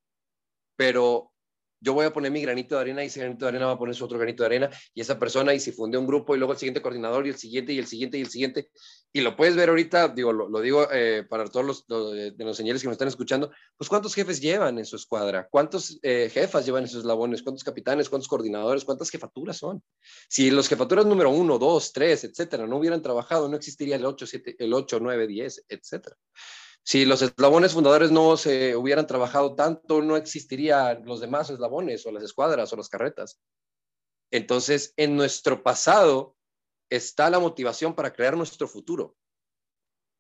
pero 0.77 1.33
yo 1.81 1.93
voy 1.95 2.07
a 2.07 2.13
poner 2.13 2.31
mi 2.31 2.43
granito 2.43 2.75
de 2.75 2.81
arena 2.81 3.03
y 3.03 3.07
ese 3.07 3.21
granito 3.21 3.45
de 3.45 3.51
arena 3.51 3.67
va 3.67 3.73
a 3.73 3.79
poner 3.79 3.95
su 3.95 4.05
otro 4.05 4.19
granito 4.19 4.43
de 4.43 4.47
arena. 4.47 4.71
Y 4.95 5.01
esa 5.01 5.19
persona 5.19 5.55
y 5.55 5.61
si 5.61 5.73
funde 5.73 5.99
un 5.99 6.07
grupo 6.07 6.35
y 6.35 6.39
luego 6.39 6.53
el 6.53 6.59
siguiente 6.59 6.83
coordinador 6.83 7.27
y 7.27 7.31
el 7.31 7.37
siguiente 7.37 7.73
y 7.73 7.79
el 7.79 7.87
siguiente 7.87 8.19
y 8.19 8.21
el 8.23 8.29
siguiente. 8.29 8.71
Y 9.13 9.21
lo 9.21 9.37
puedes 9.37 9.57
ver 9.57 9.69
ahorita, 9.71 10.09
digo, 10.09 10.33
lo, 10.33 10.49
lo 10.49 10.61
digo 10.61 10.87
eh, 10.93 11.25
para 11.29 11.45
todos 11.47 11.65
los, 11.65 11.85
los, 11.89 12.13
de 12.13 12.45
los 12.45 12.57
señores 12.57 12.83
que 12.83 12.89
nos 12.89 12.95
están 12.95 13.09
escuchando, 13.09 13.51
pues 13.77 13.89
cuántos 13.89 14.15
jefes 14.15 14.41
llevan 14.41 14.79
en 14.79 14.85
su 14.85 14.97
escuadra, 14.97 15.49
cuántos 15.51 15.99
eh, 16.03 16.31
jefas 16.33 16.67
llevan 16.67 16.83
en 16.83 16.89
sus 16.89 17.01
eslabones, 17.01 17.43
cuántos 17.43 17.65
capitanes, 17.65 18.09
cuántos 18.09 18.29
coordinadores, 18.29 18.85
cuántas 18.85 19.11
jefaturas 19.11 19.57
son. 19.57 19.83
Si 20.29 20.51
los 20.51 20.69
jefaturas 20.69 21.07
número 21.07 21.31
uno, 21.31 21.59
dos, 21.59 21.93
tres, 21.93 22.25
etcétera, 22.25 22.67
no 22.67 22.77
hubieran 22.77 23.03
trabajado, 23.03 23.49
no 23.49 23.57
existiría 23.57 23.97
el 23.97 24.05
8, 24.05 24.27
7, 24.27 24.57
el 24.59 24.75
8, 24.75 24.99
9, 25.01 25.27
10, 25.27 25.65
etcétera 25.69 26.17
si 26.89 27.05
los 27.05 27.21
eslabones 27.21 27.75
fundadores 27.75 28.11
no 28.11 28.39
se 28.39 28.75
hubieran 28.75 29.07
trabajado 29.07 29.55
tanto, 29.55 30.01
no 30.01 30.17
existirían 30.17 31.05
los 31.05 31.21
demás 31.21 31.51
eslabones 31.51 32.07
o 32.07 32.13
las 32.13 32.23
escuadras 32.23 32.73
o 32.73 32.77
las 32.77 32.89
carretas. 32.89 33.43
Entonces, 34.33 34.95
en 34.97 35.15
nuestro 35.15 35.63
pasado 35.63 36.35
está 36.89 37.29
la 37.29 37.41
motivación 37.41 37.95
para 37.95 38.15
crear 38.15 38.39
nuestro 38.39 38.67
futuro. 38.67 39.15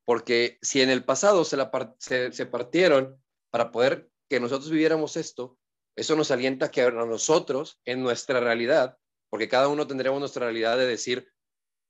Porque 0.04 0.58
si 0.60 0.82
en 0.82 0.90
el 0.90 1.06
pasado 1.06 1.42
se, 1.42 2.32
se 2.32 2.44
partieron 2.44 3.18
para 3.50 3.72
poder 3.72 4.10
que 4.28 4.38
nosotros 4.38 4.70
viviéramos 4.70 5.16
esto, 5.16 5.56
eso 5.96 6.16
nos 6.16 6.30
alienta 6.30 6.70
que 6.70 6.82
a 6.82 6.90
nosotros, 6.90 7.80
en 7.86 8.02
nuestra 8.02 8.40
realidad, 8.40 8.98
porque 9.30 9.48
cada 9.48 9.68
uno 9.68 9.86
tendremos 9.86 10.20
nuestra 10.20 10.44
realidad 10.44 10.76
de 10.76 10.86
decir, 10.86 11.32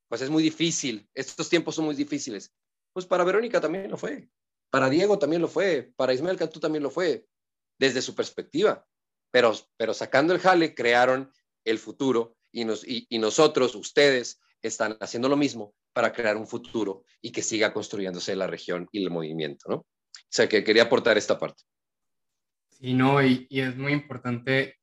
pues 0.09 0.23
es 0.23 0.31
muy 0.31 0.45
difícil, 0.45 1.11
estos 1.15 1.49
tiempos 1.49 1.75
son 1.75 1.87
muy 1.87 1.97
difíciles. 1.97 2.55
Pues 2.93 3.07
para 3.07 3.25
Verónica 3.25 3.61
también 3.61 3.91
lo 3.91 3.97
fue, 3.97 4.31
para 4.71 4.91
Diego 4.91 5.19
también 5.19 5.43
lo 5.43 5.49
fue, 5.49 5.93
para 5.97 6.13
Ismael 6.13 6.37
Cantú 6.37 6.61
también 6.61 6.83
lo 6.83 6.91
fue, 6.91 7.27
desde 7.79 8.03
su 8.03 8.15
perspectiva. 8.15 8.87
Pero, 9.31 9.55
pero 9.77 9.95
sacando 9.95 10.35
el 10.35 10.41
jale, 10.41 10.75
crearon 10.75 11.33
el 11.65 11.79
futuro 11.79 12.37
y, 12.53 12.65
nos, 12.65 12.83
y, 12.87 13.07
nosotros, 13.19 13.75
ustedes, 13.75 14.41
están 14.63 14.97
haciendo 15.01 15.29
lo 15.29 15.37
mismo 15.37 15.75
para 15.93 16.13
crear 16.13 16.37
un 16.37 16.47
futuro 16.47 17.05
y 17.21 17.31
que 17.31 17.43
siga 17.43 17.73
construyéndose 17.73 18.35
la 18.35 18.47
región 18.47 18.89
y 18.91 19.05
el 19.05 19.11
movimiento, 19.11 19.69
¿no? 19.69 19.77
O 19.77 20.31
sea, 20.31 20.49
que 20.49 20.65
quería 20.65 20.85
aportar 20.85 21.17
esta 21.17 21.39
parte. 21.39 21.63
Sí, 22.71 22.93
no, 22.95 23.23
y, 23.23 23.47
y 23.49 23.61
es 23.61 23.77
muy 23.77 23.93
importante 23.93 24.79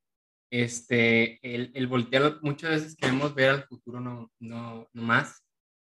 este, 0.49 1.39
el, 1.41 1.71
el, 1.73 1.87
voltear, 1.87 2.39
muchas 2.41 2.71
veces 2.71 2.95
queremos 2.95 3.33
ver 3.35 3.49
al 3.49 3.63
futuro 3.67 3.99
no, 3.99 4.31
no, 4.39 4.87
no 4.93 5.01
más, 5.01 5.43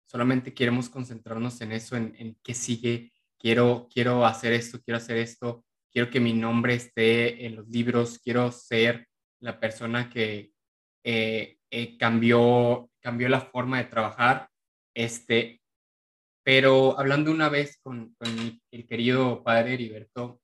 solamente 0.05 0.53
queremos 0.53 0.89
concentrarnos 0.89 1.61
en 1.61 1.71
eso, 1.71 1.95
en, 1.95 2.15
en 2.17 2.37
qué 2.43 2.53
sigue, 2.53 3.11
quiero, 3.39 3.87
quiero 3.93 4.25
hacer 4.25 4.53
esto, 4.53 4.79
quiero 4.83 4.97
hacer 4.97 5.17
esto, 5.17 5.63
quiero 5.91 6.09
que 6.09 6.19
mi 6.19 6.33
nombre 6.33 6.75
esté 6.75 7.45
en 7.45 7.55
los 7.55 7.67
libros, 7.67 8.19
quiero 8.19 8.51
ser 8.51 9.07
la 9.39 9.59
persona 9.59 10.09
que 10.09 10.51
eh, 11.03 11.57
eh, 11.71 11.97
cambió, 11.97 12.89
cambió 13.01 13.29
la 13.29 13.41
forma 13.41 13.77
de 13.77 13.85
trabajar, 13.85 14.49
este, 14.95 15.61
pero 16.43 16.97
hablando 16.99 17.31
una 17.31 17.49
vez 17.49 17.79
con, 17.81 18.15
con 18.15 18.59
el 18.71 18.87
querido 18.87 19.43
padre 19.43 19.73
Heriberto, 19.73 20.41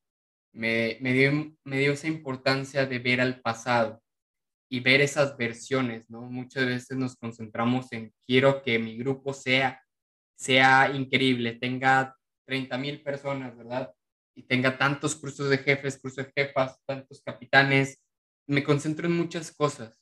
me, 0.53 0.97
me, 1.01 1.13
dio, 1.13 1.31
me 1.63 1.79
dio 1.79 1.93
esa 1.93 2.07
importancia 2.07 2.85
de 2.85 2.99
ver 2.99 3.21
al 3.21 3.41
pasado 3.41 4.01
y 4.69 4.79
ver 4.79 5.01
esas 5.01 5.37
versiones, 5.37 6.09
¿no? 6.09 6.21
Muchas 6.21 6.65
veces 6.65 6.97
nos 6.97 7.15
concentramos 7.15 7.91
en 7.91 8.13
quiero 8.25 8.63
que 8.63 8.79
mi 8.79 8.97
grupo 8.97 9.33
sea, 9.33 9.83
sea 10.35 10.91
increíble, 10.93 11.53
tenga 11.53 12.15
30 12.45 12.77
mil 12.77 13.01
personas, 13.01 13.55
¿verdad? 13.57 13.93
Y 14.35 14.43
tenga 14.43 14.77
tantos 14.77 15.15
cursos 15.15 15.49
de 15.49 15.57
jefes, 15.59 15.99
cursos 15.99 16.25
de 16.25 16.31
jefas, 16.35 16.79
tantos 16.85 17.21
capitanes. 17.23 18.01
Me 18.47 18.63
concentro 18.63 19.07
en 19.07 19.15
muchas 19.15 19.51
cosas, 19.55 20.01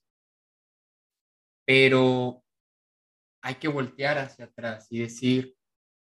pero 1.66 2.44
hay 3.44 3.56
que 3.56 3.68
voltear 3.68 4.18
hacia 4.18 4.46
atrás 4.46 4.88
y 4.90 5.00
decir, 5.00 5.56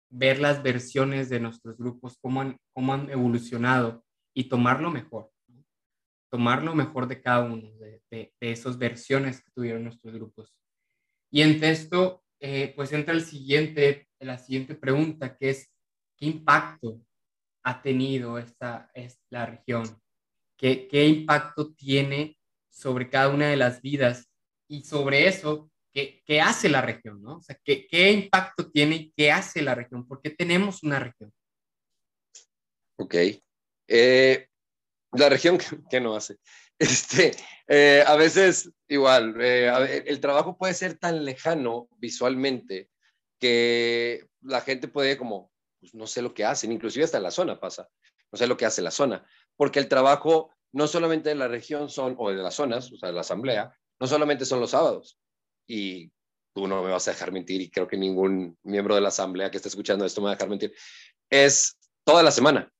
ver 0.10 0.40
las 0.40 0.64
versiones 0.64 1.30
de 1.30 1.40
nuestros 1.40 1.78
grupos, 1.78 2.18
cómo 2.22 2.42
han, 2.42 2.58
cómo 2.74 2.94
han 2.94 3.10
evolucionado 3.10 4.06
y 4.34 4.46
tomar 4.46 4.82
lo 4.82 4.92
mejor, 4.92 5.32
tomar 6.32 6.64
lo 6.64 6.76
mejor 6.76 7.08
de 7.08 7.22
cada 7.22 7.44
uno 7.44 7.72
de, 7.78 8.02
de, 8.12 8.34
esas 8.40 8.78
versiones 8.78 9.44
que 9.44 9.52
tuvieron 9.52 9.84
nuestros 9.84 10.14
grupos. 10.14 10.54
Y 11.32 11.42
en 11.42 11.62
esto, 11.64 12.24
eh, 12.40 12.74
pues 12.76 12.94
entra 12.94 13.14
el 13.14 13.22
siguiente, 13.22 14.08
la 14.20 14.38
siguiente 14.38 14.76
pregunta, 14.76 15.36
que 15.36 15.50
es, 15.50 15.74
¿qué 16.18 16.26
impacto 16.26 17.02
ha 17.64 17.82
tenido 17.82 18.38
esta, 18.38 18.92
esta 18.94 19.46
región? 19.46 20.02
¿Qué, 20.58 20.88
¿Qué 20.88 21.06
impacto 21.06 21.74
tiene 21.74 22.38
sobre 22.70 23.10
cada 23.10 23.30
una 23.30 23.48
de 23.48 23.58
las 23.58 23.82
vidas? 23.82 24.30
Y 24.68 24.84
sobre 24.84 25.28
eso, 25.28 25.72
¿qué, 25.94 26.22
qué 26.26 26.42
hace 26.42 26.68
la 26.68 26.82
región? 26.82 27.22
¿no? 27.22 27.38
O 27.38 27.42
sea, 27.42 27.58
¿qué, 27.64 27.88
¿qué 27.88 28.12
impacto 28.12 28.70
tiene 28.70 28.96
y 28.96 29.14
qué 29.16 29.32
hace 29.32 29.62
la 29.62 29.76
región? 29.76 30.08
¿Por 30.08 30.22
qué 30.22 30.32
tenemos 30.32 30.84
una 30.84 31.00
región? 31.00 31.32
Ok. 32.98 33.16
Eh, 33.88 34.48
la 35.14 35.30
región 35.30 35.58
que, 35.90 36.02
no 36.02 36.16
hace. 36.16 36.38
Este, 36.80 37.32
eh, 37.68 38.04
a 38.06 38.16
veces, 38.16 38.72
igual, 38.88 39.36
eh, 39.42 40.04
el 40.06 40.20
trabajo 40.20 40.58
puede 40.58 40.74
ser 40.74 40.98
tan 40.98 41.26
lejano 41.26 41.88
visualmente 41.98 42.90
que 43.40 44.28
la 44.42 44.62
gente 44.62 44.88
puede 44.88 45.18
como, 45.18 45.52
pues 45.80 45.94
no 45.94 46.08
sé 46.08 46.22
lo 46.22 46.34
que 46.34 46.46
hacen, 46.46 46.72
inclusive 46.72 47.06
hasta 47.06 47.18
en 47.18 47.24
la 47.24 47.32
zona 47.32 47.60
pasa, 47.60 47.90
no 48.32 48.38
sé 48.38 48.48
lo 48.48 48.58
que 48.58 48.66
hace 48.66 48.82
la 48.82 48.92
zona, 48.92 49.26
porque 49.56 49.80
el 49.80 49.88
trabajo 49.88 50.52
no 50.74 50.88
solamente 50.88 51.30
de 51.30 51.36
la 51.36 51.48
región 51.48 51.90
son, 51.90 52.16
o 52.18 52.30
de 52.30 52.38
las 52.38 52.56
zonas, 52.56 52.92
o 52.92 52.98
sea, 52.98 53.10
de 53.10 53.16
la 53.16 53.22
asamblea, 53.22 53.74
no 54.00 54.08
solamente 54.08 54.46
son 54.46 54.60
los 54.60 54.72
sábados, 54.72 55.20
y 55.68 56.12
tú 56.54 56.68
no 56.68 56.84
me 56.84 56.92
vas 56.92 57.08
a 57.08 57.12
dejar 57.12 57.32
mentir, 57.32 57.62
y 57.62 57.70
creo 57.70 57.88
que 57.88 57.98
ningún 57.98 58.58
miembro 58.64 58.96
de 58.96 59.02
la 59.02 59.10
asamblea 59.10 59.50
que 59.50 59.58
esté 59.58 59.70
escuchando 59.70 60.06
esto 60.06 60.22
me 60.22 60.26
va 60.26 60.32
a 60.32 60.36
dejar 60.36 60.50
mentir, 60.50 60.74
es 61.30 61.78
toda 62.04 62.24
la 62.24 62.32
semana 62.32 62.72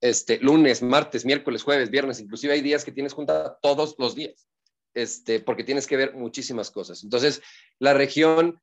este, 0.00 0.38
lunes, 0.38 0.82
martes, 0.82 1.24
miércoles, 1.24 1.62
jueves, 1.62 1.90
viernes, 1.90 2.20
inclusive 2.20 2.54
hay 2.54 2.62
días 2.62 2.84
que 2.84 2.92
tienes 2.92 3.12
junta 3.12 3.58
todos 3.60 3.94
los 3.98 4.14
días, 4.14 4.48
este, 4.94 5.40
porque 5.40 5.64
tienes 5.64 5.86
que 5.86 5.96
ver 5.96 6.14
muchísimas 6.14 6.70
cosas. 6.70 7.02
Entonces, 7.04 7.42
la 7.78 7.94
región, 7.94 8.60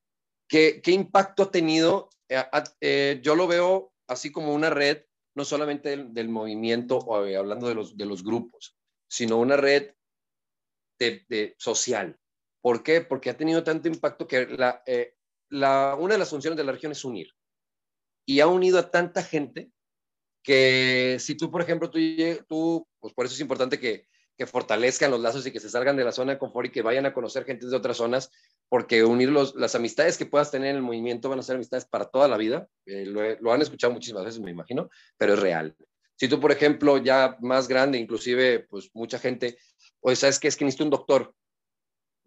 ¿qué, 0.48 0.80
qué 0.82 0.90
impacto 0.92 1.44
ha 1.44 1.50
tenido? 1.50 2.10
Eh, 2.28 2.42
eh, 2.80 3.20
yo 3.22 3.36
lo 3.36 3.46
veo 3.46 3.92
así 4.08 4.32
como 4.32 4.54
una 4.54 4.70
red, 4.70 5.04
no 5.34 5.44
solamente 5.44 5.96
del, 5.96 6.28
movimiento, 6.28 6.98
o, 6.98 7.24
eh, 7.24 7.36
hablando 7.36 7.68
de 7.68 7.74
los, 7.74 7.96
de 7.96 8.06
los 8.06 8.24
grupos, 8.24 8.76
sino 9.08 9.38
una 9.38 9.56
red 9.56 9.94
de, 10.98 11.54
social. 11.58 12.18
¿Por 12.60 12.82
qué? 12.82 13.02
Porque 13.02 13.30
ha 13.30 13.36
tenido 13.36 13.62
tanto 13.62 13.88
impacto 13.88 14.26
que 14.26 14.46
la, 14.46 14.82
la, 15.48 15.96
una 15.98 16.14
de 16.14 16.18
las 16.18 16.30
funciones 16.30 16.56
de 16.56 16.64
la 16.64 16.72
región 16.72 16.92
es 16.92 17.04
unir. 17.04 17.28
Y 18.26 18.40
ha 18.40 18.46
unido 18.46 18.78
a 18.78 18.90
tanta 18.90 19.22
gente 19.22 19.70
que 20.42 21.18
si 21.20 21.36
tú, 21.36 21.50
por 21.50 21.62
ejemplo, 21.62 21.90
tú, 21.90 21.98
tú 22.48 22.88
pues 22.98 23.14
por 23.14 23.26
eso 23.26 23.34
es 23.34 23.40
importante 23.40 23.78
que, 23.78 24.08
que 24.38 24.46
fortalezcan 24.46 25.10
los 25.10 25.20
lazos 25.20 25.44
y 25.46 25.52
que 25.52 25.60
se 25.60 25.68
salgan 25.68 25.96
de 25.96 26.04
la 26.04 26.12
zona 26.12 26.32
de 26.32 26.38
confort 26.38 26.68
y 26.68 26.70
que 26.70 26.82
vayan 26.82 27.06
a 27.06 27.12
conocer 27.12 27.44
gente 27.44 27.66
de 27.66 27.76
otras 27.76 27.96
zonas, 27.96 28.30
porque 28.68 29.04
unir 29.04 29.30
los, 29.30 29.54
las 29.54 29.74
amistades 29.74 30.18
que 30.18 30.26
puedas 30.26 30.50
tener 30.50 30.70
en 30.70 30.76
el 30.76 30.82
movimiento 30.82 31.28
van 31.28 31.38
a 31.38 31.42
ser 31.42 31.56
amistades 31.56 31.86
para 31.86 32.06
toda 32.06 32.28
la 32.28 32.36
vida. 32.36 32.68
Eh, 32.86 33.06
lo, 33.06 33.52
han 33.52 33.62
escuchado 33.62 33.92
muchísimas 33.92 34.24
veces, 34.24 34.40
me 34.40 34.50
imagino, 34.50 34.90
pero 35.16 35.34
es 35.34 35.40
real. 35.40 35.74
Si 36.16 36.28
tú, 36.28 36.40
por 36.40 36.52
ejemplo, 36.52 36.98
ya 36.98 37.36
más 37.40 37.68
grande, 37.68 37.98
inclusive, 37.98 38.60
pues 38.68 38.90
mucha 38.92 39.18
gente, 39.18 39.58
o 40.00 40.14
sabes 40.14 40.38
que 40.38 40.48
es 40.48 40.56
que 40.56 40.64
necesito 40.64 40.84
un 40.84 40.90
doctor, 40.90 41.34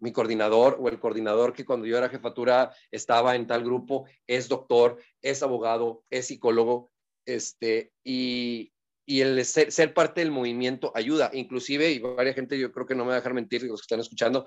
mi 0.00 0.12
coordinador 0.12 0.78
o 0.80 0.88
el 0.88 0.98
coordinador 0.98 1.52
que 1.52 1.64
cuando 1.64 1.86
yo 1.86 1.96
era 1.96 2.08
jefatura 2.08 2.74
estaba 2.90 3.36
en 3.36 3.46
tal 3.46 3.62
grupo 3.62 4.06
es 4.26 4.48
doctor, 4.48 4.98
es 5.20 5.42
abogado, 5.44 6.02
es 6.10 6.26
psicólogo, 6.26 6.90
este, 7.24 7.92
y, 8.02 8.72
y 9.06 9.20
el 9.20 9.44
ser, 9.44 9.94
parte 9.94 10.20
del 10.20 10.30
movimiento 10.30 10.90
ayuda, 10.94 11.30
inclusive, 11.32 11.90
y 11.90 12.00
varias 12.00 12.34
gente 12.34 12.58
yo 12.58 12.72
creo 12.72 12.86
que 12.86 12.94
no 12.94 13.04
me 13.04 13.10
va 13.10 13.14
a 13.14 13.18
dejar 13.18 13.34
mentir, 13.34 13.62
los 13.62 13.80
que 13.80 13.84
están 13.84 14.00
escuchando, 14.00 14.46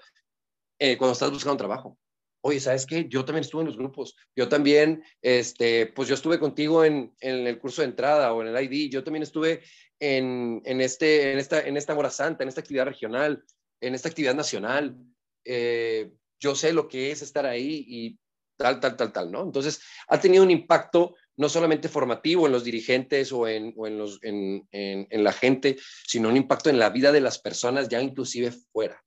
eh, 0.79 0.97
cuando 0.97 1.13
estás 1.13 1.31
buscando 1.31 1.57
trabajo. 1.57 1.97
Oye, 2.41 2.59
¿sabes 2.59 2.85
qué? 2.85 3.07
Yo 3.09 3.25
también 3.25 3.43
estuve 3.43 3.61
en 3.61 3.67
los 3.67 3.77
grupos. 3.77 4.15
Yo 4.35 4.47
también, 4.47 5.03
este, 5.21 5.87
pues 5.87 6.07
yo 6.07 6.13
estuve 6.13 6.39
contigo 6.39 6.85
en, 6.85 7.13
en 7.19 7.47
el 7.47 7.57
curso 7.57 7.81
de 7.81 7.87
entrada 7.87 8.33
o 8.33 8.41
en 8.43 8.55
el 8.55 8.63
ID. 8.63 8.91
Yo 8.91 9.03
también 9.03 9.23
estuve 9.23 9.63
en, 9.99 10.61
en, 10.65 10.81
este, 10.81 11.31
en, 11.31 11.39
esta, 11.39 11.61
en 11.61 11.77
esta 11.77 11.95
hora 11.95 12.09
santa, 12.09 12.43
en 12.43 12.49
esta 12.49 12.61
actividad 12.61 12.85
regional, 12.85 13.43
en 13.81 13.95
esta 13.95 14.09
actividad 14.09 14.35
nacional. 14.35 14.95
Eh, 15.43 16.11
yo 16.39 16.55
sé 16.55 16.73
lo 16.73 16.87
que 16.87 17.11
es 17.11 17.21
estar 17.21 17.45
ahí 17.45 17.85
y 17.87 18.19
tal, 18.57 18.79
tal, 18.79 18.95
tal, 18.95 19.11
tal, 19.11 19.31
¿no? 19.31 19.41
Entonces, 19.43 19.81
ha 20.07 20.19
tenido 20.19 20.43
un 20.43 20.51
impacto 20.51 21.15
no 21.37 21.49
solamente 21.49 21.89
formativo 21.89 22.45
en 22.45 22.53
los 22.53 22.63
dirigentes 22.63 23.31
o 23.31 23.47
en, 23.47 23.73
los, 23.75 24.19
en, 24.21 24.67
la 25.11 25.33
gente, 25.33 25.77
sino 26.07 26.29
un 26.29 26.37
impacto 26.37 26.69
en 26.69 26.79
la 26.79 26.89
vida 26.89 27.11
de 27.11 27.21
las 27.21 27.39
personas, 27.39 27.89
ya 27.89 28.01
inclusive 28.01 28.51
fuera. 28.71 29.03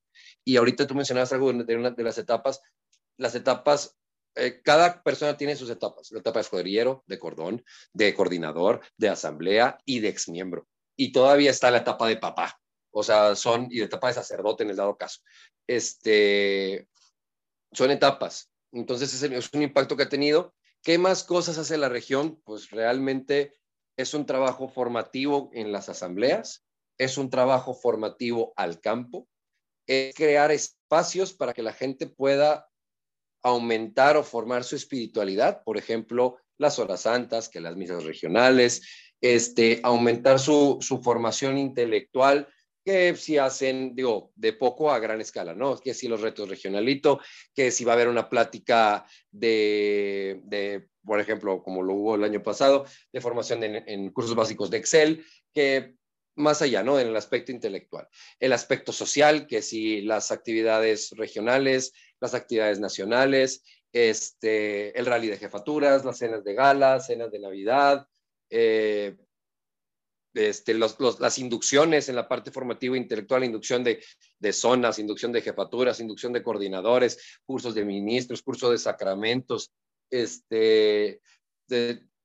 Y 0.49 0.57
ahorita 0.57 0.87
tú 0.87 0.95
mencionabas 0.95 1.31
algo 1.35 1.53
de 1.53 1.77
una 1.77 1.91
de 1.91 2.03
las 2.03 2.17
etapas. 2.17 2.63
Las 3.19 3.35
etapas, 3.35 3.99
eh, 4.35 4.63
cada 4.63 5.03
persona 5.03 5.37
tiene 5.37 5.57
sus 5.57 5.69
etapas. 5.69 6.11
La 6.11 6.21
etapa 6.21 6.39
de 6.39 6.45
escuadrillero, 6.45 7.05
de 7.07 7.19
cordón, 7.19 7.63
de 7.93 8.15
coordinador, 8.15 8.81
de 8.97 9.11
asamblea 9.11 9.77
y 9.85 10.01
de 10.01 10.09
exmiembro. 10.09 10.67
Y 10.97 11.13
todavía 11.13 11.51
está 11.51 11.71
la 11.71 11.79
etapa 11.79 12.09
de 12.09 12.17
papá. 12.17 12.59
O 12.91 13.03
sea, 13.03 13.37
son, 13.37 13.69
y 13.71 13.81
de 13.81 13.85
etapa 13.85 14.09
de 14.09 14.15
sacerdote 14.15 14.63
en 14.63 14.71
el 14.71 14.77
dado 14.77 14.97
caso. 14.97 15.21
Este, 15.67 16.89
son 17.73 17.91
etapas. 17.91 18.51
Entonces, 18.73 19.23
es 19.23 19.51
un 19.53 19.63
impacto 19.63 19.99
que 19.99 20.05
ha 20.05 20.09
tenido 20.09 20.55
¿Qué 20.83 20.97
más 20.97 21.25
cosas 21.25 21.59
hace 21.59 21.77
la 21.77 21.91
región? 21.91 22.41
Pues 22.45 22.71
realmente 22.71 23.53
es 23.99 24.15
un 24.15 24.25
trabajo 24.25 24.69
formativo 24.69 25.51
en 25.53 25.73
las 25.73 25.91
asambleas, 25.91 26.65
es 26.99 27.19
un 27.19 27.29
trabajo 27.29 27.75
formativo 27.75 28.55
al 28.57 28.81
campo, 28.81 29.29
es 29.89 30.15
crear 30.15 30.53
espacios 30.53 31.33
para 31.33 31.53
que 31.53 31.63
la 31.63 31.73
gente 31.73 32.07
pueda 32.07 32.69
aumentar 33.43 34.17
o 34.17 34.23
formar 34.23 34.63
su 34.63 34.77
espiritualidad, 34.77 35.65
por 35.65 35.77
ejemplo, 35.77 36.37
las 36.59 36.79
horas 36.79 37.03
santas, 37.03 37.49
que 37.49 37.61
las 37.61 37.77
misas 37.77 38.05
regionales, 38.05 38.83
este, 39.21 39.81
aumentar 39.83 40.39
su, 40.39 40.79
su 40.81 41.03
formación 41.03 41.59
intelectual, 41.59 42.49
que 42.85 43.15
si 43.17 43.37
hacen, 43.37 43.95
digo, 43.95 44.33
de 44.35 44.53
poco 44.53 44.91
a 44.91 44.99
gran 44.99 45.21
escala, 45.21 45.55
¿no? 45.55 45.77
Que 45.79 45.95
si 45.95 46.09
los 46.09 46.21
retos 46.21 46.49
regionalito, 46.49 47.21
que 47.55 47.71
si 47.71 47.85
va 47.85 47.93
a 47.93 47.95
haber 47.97 48.09
una 48.09 48.29
plática 48.29 49.05
de, 49.31 50.41
de 50.45 50.89
por 51.09 51.21
ejemplo, 51.21 51.63
como 51.63 51.83
lo 51.83 51.95
hubo 51.95 52.15
el 52.15 52.25
año 52.25 52.43
pasado, 52.43 52.85
de 53.13 53.21
formación 53.21 53.63
en, 53.63 54.11
cursos 54.11 54.35
básicos 54.35 54.71
de 54.71 54.77
Excel, 54.77 55.25
que 55.55 55.97
más 56.39 56.63
allá, 56.63 56.83
¿no? 56.83 56.99
En 56.99 57.09
el 57.09 57.17
aspecto 57.17 57.53
intelectual. 57.53 58.09
El 58.41 58.53
aspecto 58.53 58.93
social, 58.93 59.47
que 59.47 59.63
si 59.63 60.03
las 60.03 60.31
actividades 60.31 61.11
regionales, 61.17 61.93
las 62.21 62.35
actividades 62.35 62.81
nacionales, 62.81 63.63
este, 63.93 64.99
el 64.99 65.07
rally 65.07 65.29
de 65.29 65.39
jefaturas, 65.39 66.05
las 66.05 66.19
cenas 66.19 66.45
de 66.45 66.55
gala, 66.55 67.01
cenas 67.01 67.31
de 67.31 67.41
Navidad, 67.41 68.07
eh, 68.51 69.17
este, 70.35 70.75
las 70.75 71.39
inducciones 71.39 72.09
en 72.09 72.15
la 72.15 72.29
parte 72.29 72.51
formativa 72.51 72.95
e 72.95 72.99
intelectual, 72.99 73.45
inducción 73.45 73.83
de, 73.83 74.01
zonas, 74.53 74.99
inducción 74.99 75.33
de 75.33 75.43
jefaturas, 75.43 76.01
inducción 76.01 76.33
de 76.33 76.43
coordinadores, 76.43 77.41
cursos 77.45 77.75
de 77.75 77.85
ministros, 77.85 78.43
cursos 78.43 78.71
de 78.71 78.79
sacramentos, 78.79 79.73
este, 80.11 81.21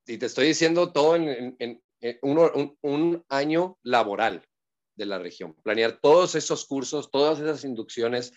y 0.05 0.17
te 0.17 0.25
estoy 0.25 0.47
diciendo 0.47 0.91
todo 0.91 1.15
en, 1.15 1.81
un, 2.21 3.25
año 3.29 3.77
laboral 3.83 4.47
de 4.95 5.05
la 5.05 5.19
región. 5.19 5.55
Planear 5.63 5.99
todos 6.01 6.35
esos 6.35 6.65
cursos, 6.65 7.09
todas 7.11 7.39
esas 7.39 7.63
inducciones, 7.63 8.33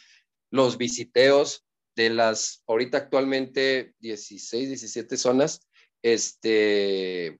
los 0.51 0.79
visiteos 0.79 1.65
de 1.97 2.11
las 2.11 2.63
ahorita 2.67 2.99
actualmente 2.99 3.95
16, 4.01 4.69
17 4.69 5.17
zonas, 5.17 5.67
este, 6.03 7.39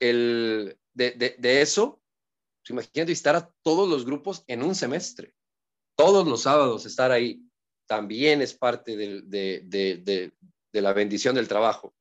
el, 0.00 0.78
de, 0.94 1.36
eso, 1.60 2.00
pues 2.62 2.70
imagínate 2.70 3.10
visitar 3.10 3.36
a 3.36 3.52
todos 3.62 3.88
los 3.88 4.04
grupos 4.04 4.44
en 4.46 4.62
un 4.62 4.74
semestre, 4.74 5.34
todos 5.96 6.26
los 6.26 6.42
sábados 6.42 6.86
estar 6.86 7.10
ahí, 7.10 7.42
también 7.86 8.42
es 8.42 8.54
parte 8.54 8.96
de, 8.96 9.22
de, 9.22 10.32
de 10.72 10.80
la 10.80 10.92
bendición 10.92 11.34
del 11.34 11.48
trabajo. 11.48 11.94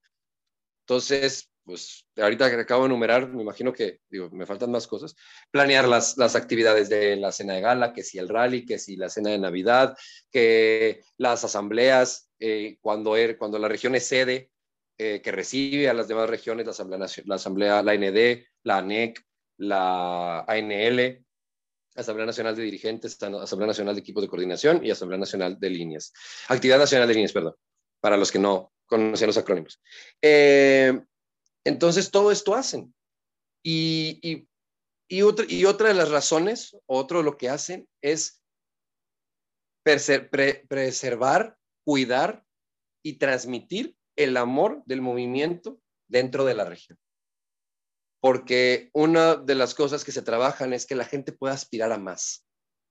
Entonces, 0.86 1.50
pues 1.68 2.08
ahorita 2.16 2.50
que 2.50 2.62
acabo 2.62 2.84
de 2.84 2.88
enumerar, 2.88 3.28
me 3.28 3.44
imagino 3.44 3.74
que, 3.74 4.00
digo, 4.10 4.30
me 4.32 4.46
faltan 4.46 4.72
más 4.72 4.88
cosas, 4.88 5.16
planear 5.52 5.86
las, 5.86 6.18
las 6.18 6.38
actividades 6.38 6.88
de 6.88 7.18
la 7.18 7.34
cena 7.34 7.56
de 7.56 7.62
gala, 7.62 7.92
que 7.92 8.04
si 8.04 8.18
el 8.18 8.30
rally, 8.30 8.66
que 8.66 8.80
si 8.80 8.96
la 8.96 9.10
cena 9.10 9.32
de 9.32 9.38
Navidad, 9.38 9.98
que 10.32 11.02
las 11.18 11.44
asambleas, 11.44 12.32
eh, 12.40 12.78
cuando, 12.80 13.18
er, 13.18 13.38
cuando 13.38 13.60
la 13.60 13.68
región 13.68 13.96
es 13.96 14.08
sede, 14.08 14.50
eh, 14.98 15.22
que 15.22 15.32
recibe 15.34 15.90
a 15.90 15.94
las 15.94 16.08
demás 16.08 16.30
regiones, 16.30 16.66
la 16.66 16.72
Asamblea, 16.72 17.08
la 17.26 17.36
Asamblea, 17.36 17.84
la 17.84 17.94
ND, 17.94 18.46
la 18.64 18.78
ANEC, 18.78 19.22
la 19.58 20.46
ANL, 20.48 21.24
Asamblea 21.96 22.26
Nacional 22.28 22.56
de 22.56 22.64
Dirigentes, 22.64 23.22
Asamblea 23.22 23.68
Nacional 23.68 23.94
de 23.94 24.02
Equipos 24.02 24.24
de 24.24 24.30
Coordinación 24.30 24.86
y 24.86 24.92
Asamblea 24.92 25.20
Nacional 25.20 25.60
de 25.60 25.70
Líneas. 25.70 26.14
Actividad 26.48 26.80
Nacional 26.80 27.08
de 27.10 27.14
Líneas, 27.14 27.34
perdón, 27.34 27.56
para 28.00 28.16
los 28.16 28.32
que 28.32 28.40
no 28.40 28.72
conocían 28.86 29.28
los 29.28 29.38
acrónimos. 29.38 29.82
Eh, 30.22 30.98
entonces, 31.68 32.12
todo 32.12 32.32
esto 32.32 32.56
hacen. 32.56 32.96
Y, 33.62 34.48
otra 35.22 35.90
de 35.90 35.94
las 35.94 36.10
razones, 36.10 36.78
otro 36.86 37.18
de 37.18 37.26
lo 37.26 37.36
que 37.36 37.50
hacen 37.50 37.90
es 38.02 38.42
preservar, 39.84 41.58
cuidar 41.86 42.46
y 43.04 43.18
transmitir 43.18 43.98
el 44.16 44.38
amor 44.38 44.82
del 44.86 45.02
movimiento 45.02 45.82
dentro 46.10 46.46
de 46.46 46.54
la 46.54 46.64
región. 46.64 46.98
Porque 48.22 48.90
una 48.94 49.36
de 49.36 49.56
las 49.56 49.76
cosas 49.76 50.06
que 50.06 50.14
se 50.14 50.22
trabajan 50.22 50.72
es 50.72 50.86
que 50.86 50.96
la 50.96 51.06
gente 51.06 51.34
pueda 51.34 51.54
aspirar 51.54 51.92
a 51.92 51.98
más, 51.98 52.46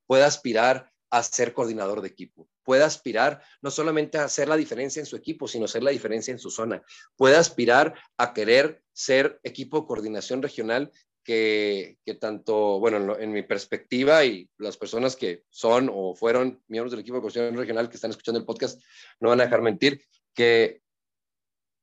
pueda 0.07 0.27
aspirar 0.27 0.93
a 1.11 1.23
ser 1.23 1.53
coordinador 1.53 2.01
de 2.01 2.09
equipo, 2.09 2.49
puede 2.63 2.83
aspirar 2.83 3.43
no 3.63 3.71
solamente 3.71 4.19
a 4.19 4.25
hacer 4.25 4.49
la 4.49 4.57
diferencia 4.57 5.01
en 5.01 5.07
su 5.07 5.17
equipo, 5.17 5.47
sino 5.47 5.67
hacer 5.67 5.83
la 5.83 5.91
diferencia 5.91 6.33
en 6.33 6.39
su 6.39 6.51
zona, 6.51 6.83
puede 7.17 7.37
aspirar 7.37 7.95
a 8.17 8.35
querer 8.35 8.83
ser 8.93 9.41
equipo 9.43 9.81
de 9.81 9.87
coordinación 9.87 10.43
regional 10.43 10.91
que, 11.23 11.99
tanto, 12.21 12.79
bueno, 12.79 13.19
en, 13.19 13.33
mi 13.33 13.43
perspectiva 13.43 14.25
y 14.25 14.49
las 14.59 14.77
personas 14.77 15.17
que 15.17 15.43
son 15.51 15.91
o 15.93 16.15
fueron 16.15 16.63
miembros 16.69 16.93
del 16.93 17.01
equipo 17.01 17.17
de 17.17 17.23
coordinación 17.23 17.57
regional 17.57 17.89
que 17.89 17.97
están 17.97 18.13
escuchando 18.13 18.39
el 18.39 18.47
podcast 18.47 18.81
no 19.19 19.31
van 19.31 19.41
a 19.41 19.45
dejar 19.45 19.61
mentir, 19.61 20.05
que 20.33 20.83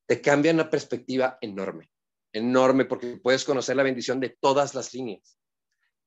te 0.08 0.22
cambian 0.22 0.56
una 0.56 0.70
perspectiva 0.70 1.38
enorme, 1.42 1.90
enorme, 2.32 2.86
porque 2.86 3.18
puedes 3.18 3.44
conocer 3.44 3.76
la 3.76 3.84
bendición 3.84 4.22
de 4.22 4.30
todas 4.30 4.76
las 4.76 4.94
líneas 4.94 5.38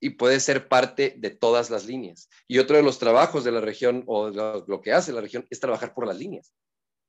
y 0.01 0.11
puede 0.11 0.41
ser 0.41 0.69
parte 0.69 1.15
de 1.17 1.31
todas 1.31 1.71
las 1.71 1.87
líneas. 1.87 2.29
Y 2.47 2.59
otro 2.59 2.77
de 2.77 2.83
los 2.83 2.99
trabajos 2.99 3.45
de 3.45 3.53
la 3.53 3.61
región 3.61 4.05
o 4.07 4.29
lo, 4.31 4.81
que 4.83 4.93
hace 4.93 5.13
la 5.13 5.21
región 5.21 5.47
es 5.51 5.61
trabajar 5.61 5.95
por 5.95 6.07
las 6.07 6.19
líneas. 6.19 6.53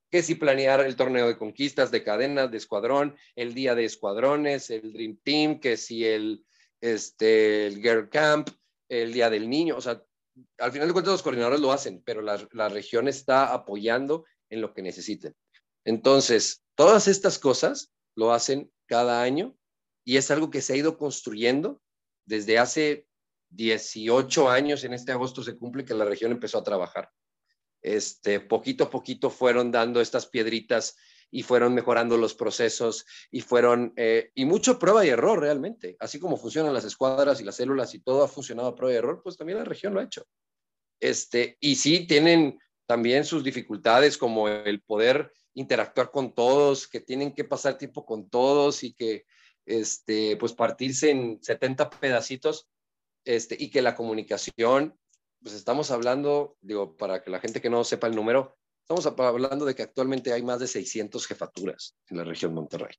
Que 0.10 0.24
si 0.24 0.36
planear 0.36 0.82
el 0.82 0.96
torneo 0.96 1.28
de 1.28 1.38
conquistas, 1.38 1.92
de 1.92 2.04
cadenas, 2.04 2.50
de 2.50 2.58
escuadrón, 2.58 3.18
el 3.36 3.54
día 3.54 3.76
de 3.76 3.86
escuadrones, 3.86 4.70
el 4.70 4.94
Dream 4.94 5.20
Team, 5.22 5.60
que 5.60 5.76
si 5.76 6.06
el, 6.06 6.46
este, 6.80 7.68
el 7.68 7.82
Girl 7.82 8.10
Camp, 8.10 8.50
el 8.90 9.12
día 9.12 9.30
del 9.30 9.50
niño, 9.50 9.76
o 9.76 9.82
sea, 9.82 10.02
al 10.60 10.72
final 10.72 10.88
de 10.88 10.94
cuentas 10.94 11.12
los 11.12 11.24
coordinadores 11.24 11.60
lo 11.60 11.74
hacen, 11.74 12.02
pero 12.06 12.22
la, 12.22 12.48
la 12.52 12.70
región 12.70 13.08
está 13.08 13.54
apoyando 13.54 14.24
en 14.50 14.62
lo 14.62 14.74
que 14.74 14.82
necesiten. 14.82 15.36
Entonces, 15.84 16.64
todas 16.76 17.08
estas 17.08 17.38
cosas 17.38 17.92
lo 18.16 18.32
hacen 18.32 18.72
cada 18.86 19.22
año 19.22 19.58
y 20.06 20.16
es 20.16 20.32
algo 20.32 20.50
que 20.50 20.62
se 20.62 20.74
ha 20.74 20.78
ido 20.78 20.98
construyendo 20.98 21.82
desde 22.28 22.60
hace 22.60 23.08
18 23.50 24.50
años, 24.50 24.84
en 24.84 24.94
este 24.94 25.14
agosto 25.14 25.42
se 25.42 25.58
cumple 25.58 25.86
que 25.86 25.94
la 25.94 26.06
región 26.06 26.32
empezó 26.32 26.60
a 26.60 26.64
trabajar. 26.64 27.10
Este, 27.82 28.40
poquito 28.42 28.86
a 28.86 28.90
poquito 28.90 29.30
fueron 29.30 29.72
dando 29.72 30.02
estas 30.02 30.28
piedritas 30.28 30.98
y 31.32 31.44
fueron 31.44 31.74
mejorando 31.74 32.18
los 32.18 32.34
procesos 32.34 33.06
y 33.32 33.42
fueron, 33.42 33.94
eh, 33.96 34.32
y 34.36 34.46
mucho 34.46 34.78
prueba 34.78 35.06
y 35.06 35.10
error 35.10 35.40
realmente. 35.40 35.96
Así 36.00 36.20
como 36.20 36.38
funcionan 36.38 36.74
las 36.74 36.86
escuadras 36.86 37.40
y 37.40 37.46
las 37.46 37.56
células 37.56 37.94
y 37.94 38.00
todo 38.00 38.24
ha 38.24 38.28
funcionado 38.28 38.70
a 38.70 38.76
prueba 38.76 38.94
y 38.94 38.98
error, 38.98 39.22
pues 39.24 39.38
también 39.38 39.60
la 39.60 39.66
región 39.66 39.94
lo 39.94 40.02
ha 40.02 40.04
hecho. 40.04 40.26
Este, 41.00 41.58
y 41.62 41.76
sí 41.76 42.08
tienen 42.08 42.60
también 42.86 43.24
sus 43.24 43.44
dificultades 43.44 44.18
como 44.18 44.50
el 44.50 44.82
poder 44.82 45.32
interactuar 45.54 46.12
con 46.12 46.34
todos, 46.34 46.88
que 46.88 47.00
tienen 47.00 47.34
que 47.34 47.44
pasar 47.46 47.78
tiempo 47.78 48.06
con 48.06 48.30
todos 48.30 48.84
y 48.84 48.94
que 48.94 49.26
este, 49.68 50.38
pues 50.38 50.54
partirse 50.54 51.12
en 51.12 51.44
70 51.44 51.90
pedacitos 51.90 52.68
este, 53.26 53.56
y 53.60 53.70
que 53.70 53.82
la 53.82 53.96
comunicación, 53.96 54.98
pues 55.42 55.54
estamos 55.54 55.92
hablando, 55.92 56.58
digo, 56.62 56.96
para 56.96 57.22
que 57.22 57.30
la 57.30 57.40
gente 57.40 57.62
que 57.62 57.70
no 57.70 57.84
sepa 57.84 58.08
el 58.08 58.16
número, 58.16 58.58
estamos 58.82 59.06
hablando 59.06 59.66
de 59.66 59.76
que 59.76 59.84
actualmente 59.84 60.32
hay 60.32 60.42
más 60.42 60.60
de 60.60 60.68
600 60.68 61.28
jefaturas 61.28 61.96
en 62.08 62.18
la 62.18 62.24
región 62.24 62.54
Monterrey. 62.54 62.96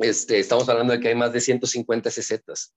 Este, 0.00 0.38
estamos 0.38 0.68
hablando 0.68 0.94
de 0.94 1.00
que 1.00 1.08
hay 1.08 1.14
más 1.14 1.32
de 1.32 1.40
150 1.40 2.10
CZs. 2.10 2.74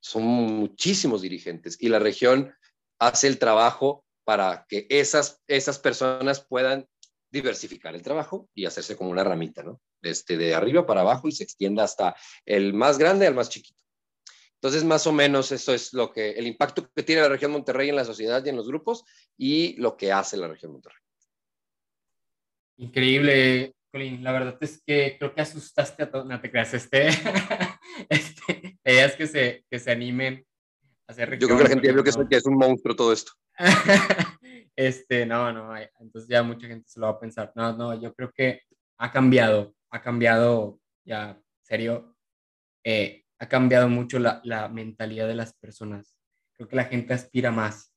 Son 0.00 0.22
muchísimos 0.22 1.22
dirigentes 1.22 1.76
y 1.80 1.88
la 1.88 1.98
región 1.98 2.54
hace 2.98 3.26
el 3.26 3.38
trabajo 3.38 4.04
para 4.24 4.64
que 4.68 4.86
esas, 4.88 5.42
esas 5.46 5.78
personas 5.78 6.44
puedan 6.44 6.88
diversificar 7.30 7.94
el 7.94 8.02
trabajo 8.02 8.48
y 8.54 8.64
hacerse 8.64 8.96
como 8.96 9.10
una 9.10 9.24
ramita, 9.24 9.62
¿no? 9.62 9.80
Este, 10.04 10.36
de 10.36 10.54
arriba 10.54 10.86
para 10.86 11.00
abajo 11.00 11.28
y 11.28 11.32
se 11.32 11.44
extienda 11.44 11.84
hasta 11.84 12.14
el 12.44 12.74
más 12.74 12.98
grande 12.98 13.26
al 13.26 13.34
más 13.34 13.48
chiquito. 13.48 13.82
Entonces, 14.54 14.84
más 14.84 15.06
o 15.06 15.12
menos 15.12 15.52
eso 15.52 15.74
es 15.74 15.92
lo 15.92 16.10
que, 16.10 16.30
el 16.30 16.46
impacto 16.46 16.88
que 16.94 17.02
tiene 17.02 17.20
la 17.20 17.28
región 17.28 17.52
Monterrey 17.52 17.90
en 17.90 17.96
la 17.96 18.04
sociedad 18.04 18.42
y 18.44 18.48
en 18.48 18.56
los 18.56 18.66
grupos 18.66 19.04
y 19.36 19.76
lo 19.76 19.96
que 19.96 20.10
hace 20.10 20.38
la 20.38 20.48
región 20.48 20.72
Monterrey. 20.72 20.98
Increíble, 22.78 23.74
Colin. 23.92 24.24
La 24.24 24.32
verdad 24.32 24.56
es 24.60 24.82
que 24.86 25.16
creo 25.18 25.34
que 25.34 25.42
asustaste 25.42 26.04
a 26.04 26.10
todos, 26.10 26.26
no 26.26 26.40
te 26.40 26.50
creas, 26.50 26.72
este, 26.72 27.08
este, 28.08 28.78
ideas 28.84 29.16
que 29.16 29.26
se, 29.26 29.64
que 29.70 29.78
se 29.78 29.90
animen 29.90 30.46
a 31.06 31.12
hacer 31.12 31.38
Yo 31.38 31.46
creo 31.46 31.58
que 31.58 31.64
la 31.64 31.70
gente 31.70 31.86
ya 31.86 31.92
vio 31.92 32.02
que, 32.02 32.10
que 32.28 32.36
es 32.36 32.46
un 32.46 32.56
monstruo 32.56 32.96
todo 32.96 33.12
esto. 33.12 33.32
Este, 34.76 35.24
no, 35.24 35.52
no, 35.52 35.72
entonces 36.00 36.28
ya 36.28 36.42
mucha 36.42 36.66
gente 36.66 36.88
se 36.88 36.98
lo 36.98 37.06
va 37.06 37.12
a 37.12 37.20
pensar. 37.20 37.52
No, 37.54 37.76
no, 37.76 38.00
yo 38.00 38.12
creo 38.12 38.32
que 38.34 38.62
ha 38.98 39.12
cambiado, 39.12 39.72
ha 39.94 40.02
cambiado, 40.02 40.80
ya, 41.04 41.40
serio, 41.62 42.16
eh, 42.82 43.24
ha 43.38 43.48
cambiado 43.48 43.88
mucho 43.88 44.18
la, 44.18 44.68
mentalidad 44.72 45.28
de 45.28 45.34
las 45.34 45.54
personas. 45.54 46.14
Creo 46.54 46.68
que 46.68 46.76
la 46.76 46.84
gente 46.84 47.14
aspira 47.14 47.50
más 47.50 47.92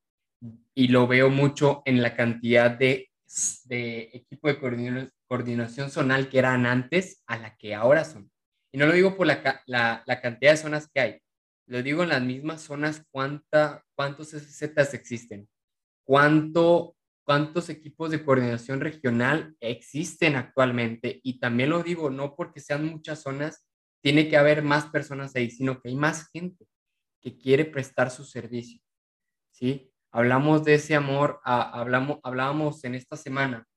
y 0.74 0.90
lo 0.90 1.08
veo 1.08 1.30
mucho 1.30 1.82
en 1.86 2.02
la 2.02 2.16
cantidad 2.16 2.72
de, 2.72 3.10
equipo 3.70 4.48
de 4.48 4.60
coordinación, 5.28 5.90
zonal 5.90 6.30
que 6.30 6.40
eran 6.40 6.66
antes 6.66 7.24
a 7.26 7.38
la 7.38 7.56
que 7.56 7.74
ahora 7.74 8.06
son. 8.06 8.30
Y 8.72 8.78
no 8.78 8.86
lo 8.86 8.94
digo 8.94 9.16
por 9.18 9.28
la 9.28 10.20
cantidad 10.22 10.52
de 10.52 10.58
zonas 10.58 10.90
que 10.94 11.00
hay, 11.00 11.22
lo 11.66 11.82
digo 11.82 12.04
en 12.04 12.10
las 12.10 12.22
mismas 12.22 12.62
zonas, 12.62 13.04
cuánta, 13.12 13.84
cuántos 13.96 14.30
SZs 14.30 14.94
existen 14.94 15.50
cuánto, 16.08 16.96
cuántos 17.28 17.68
equipos 17.68 18.10
de 18.10 18.24
coordinación 18.24 18.80
regional 18.80 19.54
existen 19.60 20.38
actualmente. 20.38 21.20
Y 21.24 21.40
también 21.40 21.72
lo 21.72 21.84
digo, 21.84 22.10
no 22.10 22.36
porque 22.38 22.62
sean 22.62 22.86
muchas 22.86 23.22
zonas, 23.22 23.68
tiene 24.02 24.30
que 24.30 24.38
haber 24.38 24.64
más 24.64 24.86
personas 24.86 25.36
ahí, 25.36 25.52
sino 25.52 25.82
que 25.82 25.90
hay 25.90 25.96
más 25.96 26.30
gente 26.32 26.66
que 27.22 27.38
quiere 27.38 27.66
prestar 27.66 28.12
su 28.12 28.24
servicio. 28.24 28.82
¿Sí? 29.52 29.92
Hablamos 30.12 30.64
de 30.64 30.76
ese 30.76 30.96
amor, 30.96 31.42
hablamos, 31.44 32.20
hablábamos 32.24 32.82
en 32.86 32.96
esta 32.96 33.18
semana, 33.18 33.68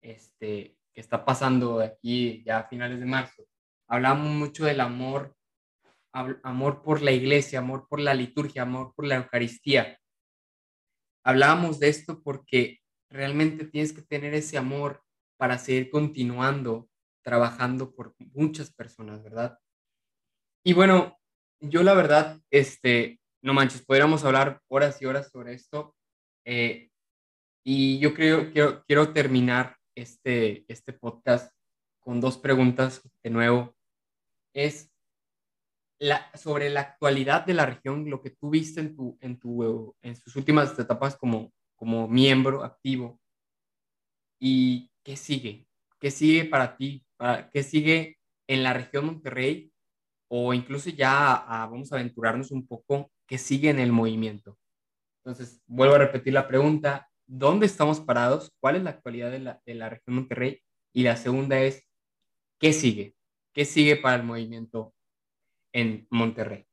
este, 0.00 0.76
que 0.94 1.00
está 1.00 1.24
pasando 1.24 1.80
aquí 1.80 2.44
ya 2.46 2.60
a 2.60 2.68
finales 2.68 3.00
de 3.00 3.06
marzo, 3.06 3.42
hablamos 3.88 4.30
mucho 4.30 4.64
del 4.64 4.80
amor 4.80 5.34
amor 6.12 6.82
por 6.82 7.00
la 7.00 7.10
iglesia, 7.10 7.60
amor 7.60 7.86
por 7.88 7.98
la 7.98 8.12
liturgia, 8.12 8.62
amor 8.62 8.92
por 8.94 9.06
la 9.06 9.16
Eucaristía. 9.16 9.98
Hablábamos 11.24 11.80
de 11.80 11.88
esto 11.88 12.22
porque 12.22 12.81
realmente 13.12 13.64
tienes 13.66 13.92
que 13.92 14.02
tener 14.02 14.34
ese 14.34 14.58
amor 14.58 15.02
para 15.36 15.58
seguir 15.58 15.90
continuando 15.90 16.88
trabajando 17.22 17.94
por 17.94 18.14
muchas 18.34 18.72
personas, 18.72 19.22
¿verdad? 19.22 19.58
Y 20.64 20.72
bueno, 20.72 21.18
yo 21.60 21.82
la 21.82 21.94
verdad, 21.94 22.40
este, 22.50 23.20
no 23.42 23.54
manches, 23.54 23.84
podríamos 23.84 24.24
hablar 24.24 24.60
horas 24.68 25.00
y 25.00 25.06
horas 25.06 25.30
sobre 25.30 25.54
esto. 25.54 25.94
Eh, 26.44 26.90
y 27.64 27.98
yo 28.00 28.14
creo 28.14 28.52
que 28.52 28.82
quiero, 28.86 29.12
terminar 29.12 29.76
este, 29.96 30.64
este 30.68 30.92
podcast 30.92 31.54
con 32.00 32.20
dos 32.20 32.38
preguntas 32.38 33.02
de 33.22 33.30
nuevo. 33.30 33.76
Es 34.54 34.92
la, 36.00 36.30
sobre 36.36 36.68
la 36.70 36.80
actualidad 36.80 37.46
de 37.46 37.54
la 37.54 37.66
región, 37.66 38.10
lo 38.10 38.20
que 38.20 38.30
tú 38.30 38.50
viste 38.50 38.80
en, 38.80 38.96
tu, 38.96 39.16
en, 39.20 39.38
tu, 39.38 39.94
en 40.02 40.16
sus 40.16 40.34
últimas 40.34 40.76
etapas 40.76 41.16
como, 41.16 41.52
como 41.82 42.06
miembro 42.06 42.62
activo. 42.62 43.20
¿Y 44.40 44.88
qué 45.02 45.16
sigue? 45.16 45.66
¿Qué 45.98 46.12
sigue 46.12 46.44
para 46.44 46.76
ti? 46.76 47.04
¿Qué 47.52 47.64
sigue 47.64 48.20
en 48.46 48.62
la 48.62 48.72
región 48.72 49.06
Monterrey? 49.06 49.72
O 50.28 50.54
incluso 50.54 50.90
ya 50.90 51.44
vamos 51.48 51.90
a 51.90 51.96
aventurarnos 51.96 52.52
un 52.52 52.68
poco, 52.68 53.10
¿qué 53.26 53.36
sigue 53.36 53.68
en 53.68 53.80
el 53.80 53.90
movimiento? 53.90 54.56
Entonces, 55.24 55.60
vuelvo 55.66 55.96
a 55.96 55.98
repetir 55.98 56.32
la 56.32 56.46
pregunta, 56.46 57.10
¿dónde 57.26 57.66
estamos 57.66 57.98
parados? 57.98 58.52
¿Cuál 58.60 58.76
es 58.76 58.84
la 58.84 58.90
actualidad 58.90 59.32
de 59.32 59.40
la, 59.40 59.60
de 59.66 59.74
la 59.74 59.88
región 59.88 60.14
Monterrey? 60.14 60.62
Y 60.92 61.02
la 61.02 61.16
segunda 61.16 61.58
es, 61.58 61.84
¿qué 62.60 62.72
sigue? 62.72 63.16
¿Qué 63.52 63.64
sigue 63.64 63.96
para 63.96 64.14
el 64.14 64.22
movimiento 64.22 64.94
en 65.72 66.06
Monterrey? 66.10 66.64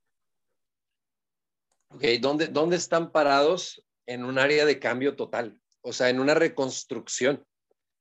Ok, 1.95 2.03
¿dónde, 2.22 2.45
¿dónde 2.45 2.76
están 2.76 3.12
parados? 3.12 3.84
En 4.10 4.26
un 4.26 4.39
área 4.39 4.66
de 4.66 4.80
cambio 4.80 5.16
total, 5.16 5.62
o 5.82 5.93
sea, 5.93 6.10
en 6.10 6.20
una 6.20 6.34
reconstrucción. 6.34 7.45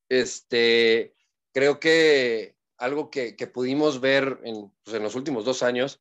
Este, 0.09 1.15
creo 1.53 1.79
que 1.79 2.57
algo 2.79 3.11
que, 3.11 3.37
que 3.37 3.47
pudimos 3.47 4.01
ver 4.01 4.41
en, 4.43 4.73
pues, 4.83 4.97
en, 4.97 5.03
los 5.03 5.15
últimos 5.15 5.45
dos 5.45 5.63
años 5.63 6.01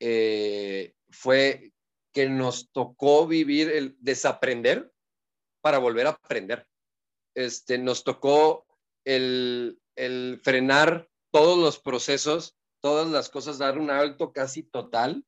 eh, 0.00 0.94
fue 1.08 1.72
que 2.12 2.28
nos 2.28 2.72
tocó 2.72 3.28
vivir 3.28 3.70
el 3.70 3.96
desaprender 4.00 4.92
para 5.60 5.78
volver 5.78 6.08
a 6.08 6.10
aprender. 6.10 6.66
Este, 7.36 7.78
nos 7.78 8.02
tocó 8.02 8.66
el, 9.04 9.78
el 9.96 10.40
frenar 10.42 11.08
todos 11.30 11.58
los 11.58 11.78
procesos, 11.78 12.56
todas 12.80 13.08
las 13.08 13.28
cosas, 13.28 13.58
dar 13.58 13.78
un 13.78 13.90
alto 13.90 14.32
casi 14.32 14.62
total. 14.64 15.24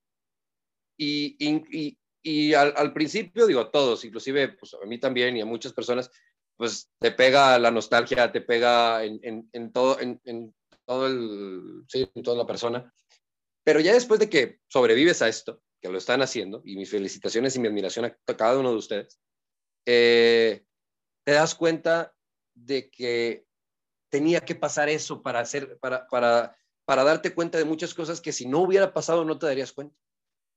Y, 0.99 1.37
y, 1.39 1.99
y 2.27 2.55
al, 2.55 2.75
al, 2.77 2.93
principio, 2.93 3.47
digo, 3.47 3.71
todos, 3.71 4.05
inclusive 4.05 4.49
pues, 4.49 4.75
a 4.75 4.85
mí 4.85 4.99
también 4.99 5.37
y 5.37 5.43
a 5.43 5.47
muchas 5.47 5.73
personas, 5.73 6.11
pues 6.57 6.91
te 6.99 7.13
pega 7.13 7.57
la 7.61 7.71
nostalgia, 7.71 8.33
te 8.33 8.41
pega 8.41 9.05
en, 9.05 9.21
en, 9.23 9.49
en 9.53 9.73
todo, 9.73 10.01
en, 10.01 10.21
en, 10.25 10.53
todo 10.85 11.07
el, 11.07 11.85
sí, 11.87 12.11
en 12.13 12.23
toda 12.25 12.37
la 12.37 12.45
persona. 12.45 12.93
Pero 13.63 13.79
ya 13.79 13.93
después 13.93 14.19
de 14.19 14.29
que 14.29 14.59
sobrevives 14.67 15.23
a 15.23 15.29
esto, 15.29 15.63
que 15.81 15.89
lo 15.89 15.99
están 15.99 16.21
haciendo, 16.21 16.63
y 16.65 16.75
mis 16.77 16.91
felicitaciones 16.91 17.55
y 17.55 17.61
mi 17.61 17.69
admiración 17.69 18.07
a 18.07 18.37
cada 18.37 18.59
uno 18.59 18.73
de 18.73 18.77
ustedes, 18.77 19.21
eh, 19.87 20.65
te 21.25 21.33
das 21.33 21.55
cuenta 21.55 22.13
de 22.55 22.91
que 22.91 23.47
tenía 24.11 24.41
que 24.41 24.57
pasar 24.57 24.89
eso 24.89 25.23
para, 25.23 25.39
hacer, 25.39 25.79
para, 25.79 26.09
para, 26.09 26.57
para 26.85 27.05
darte 27.05 27.33
cuenta 27.33 27.57
de 27.57 27.65
muchas 27.65 27.95
cosas 27.95 28.21
que 28.21 28.33
si 28.33 28.47
no 28.47 28.63
hubiera 28.63 28.93
pasado 28.93 29.25
no 29.25 29.39
te 29.39 29.47
darías 29.47 29.73
cuenta. 29.73 29.97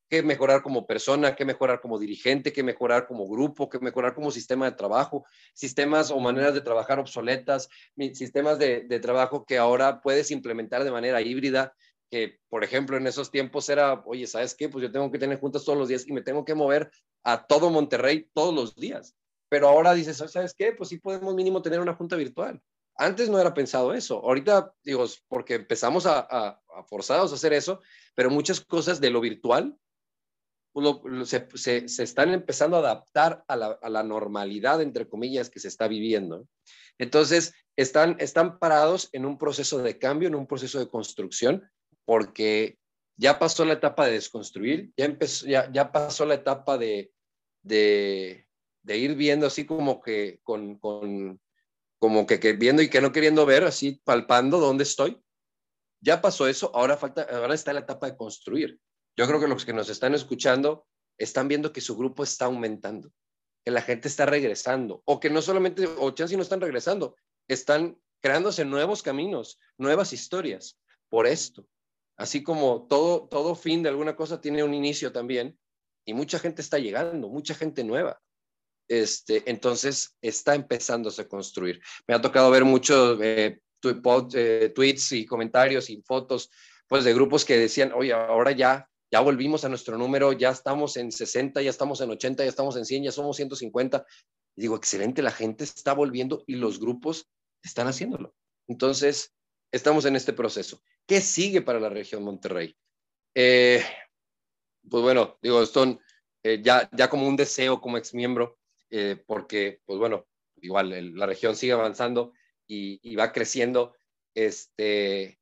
Que 0.09 0.23
mejorar 0.23 0.63
como 0.63 0.87
persona, 0.87 1.35
que 1.35 1.45
mejorar 1.45 1.81
como 1.81 1.99
dirigente, 1.99 2.51
que 2.51 2.63
mejorar 2.63 3.07
como 3.07 3.27
grupo, 3.27 3.69
que 3.69 3.79
mejorar 3.79 4.15
como 4.15 4.31
sistema 4.31 4.65
de 4.65 4.75
trabajo, 4.75 5.25
sistemas 5.53 6.09
o 6.09 6.19
maneras 6.19 6.53
de 6.53 6.61
trabajar 6.61 6.99
obsoletas, 6.99 7.69
sistemas 8.13 8.57
de, 8.57 8.81
de 8.81 8.99
trabajo 8.99 9.45
que 9.45 9.57
ahora 9.57 10.01
puedes 10.01 10.31
implementar 10.31 10.83
de 10.83 10.91
manera 10.91 11.21
híbrida, 11.21 11.73
que, 12.09 12.39
por 12.49 12.63
ejemplo, 12.63 12.97
en 12.97 13.07
esos 13.07 13.31
tiempos 13.31 13.69
era, 13.69 14.01
oye, 14.05 14.25
¿sabes 14.25 14.55
qué? 14.55 14.67
Pues 14.67 14.81
yo 14.81 14.91
tengo 14.91 15.11
que 15.11 15.19
tener 15.19 15.39
juntas 15.39 15.63
todos 15.63 15.77
los 15.77 15.87
días 15.87 16.07
y 16.07 16.13
me 16.13 16.21
tengo 16.21 16.43
que 16.43 16.55
mover 16.55 16.89
a 17.23 17.45
todo 17.45 17.69
Monterrey 17.69 18.29
todos 18.33 18.53
los 18.53 18.75
días. 18.75 19.15
Pero 19.47 19.67
ahora 19.67 19.93
dices, 19.93 20.17
¿sabes 20.17 20.53
qué? 20.53 20.73
Pues 20.73 20.89
sí 20.89 20.97
podemos 20.97 21.35
mínimo 21.35 21.61
tener 21.61 21.79
una 21.79 21.95
junta 21.95 22.15
virtual. 22.15 22.61
Antes 22.95 23.29
no 23.29 23.39
era 23.39 23.53
pensado 23.53 23.93
eso. 23.93 24.19
Ahorita, 24.19 24.73
digo, 24.83 25.05
porque 25.27 25.55
empezamos 25.55 26.05
a, 26.05 26.19
a, 26.19 26.61
a 26.75 26.83
forzados 26.83 27.31
a 27.31 27.35
hacer 27.35 27.53
eso, 27.53 27.79
pero 28.15 28.29
muchas 28.29 28.59
cosas 28.59 28.99
de 28.99 29.09
lo 29.09 29.21
virtual 29.21 29.77
se, 31.25 31.85
están 31.85 32.33
empezando 32.33 32.77
a 32.77 32.79
adaptar 32.79 33.43
a 33.47 33.55
la, 33.55 34.03
normalidad, 34.03 34.81
entre 34.81 35.07
comillas, 35.07 35.49
que 35.49 35.59
se 35.59 35.67
está 35.67 35.87
viviendo. 35.87 36.47
Entonces, 36.97 37.53
están, 37.75 38.15
están 38.19 38.59
parados 38.59 39.09
en 39.13 39.25
un 39.25 39.37
proceso 39.37 39.79
de 39.79 39.97
cambio, 39.97 40.27
en 40.27 40.35
un 40.35 40.47
proceso 40.47 40.79
de 40.79 40.89
construcción, 40.89 41.69
porque 42.05 42.77
ya 43.17 43.39
pasó 43.39 43.65
la 43.65 43.73
etapa 43.73 44.05
de 44.05 44.13
desconstruir, 44.13 44.91
ya, 44.97 45.05
empezó, 45.05 45.45
ya, 45.45 45.71
ya 45.71 45.91
pasó 45.91 46.25
la 46.25 46.35
etapa 46.35 46.77
de, 46.77 47.11
de, 47.63 48.47
de 48.83 48.97
ir 48.97 49.15
viendo 49.15 49.47
así 49.47 49.65
como 49.65 50.01
que 50.01 50.39
con, 50.43 50.79
con 50.79 51.39
como 51.99 52.25
que, 52.25 52.39
que, 52.39 52.53
viendo 52.53 52.81
y 52.81 52.89
que 52.89 53.01
no 53.01 53.11
queriendo 53.11 53.45
ver, 53.45 53.65
así 53.65 54.01
palpando 54.03 54.59
dónde 54.59 54.83
estoy. 54.83 55.21
Ya 56.01 56.21
pasó 56.21 56.47
eso, 56.47 56.71
ahora 56.73 56.95
falta, 56.95 57.23
ahora 57.23 57.53
está 57.53 57.73
la 57.73 57.81
etapa 57.81 58.09
de 58.09 58.15
construir. 58.15 58.79
Yo 59.19 59.27
creo 59.27 59.41
que 59.41 59.49
los 59.49 59.65
que 59.65 59.73
nos 59.73 59.89
están 59.89 60.15
escuchando 60.15 60.87
están 61.17 61.49
viendo 61.49 61.73
que 61.73 61.81
su 61.81 61.97
grupo 61.97 62.23
está 62.23 62.45
aumentando, 62.45 63.11
que 63.65 63.71
la 63.71 63.81
gente 63.81 64.07
está 64.07 64.25
regresando, 64.25 65.01
o 65.03 65.19
que 65.19 65.29
no 65.29 65.41
solamente, 65.41 65.85
o 65.97 66.11
chance 66.11 66.37
no 66.37 66.41
están 66.41 66.61
regresando, 66.61 67.17
están 67.45 67.99
creándose 68.21 68.63
nuevos 68.63 69.03
caminos, 69.03 69.59
nuevas 69.77 70.13
historias 70.13 70.79
por 71.09 71.27
esto. 71.27 71.67
Así 72.15 72.43
como 72.43 72.87
todo, 72.87 73.27
todo 73.27 73.55
fin 73.55 73.83
de 73.83 73.89
alguna 73.89 74.15
cosa 74.15 74.39
tiene 74.39 74.63
un 74.63 74.73
inicio 74.73 75.11
también, 75.11 75.59
y 76.05 76.13
mucha 76.13 76.39
gente 76.39 76.61
está 76.61 76.79
llegando, 76.79 77.27
mucha 77.27 77.53
gente 77.55 77.83
nueva. 77.83 78.21
Este, 78.87 79.43
entonces 79.51 80.15
está 80.21 80.55
empezándose 80.55 81.23
a 81.23 81.27
construir. 81.27 81.81
Me 82.07 82.15
ha 82.15 82.21
tocado 82.21 82.49
ver 82.51 82.63
muchos 82.63 83.19
eh, 83.21 83.59
eh, 83.83 84.71
tweets 84.73 85.11
y 85.11 85.25
comentarios 85.25 85.89
y 85.89 86.01
fotos 86.03 86.49
pues 86.87 87.03
de 87.03 87.13
grupos 87.13 87.43
que 87.43 87.57
decían, 87.57 87.91
oye, 87.93 88.13
ahora 88.13 88.53
ya, 88.53 88.89
ya 89.11 89.21
volvimos 89.21 89.65
a 89.65 89.69
nuestro 89.69 89.97
número, 89.97 90.33
ya 90.33 90.49
estamos 90.49 90.97
en 90.97 91.11
60, 91.11 91.61
ya 91.61 91.69
estamos 91.69 92.01
en 92.01 92.11
80, 92.11 92.43
ya 92.43 92.49
estamos 92.49 92.75
en 92.77 92.85
100, 92.85 93.03
ya 93.05 93.11
somos 93.11 93.35
150. 93.37 94.05
Y 94.55 94.61
digo, 94.61 94.75
excelente, 94.75 95.21
la 95.21 95.31
gente 95.31 95.63
está 95.63 95.93
volviendo 95.93 96.43
y 96.45 96.55
los 96.55 96.79
grupos 96.79 97.29
están 97.63 97.87
haciéndolo. 97.87 98.35
Entonces, 98.67 99.33
estamos 99.71 100.05
en 100.05 100.15
este 100.15 100.33
proceso. 100.33 100.81
¿Qué 101.07 101.21
sigue 101.21 101.61
para 101.61 101.79
la 101.79 101.89
región 101.89 102.23
Monterrey? 102.23 102.75
Eh, 103.33 103.83
pues 104.87 105.03
bueno, 105.03 105.37
digo, 105.41 105.63
esto 105.63 105.99
eh, 106.43 106.61
ya, 106.63 106.89
ya 106.93 107.09
como 107.09 107.27
un 107.27 107.35
deseo 107.35 107.81
como 107.81 107.97
ex 107.97 108.13
miembro, 108.13 108.59
eh, 108.91 109.21
porque, 109.25 109.81
pues 109.85 109.97
bueno, 109.97 110.27
igual 110.61 111.15
la 111.15 111.25
región 111.25 111.55
sigue 111.55 111.73
avanzando 111.73 112.33
y, 112.67 112.99
y, 113.01 113.15
va 113.15 113.31
creciendo, 113.31 113.95
este, 114.35 115.39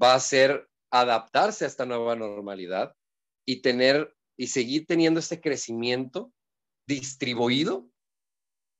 va 0.00 0.14
a 0.14 0.20
ser 0.20 0.68
adaptarse 1.00 1.64
a 1.64 1.68
esta 1.68 1.86
nueva 1.86 2.16
normalidad 2.16 2.94
y 3.44 3.62
tener 3.62 4.16
y 4.36 4.48
seguir 4.48 4.86
teniendo 4.86 5.20
este 5.20 5.40
crecimiento 5.40 6.32
distribuido 6.86 7.88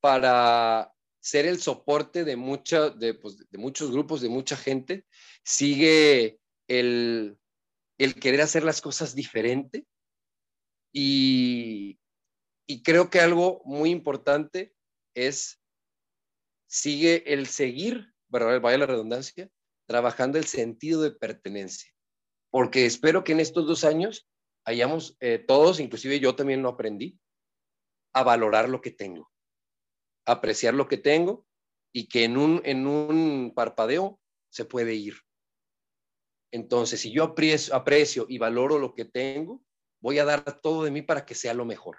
para 0.00 0.92
ser 1.20 1.46
el 1.46 1.60
soporte 1.60 2.24
de, 2.24 2.36
mucha, 2.36 2.90
de, 2.90 3.14
pues, 3.14 3.38
de 3.50 3.58
muchos 3.58 3.90
grupos, 3.90 4.20
de 4.20 4.28
mucha 4.28 4.56
gente. 4.56 5.04
Sigue 5.44 6.38
el, 6.68 7.38
el 7.98 8.14
querer 8.14 8.42
hacer 8.42 8.62
las 8.62 8.80
cosas 8.80 9.14
diferente 9.14 9.86
y, 10.92 11.98
y 12.66 12.82
creo 12.82 13.10
que 13.10 13.20
algo 13.20 13.62
muy 13.64 13.90
importante 13.90 14.74
es, 15.14 15.60
sigue 16.68 17.32
el 17.32 17.46
seguir, 17.46 18.12
vaya 18.28 18.78
la 18.78 18.86
redundancia, 18.86 19.48
trabajando 19.86 20.38
el 20.38 20.46
sentido 20.46 21.02
de 21.02 21.12
pertenencia. 21.12 21.95
Porque 22.56 22.86
espero 22.86 23.22
que 23.22 23.32
en 23.32 23.40
estos 23.40 23.66
dos 23.66 23.84
años 23.84 24.26
hayamos 24.64 25.18
eh, 25.20 25.38
todos, 25.38 25.78
inclusive 25.78 26.20
yo 26.20 26.34
también 26.36 26.62
lo 26.62 26.70
aprendí, 26.70 27.20
a 28.14 28.22
valorar 28.22 28.70
lo 28.70 28.80
que 28.80 28.90
tengo, 28.90 29.30
apreciar 30.24 30.72
lo 30.72 30.88
que 30.88 30.96
tengo 30.96 31.46
y 31.92 32.08
que 32.08 32.24
en 32.24 32.38
un, 32.38 32.62
en 32.64 32.86
un 32.86 33.52
parpadeo 33.54 34.18
se 34.48 34.64
puede 34.64 34.94
ir. 34.94 35.18
Entonces, 36.50 36.98
si 36.98 37.12
yo 37.12 37.24
aprecio, 37.24 37.74
aprecio 37.74 38.24
y 38.26 38.38
valoro 38.38 38.78
lo 38.78 38.94
que 38.94 39.04
tengo, 39.04 39.62
voy 40.00 40.18
a 40.18 40.24
dar 40.24 40.58
todo 40.62 40.82
de 40.82 40.90
mí 40.90 41.02
para 41.02 41.26
que 41.26 41.34
sea 41.34 41.52
lo 41.52 41.66
mejor. 41.66 41.98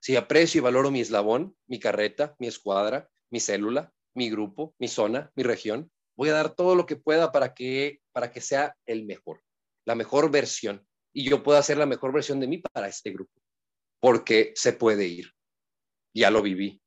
Si 0.00 0.14
aprecio 0.14 0.60
y 0.60 0.62
valoro 0.62 0.92
mi 0.92 1.00
eslabón, 1.00 1.56
mi 1.66 1.80
carreta, 1.80 2.36
mi 2.38 2.46
escuadra, 2.46 3.10
mi 3.28 3.40
célula, 3.40 3.92
mi 4.14 4.30
grupo, 4.30 4.72
mi 4.78 4.86
zona, 4.86 5.32
mi 5.34 5.42
región, 5.42 5.90
voy 6.16 6.28
a 6.28 6.34
dar 6.34 6.54
todo 6.54 6.76
lo 6.76 6.86
que 6.86 6.94
pueda 6.94 7.32
para 7.32 7.54
que, 7.54 8.00
para 8.12 8.30
que 8.30 8.40
sea 8.40 8.76
el 8.86 9.04
mejor, 9.04 9.42
la 9.86 9.94
mejor 9.94 10.30
versión. 10.30 10.86
y 11.12 11.28
yo 11.28 11.42
pueda 11.42 11.58
hacer 11.58 11.76
la 11.76 11.86
mejor 11.86 12.12
versión 12.12 12.38
de 12.38 12.46
mí 12.46 12.58
para 12.58 12.86
este 12.86 13.10
grupo, 13.10 13.32
porque 14.00 14.52
se 14.54 14.72
puede 14.72 15.06
ir. 15.06 15.32
Ya 16.14 16.30
lo 16.30 16.40
viví. 16.40 16.80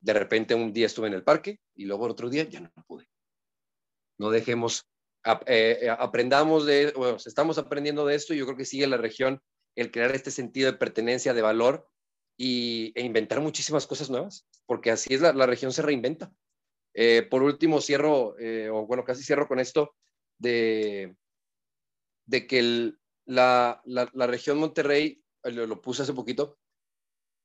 De 0.00 0.12
repente 0.12 0.54
un 0.54 0.72
día 0.72 0.84
estuve 0.84 1.06
en 1.06 1.14
el 1.14 1.24
parque 1.24 1.60
y 1.74 1.86
luego 1.86 2.04
otro 2.04 2.28
día 2.28 2.44
ya 2.44 2.60
no 2.60 2.70
pude. 2.86 3.08
No 4.18 4.30
dejemos, 4.30 4.86
eh, 5.46 5.78
eh, 5.80 5.88
aprendamos 5.88 6.66
de, 6.66 6.92
bueno, 6.94 7.16
estamos 7.16 7.56
aprendiendo 7.56 8.04
de 8.04 8.16
esto 8.16 8.34
y 8.34 8.38
yo 8.38 8.44
creo 8.44 8.58
que 8.58 8.66
sigue 8.66 8.86
la 8.86 8.98
región 8.98 9.40
el 9.76 9.90
crear 9.90 10.14
este 10.14 10.30
sentido 10.30 10.70
de 10.70 10.78
pertenencia, 10.78 11.32
de 11.32 11.40
valor 11.42 11.88
y, 12.36 12.92
e 12.94 13.02
inventar 13.02 13.40
muchísimas 13.40 13.86
cosas 13.86 14.10
nuevas, 14.10 14.46
porque 14.66 14.90
así 14.90 15.14
es 15.14 15.22
la, 15.22 15.32
la 15.32 15.46
región 15.46 15.72
se 15.72 15.82
reinventa. 15.82 16.30
Eh, 16.92 17.22
por 17.22 17.42
último, 17.42 17.80
cierro, 17.80 18.36
o 18.36 18.86
bueno, 18.86 19.04
casi 19.04 19.24
cierro 19.24 19.48
con 19.48 19.58
esto 19.58 19.96
de, 20.38 21.16
de 22.26 22.46
que 22.46 22.92
la, 23.26 23.82
la, 23.84 24.26
región 24.26 24.58
Monterrey, 24.58 25.22
lo, 25.44 25.80
puse 25.80 26.02
hace 26.02 26.12
poquito, 26.12 26.58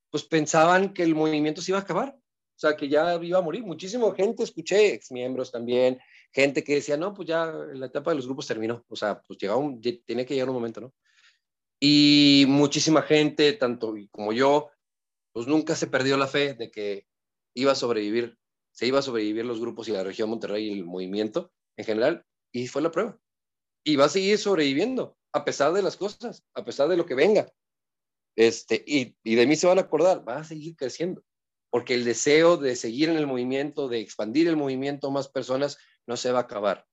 pues 0.09 0.23
pensaban 0.23 0.93
que 0.93 1.03
el 1.03 1.15
movimiento 1.15 1.61
se 1.61 1.71
iba 1.71 1.79
a 1.79 1.83
acabar, 1.83 2.15
o 2.15 2.59
sea, 2.59 2.75
que 2.75 2.89
ya 2.89 3.15
iba 3.21 3.39
a 3.39 3.43
morir. 3.43 3.63
Muchísima 3.63 4.13
gente, 4.15 4.43
escuché 4.43 4.93
exmiembros 4.93 5.51
también, 5.51 5.99
gente 6.31 6.63
que 6.63 6.75
decía, 6.75 6.97
no, 6.97 7.13
pues 7.13 7.27
ya 7.27 7.45
la 7.45 7.85
etapa 7.85 8.11
de 8.11 8.15
los 8.15 8.25
grupos 8.25 8.47
terminó, 8.47 8.83
o 8.87 8.95
sea, 8.95 9.21
pues 9.21 9.39
llegaba 9.39 9.59
un, 9.59 9.81
tenía 9.81 10.25
que 10.25 10.33
llegar 10.33 10.49
un 10.49 10.55
momento, 10.55 10.81
¿no? 10.81 10.93
Y 11.79 12.45
muchísima 12.47 13.01
gente, 13.03 13.53
tanto 13.53 13.95
como 14.11 14.33
yo, 14.33 14.69
pues 15.31 15.47
nunca 15.47 15.75
se 15.75 15.87
perdió 15.87 16.17
la 16.17 16.27
fe 16.27 16.53
de 16.53 16.69
que 16.69 17.07
iba 17.53 17.71
a 17.71 17.75
sobrevivir, 17.75 18.37
se 18.71 18.87
iba 18.87 18.99
a 18.99 19.03
sobrevivir 19.03 19.45
los 19.45 19.61
grupos 19.61 19.87
y 19.87 19.91
la 19.93 20.03
región 20.03 20.29
Monterrey 20.29 20.67
y 20.67 20.79
el 20.79 20.85
movimiento 20.85 21.53
en 21.77 21.85
general, 21.85 22.25
y 22.51 22.67
fue 22.67 22.81
la 22.81 22.91
prueba. 22.91 23.17
Y 23.89 23.95
va 23.95 24.05
a 24.05 24.09
seguir 24.09 24.37
sobreviviendo, 24.37 25.17
a 25.33 25.43
pesar 25.43 25.73
de 25.73 25.81
las 25.81 25.97
cosas, 25.97 26.43
a 26.53 26.63
pesar 26.63 26.87
de 26.89 26.97
lo 26.97 27.05
que 27.05 27.15
venga. 27.15 27.51
Este, 28.35 28.83
y, 28.85 29.15
y 29.23 29.35
de 29.35 29.47
mí 29.47 29.55
se 29.55 29.65
van 29.65 29.79
a 29.79 29.81
acordar, 29.81 30.27
va 30.27 30.37
a 30.37 30.43
seguir 30.43 30.75
creciendo, 30.75 31.23
porque 31.71 31.95
el 31.95 32.05
deseo 32.05 32.57
de 32.57 32.75
seguir 32.75 33.09
en 33.09 33.17
el 33.17 33.25
movimiento, 33.25 33.87
de 33.87 33.99
expandir 33.99 34.47
el 34.47 34.57
movimiento 34.57 35.07
a 35.07 35.11
más 35.11 35.27
personas, 35.27 35.79
no 36.05 36.17
se 36.17 36.31
va 36.31 36.39
a 36.39 36.43
acabar. 36.43 36.85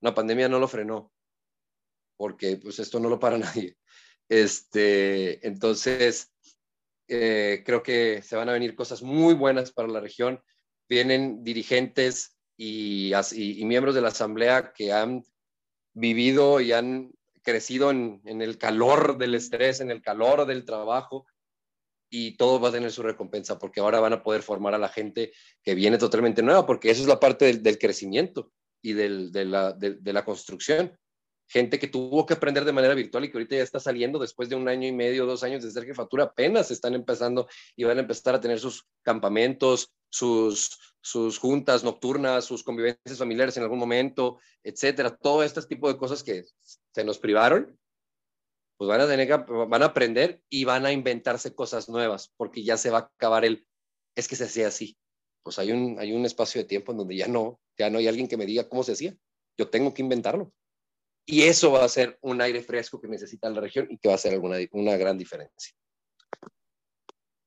La 0.00 0.14
pandemia 0.14 0.48
no 0.48 0.58
lo 0.58 0.66
frenó, 0.66 1.12
porque 2.16 2.56
pues 2.56 2.80
esto 2.80 2.98
no 2.98 3.08
lo 3.08 3.20
para 3.20 3.38
nadie. 3.38 3.76
Este, 4.28 5.46
entonces, 5.46 6.32
eh, 7.06 7.62
creo 7.64 7.84
que 7.84 8.20
se 8.22 8.34
van 8.34 8.48
a 8.48 8.52
venir 8.52 8.74
cosas 8.74 9.00
muy 9.00 9.34
buenas 9.34 9.70
para 9.70 9.86
la 9.86 10.00
región. 10.00 10.42
Vienen 10.88 11.44
dirigentes 11.44 12.36
y, 12.56 13.12
y, 13.32 13.64
miembros 13.64 13.94
de 13.94 14.00
la 14.00 14.08
Asamblea 14.08 14.72
que 14.72 14.92
han 14.92 15.22
vivido 15.96 16.60
y 16.60 16.72
han 16.72 17.10
crecido 17.42 17.90
en, 17.90 18.20
el 18.24 18.58
calor 18.58 19.18
del 19.18 19.34
estrés, 19.34 19.80
en 19.80 19.90
el 19.90 20.02
calor 20.02 20.46
del 20.46 20.64
trabajo, 20.64 21.26
y 22.10 22.36
todo 22.36 22.60
va 22.60 22.68
a 22.68 22.72
tener 22.72 22.92
su 22.92 23.02
recompensa, 23.02 23.58
porque 23.58 23.80
ahora 23.80 23.98
van 23.98 24.12
a 24.12 24.22
poder 24.22 24.42
formar 24.42 24.74
a 24.74 24.78
la 24.78 24.88
gente 24.88 25.32
que 25.62 25.74
viene 25.74 25.98
totalmente 25.98 26.42
nueva, 26.42 26.66
porque 26.66 26.90
eso 26.90 27.02
es 27.02 27.08
la 27.08 27.18
parte 27.18 27.52
del, 27.52 27.78
crecimiento 27.78 28.52
y 28.82 28.92
de, 28.92 29.44
la, 29.44 29.72
de 29.72 30.12
la 30.12 30.24
construcción. 30.24 30.96
Gente 31.48 31.78
que 31.78 31.88
tuvo 31.88 32.26
que 32.26 32.34
aprender 32.34 32.64
de 32.64 32.72
manera 32.72 32.94
virtual 32.94 33.24
y 33.24 33.30
que 33.30 33.38
ahorita 33.38 33.56
ya 33.56 33.62
está 33.62 33.80
saliendo 33.80 34.18
después 34.18 34.48
de 34.48 34.56
un 34.56 34.68
año 34.68 34.86
y 34.86 34.92
medio, 34.92 35.26
dos 35.26 35.42
años 35.42 35.62
de 35.62 35.70
ser 35.70 35.84
jefatura, 35.84 36.24
apenas 36.24 36.70
están 36.70 36.94
empezando 36.94 37.48
y 37.74 37.84
van 37.84 37.96
a 37.98 38.00
empezar 38.00 38.34
a 38.34 38.40
tener 38.40 38.58
sus 38.58 38.86
campamentos, 39.02 39.92
sus, 40.10 40.95
sus 41.06 41.38
juntas 41.38 41.84
nocturnas, 41.84 42.44
sus 42.44 42.64
convivencias 42.64 43.16
familiares 43.16 43.56
en 43.56 43.62
algún 43.62 43.78
momento, 43.78 44.40
etcétera. 44.64 45.16
Todo 45.16 45.44
este 45.44 45.62
tipo 45.62 45.86
de 45.86 45.96
cosas 45.96 46.24
que 46.24 46.44
se 46.92 47.04
nos 47.04 47.20
privaron, 47.20 47.78
pues 48.76 48.88
van 48.88 49.00
a 49.00 49.06
tener 49.06 49.28
van 49.46 49.82
a 49.84 49.86
aprender 49.86 50.42
y 50.50 50.64
van 50.64 50.84
a 50.84 50.90
inventarse 50.90 51.54
cosas 51.54 51.88
nuevas, 51.88 52.32
porque 52.36 52.64
ya 52.64 52.76
se 52.76 52.90
va 52.90 52.98
a 52.98 53.00
acabar 53.02 53.44
el, 53.44 53.64
es 54.16 54.26
que 54.26 54.34
se 54.34 54.46
hacía 54.46 54.66
así. 54.66 54.98
Pues 55.44 55.60
hay 55.60 55.70
un, 55.70 55.96
hay 56.00 56.12
un 56.12 56.26
espacio 56.26 56.60
de 56.60 56.66
tiempo 56.66 56.90
en 56.90 56.98
donde 56.98 57.16
ya 57.16 57.28
no, 57.28 57.60
ya 57.78 57.88
no 57.88 57.98
hay 57.98 58.08
alguien 58.08 58.26
que 58.26 58.36
me 58.36 58.44
diga 58.44 58.68
cómo 58.68 58.82
se 58.82 58.92
hacía. 58.92 59.16
Yo 59.56 59.70
tengo 59.70 59.94
que 59.94 60.02
inventarlo. 60.02 60.52
Y 61.24 61.42
eso 61.42 61.70
va 61.70 61.84
a 61.84 61.88
ser 61.88 62.18
un 62.20 62.40
aire 62.40 62.62
fresco 62.62 63.00
que 63.00 63.06
necesita 63.06 63.48
la 63.48 63.60
región 63.60 63.86
y 63.90 63.98
que 63.98 64.08
va 64.08 64.16
a 64.16 64.28
alguna, 64.28 64.56
una 64.72 64.96
gran 64.96 65.16
diferencia. 65.16 65.72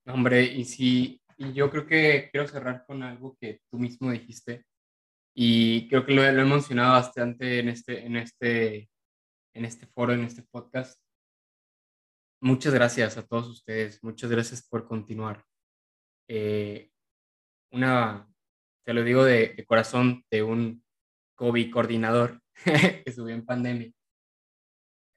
Hombre, 0.05 0.43
y 0.43 0.64
sí, 0.64 1.22
y 1.40 1.54
yo 1.54 1.72
creo 1.72 1.88
que 1.88 2.30
quiero 2.32 2.48
cerrar 2.48 2.86
con 2.86 3.02
algo 3.02 3.38
que 3.40 3.62
tú 3.72 3.80
mismo 3.80 4.12
dijiste 4.12 4.66
y 5.34 5.88
creo 5.88 6.06
que 6.06 6.14
lo, 6.14 6.22
he 6.22 6.34
mencionado 6.34 6.94
bastante 6.94 7.60
en 7.60 7.70
este, 7.70 8.06
en, 8.06 8.18
este, 8.18 8.90
en 9.54 9.64
este 9.64 9.88
foro, 9.88 10.14
en 10.14 10.26
este 10.26 10.44
podcast. 10.44 11.02
Muchas 12.42 12.74
gracias 12.74 13.18
a 13.18 13.26
todos 13.26 13.48
ustedes, 13.48 14.04
muchas 14.04 14.30
gracias 14.30 14.68
por 14.68 14.86
continuar. 14.86 15.46
Eh, 16.28 16.92
una, 17.72 18.28
te 18.86 18.94
lo 18.94 19.04
digo 19.04 19.24
de, 19.24 19.54
de 19.56 19.66
corazón, 19.66 20.26
de 20.30 20.44
un 20.44 20.84
COVID 21.36 21.72
coordinador 21.72 22.42
que 23.06 23.12
subió 23.14 23.34
en 23.34 23.46
pandemia. 23.46 23.94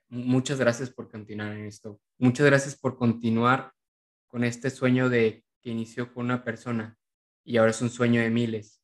Muchas 0.09 0.61
gracias 0.61 0.89
por 0.91 1.11
continuar 1.11 1.53
en 1.55 1.67
esto. 1.67 2.01
Muchas 2.19 2.47
gracias 2.47 2.79
por 2.79 2.97
continuar 2.97 3.73
con 4.29 4.45
este 4.45 4.71
sueño 4.71 5.09
de 5.09 5.45
que 5.63 5.71
inició 5.71 6.13
con 6.13 6.27
una 6.27 6.45
persona 6.45 6.99
y 7.45 7.57
ahora 7.57 7.71
es 7.71 7.81
un 7.81 7.91
sueño 7.91 8.21
de 8.21 8.31
miles. 8.31 8.83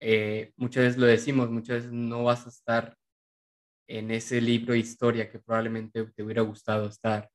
Eh, 0.00 0.52
muchas 0.56 0.84
veces 0.84 0.98
lo 0.98 1.06
decimos, 1.06 1.50
muchas 1.50 1.76
veces 1.76 1.92
no 1.92 2.24
vas 2.24 2.46
a 2.46 2.50
estar 2.50 2.96
en 3.88 4.10
ese 4.10 4.40
libro 4.40 4.72
de 4.72 4.80
historia 4.80 5.30
que 5.30 5.38
probablemente 5.38 6.04
te 6.06 6.22
hubiera 6.22 6.42
gustado 6.42 6.88
estar, 6.88 7.30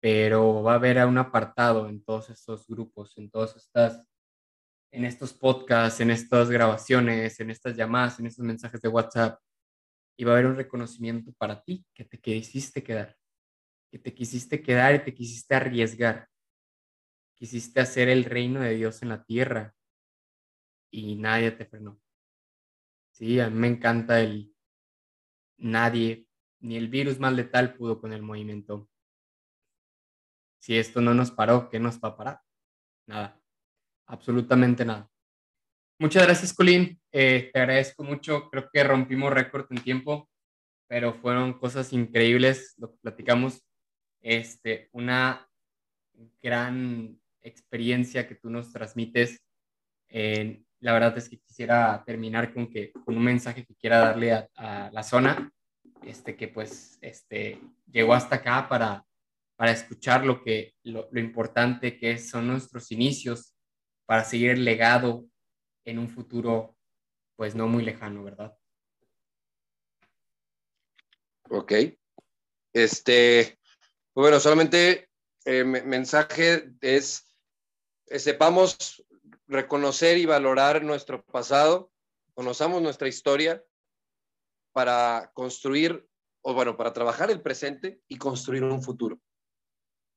pero 0.00 0.62
va 0.62 0.72
a 0.72 0.76
haber 0.76 1.04
un 1.06 1.18
apartado 1.18 1.88
en 1.88 2.02
todos 2.02 2.30
estos 2.30 2.66
grupos, 2.66 3.16
en 3.18 3.30
todas 3.30 3.56
estas 3.56 4.08
en 4.90 5.04
estos 5.04 5.32
podcasts, 5.34 6.00
en 6.00 6.10
estas 6.10 6.50
grabaciones, 6.50 7.40
en 7.40 7.50
estas 7.50 7.76
llamadas, 7.76 8.18
en 8.20 8.26
estos 8.26 8.44
mensajes 8.44 8.80
de 8.80 8.88
WhatsApp, 8.88 9.38
y 10.16 10.24
va 10.24 10.32
a 10.32 10.34
haber 10.34 10.46
un 10.46 10.56
reconocimiento 10.56 11.32
para 11.34 11.62
ti 11.62 11.84
que 11.94 12.04
te 12.04 12.18
quisiste 12.18 12.82
quedar, 12.82 13.16
que 13.90 13.98
te 13.98 14.14
quisiste 14.14 14.62
quedar 14.62 14.94
y 14.94 15.04
te 15.04 15.14
quisiste 15.14 15.54
arriesgar, 15.54 16.28
quisiste 17.38 17.80
hacer 17.80 18.08
el 18.08 18.24
reino 18.24 18.60
de 18.60 18.74
Dios 18.74 19.02
en 19.02 19.10
la 19.10 19.24
tierra 19.24 19.74
y 20.90 21.16
nadie 21.16 21.52
te 21.52 21.66
frenó. 21.66 22.00
Sí, 23.12 23.40
a 23.40 23.50
mí 23.50 23.58
me 23.58 23.68
encanta 23.68 24.20
el 24.20 24.54
nadie, 25.56 26.26
ni 26.60 26.76
el 26.76 26.88
virus 26.88 27.18
más 27.18 27.32
letal 27.32 27.74
pudo 27.74 28.00
con 28.00 28.12
el 28.12 28.22
movimiento. 28.22 28.88
Si 30.60 30.76
esto 30.76 31.00
no 31.00 31.14
nos 31.14 31.30
paró, 31.30 31.68
¿qué 31.70 31.78
nos 31.80 31.98
va 32.00 32.08
a 32.10 32.16
parar? 32.16 32.40
Nada 33.06 33.38
absolutamente 34.08 34.84
nada. 34.84 35.08
Muchas 35.98 36.24
gracias, 36.24 36.52
Colín. 36.52 37.00
Eh, 37.12 37.50
te 37.52 37.60
agradezco 37.60 38.02
mucho. 38.02 38.50
Creo 38.50 38.68
que 38.72 38.84
rompimos 38.84 39.32
récord 39.32 39.66
en 39.70 39.82
tiempo, 39.82 40.28
pero 40.88 41.14
fueron 41.14 41.58
cosas 41.58 41.92
increíbles 41.92 42.74
lo 42.78 42.90
que 42.90 42.98
platicamos. 43.02 43.64
Este, 44.20 44.88
una 44.92 45.48
gran 46.42 47.20
experiencia 47.42 48.26
que 48.26 48.34
tú 48.34 48.50
nos 48.50 48.72
transmites. 48.72 49.40
Eh, 50.08 50.62
la 50.80 50.92
verdad 50.92 51.16
es 51.18 51.28
que 51.28 51.38
quisiera 51.38 52.02
terminar 52.06 52.52
con, 52.52 52.70
que, 52.70 52.92
con 52.92 53.16
un 53.16 53.24
mensaje 53.24 53.64
que 53.64 53.74
quiera 53.74 53.98
darle 53.98 54.32
a, 54.32 54.90
la 54.92 55.02
zona, 55.02 55.50
este, 56.02 56.36
que 56.36 56.48
pues 56.48 56.98
este, 57.00 57.60
llegó 57.90 58.14
hasta 58.14 58.36
acá 58.36 58.68
para, 58.68 59.04
para 59.56 59.72
escuchar 59.72 60.24
lo, 60.24 60.42
que, 60.42 60.74
lo, 60.84 61.08
lo 61.10 61.20
importante 61.20 61.98
que 61.98 62.18
son 62.18 62.46
nuestros 62.46 62.92
inicios 62.92 63.54
para 64.06 64.24
seguir 64.24 64.50
el 64.50 64.64
legado 64.64 65.26
en 65.84 65.98
un 65.98 66.08
futuro, 66.08 66.76
pues 67.36 67.54
no 67.54 67.66
muy 67.66 67.84
lejano, 67.84 68.22
¿verdad? 68.22 68.56
Ok. 71.50 71.72
Este, 72.72 73.58
bueno, 74.14 74.38
solamente 74.38 75.08
eh, 75.44 75.64
mensaje 75.64 76.72
es, 76.80 77.27
sepamos 78.16 79.04
reconocer 79.46 80.18
y 80.18 80.26
valorar 80.26 80.82
nuestro 80.82 81.24
pasado, 81.24 81.90
conozcamos 82.34 82.82
nuestra 82.82 83.08
historia 83.08 83.64
para 84.72 85.30
construir, 85.34 86.06
o 86.42 86.54
bueno, 86.54 86.76
para 86.76 86.92
trabajar 86.92 87.30
el 87.30 87.42
presente 87.42 88.00
y 88.08 88.16
construir 88.16 88.62
un 88.62 88.82
futuro. 88.82 89.20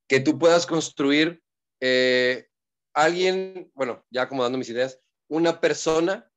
Que 0.07 0.19
tú 0.19 0.37
puedas 0.37 0.65
construir 0.67 1.41
eh, 1.79 2.47
alguien, 2.93 3.71
bueno, 3.73 4.05
ya 4.09 4.23
acomodando 4.23 4.57
mis 4.57 4.69
ideas, 4.69 4.99
una 5.29 5.59
persona 5.59 6.29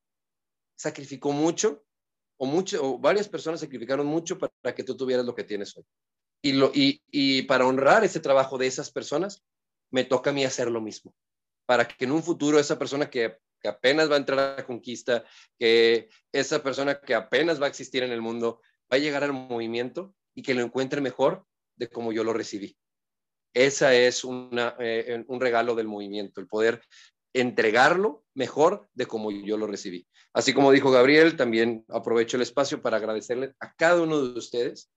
sacrificó 0.77 1.33
mucho 1.33 1.85
o, 2.37 2.47
mucho, 2.47 2.99
varias 2.99 3.29
personas 3.29 3.61
sacrificaron 3.61 4.07
mucho 4.07 4.39
para 4.39 4.75
que 4.75 4.85
tú 4.85 4.97
tuvieras 4.97 5.27
lo 5.27 5.35
que 5.35 5.45
tienes 5.45 5.77
hoy. 5.77 5.85
Y, 6.43 6.53
lo, 6.53 6.71
y, 6.75 7.03
y 7.11 7.43
para 7.43 7.67
honrar 7.67 8.05
ese 8.05 8.21
trabajo 8.21 8.59
de 8.59 8.67
esas 8.67 8.91
personas, 8.91 9.43
me 9.91 10.05
toca 10.05 10.31
a 10.31 10.33
mí 10.33 10.45
hacer 10.45 10.71
lo 10.71 10.81
mismo. 10.81 11.15
Para 11.67 11.87
que 11.87 12.05
en 12.05 12.13
un 12.13 12.23
futuro 12.23 12.59
esa 12.59 12.79
persona 12.79 13.09
que, 13.09 13.39
apenas 13.65 14.11
va 14.11 14.17
a 14.17 14.19
entrar 14.19 14.39
a 14.39 14.57
la 14.57 14.67
conquista, 14.67 15.25
que 15.59 16.11
esa 16.33 16.63
persona 16.63 17.01
que 17.01 17.15
apenas 17.15 17.61
va 17.61 17.65
a 17.65 17.71
existir 17.71 18.03
en 18.03 18.13
el 18.13 18.21
mundo, 18.21 18.61
va 18.93 18.97
a 18.97 18.99
llegar 18.99 19.25
al 19.25 19.33
movimiento, 19.33 20.15
y 20.35 20.43
que 20.43 20.55
lo 20.55 20.63
encuentre 20.63 21.01
mejor 21.01 21.47
de 21.77 21.89
como 21.89 22.13
yo 22.13 22.25
lo 22.25 22.33
recibí. 22.33 22.77
Esa 23.55 23.95
es 23.95 24.23
eh, 24.25 25.25
un 25.27 25.41
regalo 25.41 25.75
del 25.75 25.87
movimiento, 25.87 26.41
el 26.41 26.49
poder 26.49 26.83
entregarlo 27.33 28.25
mejor 28.35 28.89
de 28.95 29.07
como 29.07 29.31
yo 29.31 29.57
lo 29.57 29.67
recibí. 29.67 30.07
Así 30.33 30.53
como 30.53 30.73
dijo 30.73 30.91
Gabriel, 30.91 31.37
también 31.37 31.85
aprovecho 31.89 32.37
el 32.37 32.43
espacio 32.43 32.83
para 32.83 32.97
agradecerle 32.97 33.55
a 33.61 33.73
cada 33.75 34.03
uno 34.03 34.21
de 34.23 34.39
ustedes 34.39 34.91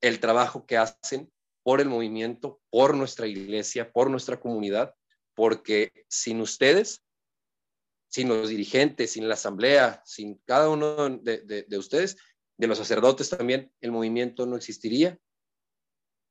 el 0.00 0.20
trabajo 0.20 0.66
que 0.66 0.76
hacen 0.76 1.30
por 1.62 1.80
el 1.80 1.88
movimiento, 1.88 2.60
por 2.70 2.94
nuestra 2.94 3.26
iglesia, 3.26 3.90
por 3.92 4.10
nuestra 4.10 4.40
comunidad, 4.40 4.94
porque 5.38 5.92
sin 6.08 6.40
ustedes, 6.40 7.04
sin 8.08 8.28
los 8.28 8.48
dirigentes, 8.48 9.12
sin 9.12 9.28
la 9.28 9.34
asamblea, 9.34 10.02
sin 10.04 10.42
cada 10.44 10.68
uno 10.68 11.08
de, 11.10 11.64
de 11.68 11.78
ustedes, 11.78 12.16
de 12.56 12.66
los 12.66 12.78
sacerdotes 12.78 13.30
también, 13.30 13.72
el 13.80 13.92
movimiento 13.92 14.46
no 14.46 14.56
existiría 14.56 15.16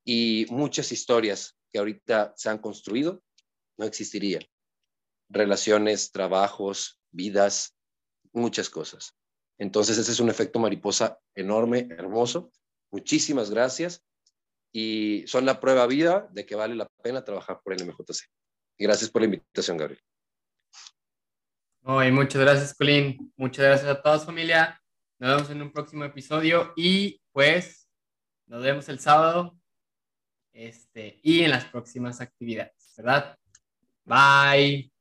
y 0.04 0.46
muchas 0.50 0.92
historias 0.92 1.58
que 1.72 1.80
ahorita 1.80 2.34
se 2.36 2.50
han 2.50 2.58
construido 2.58 3.24
no 3.78 3.86
existirían. 3.86 4.44
Relaciones, 5.30 6.12
trabajos, 6.12 7.00
vidas, 7.10 7.78
muchas 8.34 8.70
cosas. 8.70 9.16
Entonces 9.58 9.98
ese 9.98 10.12
es 10.12 10.20
un 10.20 10.30
efecto 10.30 10.60
mariposa 10.60 11.18
enorme, 11.34 11.88
hermoso. 11.92 12.52
Muchísimas 12.92 13.52
gracias 13.52 14.04
y 14.74 15.24
son 15.28 15.46
la 15.46 15.62
prueba 15.62 15.88
vida 15.88 16.28
de 16.34 16.46
que 16.46 16.56
vale 16.56 16.76
la 16.76 16.90
pena 17.02 17.24
trabajar 17.24 17.62
por 17.64 17.72
el 17.72 17.86
MJC. 17.86 18.28
Gracias 18.78 19.10
por 19.10 19.22
la 19.22 19.26
invitación, 19.26 19.78
Gabriel. 19.78 20.02
Muchas 22.12 22.42
gracias, 22.42 22.76
Colín. 22.76 23.32
Muchas 23.38 23.66
gracias 23.66 23.90
a 23.90 24.02
todos, 24.02 24.26
familia. 24.26 24.82
Nos 25.20 25.36
vemos 25.36 25.50
en 25.50 25.62
un 25.62 25.72
próximo 25.72 26.04
episodio 26.04 26.74
y 26.76 27.22
pues 27.32 27.90
nos 28.46 28.62
vemos 28.62 28.88
el 28.90 29.00
sábado 29.00 29.58
este, 30.54 31.20
y 31.24 31.44
en 31.44 31.52
las 31.52 31.66
próximas 31.66 32.20
actividades, 32.22 32.94
¿verdad? 32.98 33.38
Bye. 34.06 34.92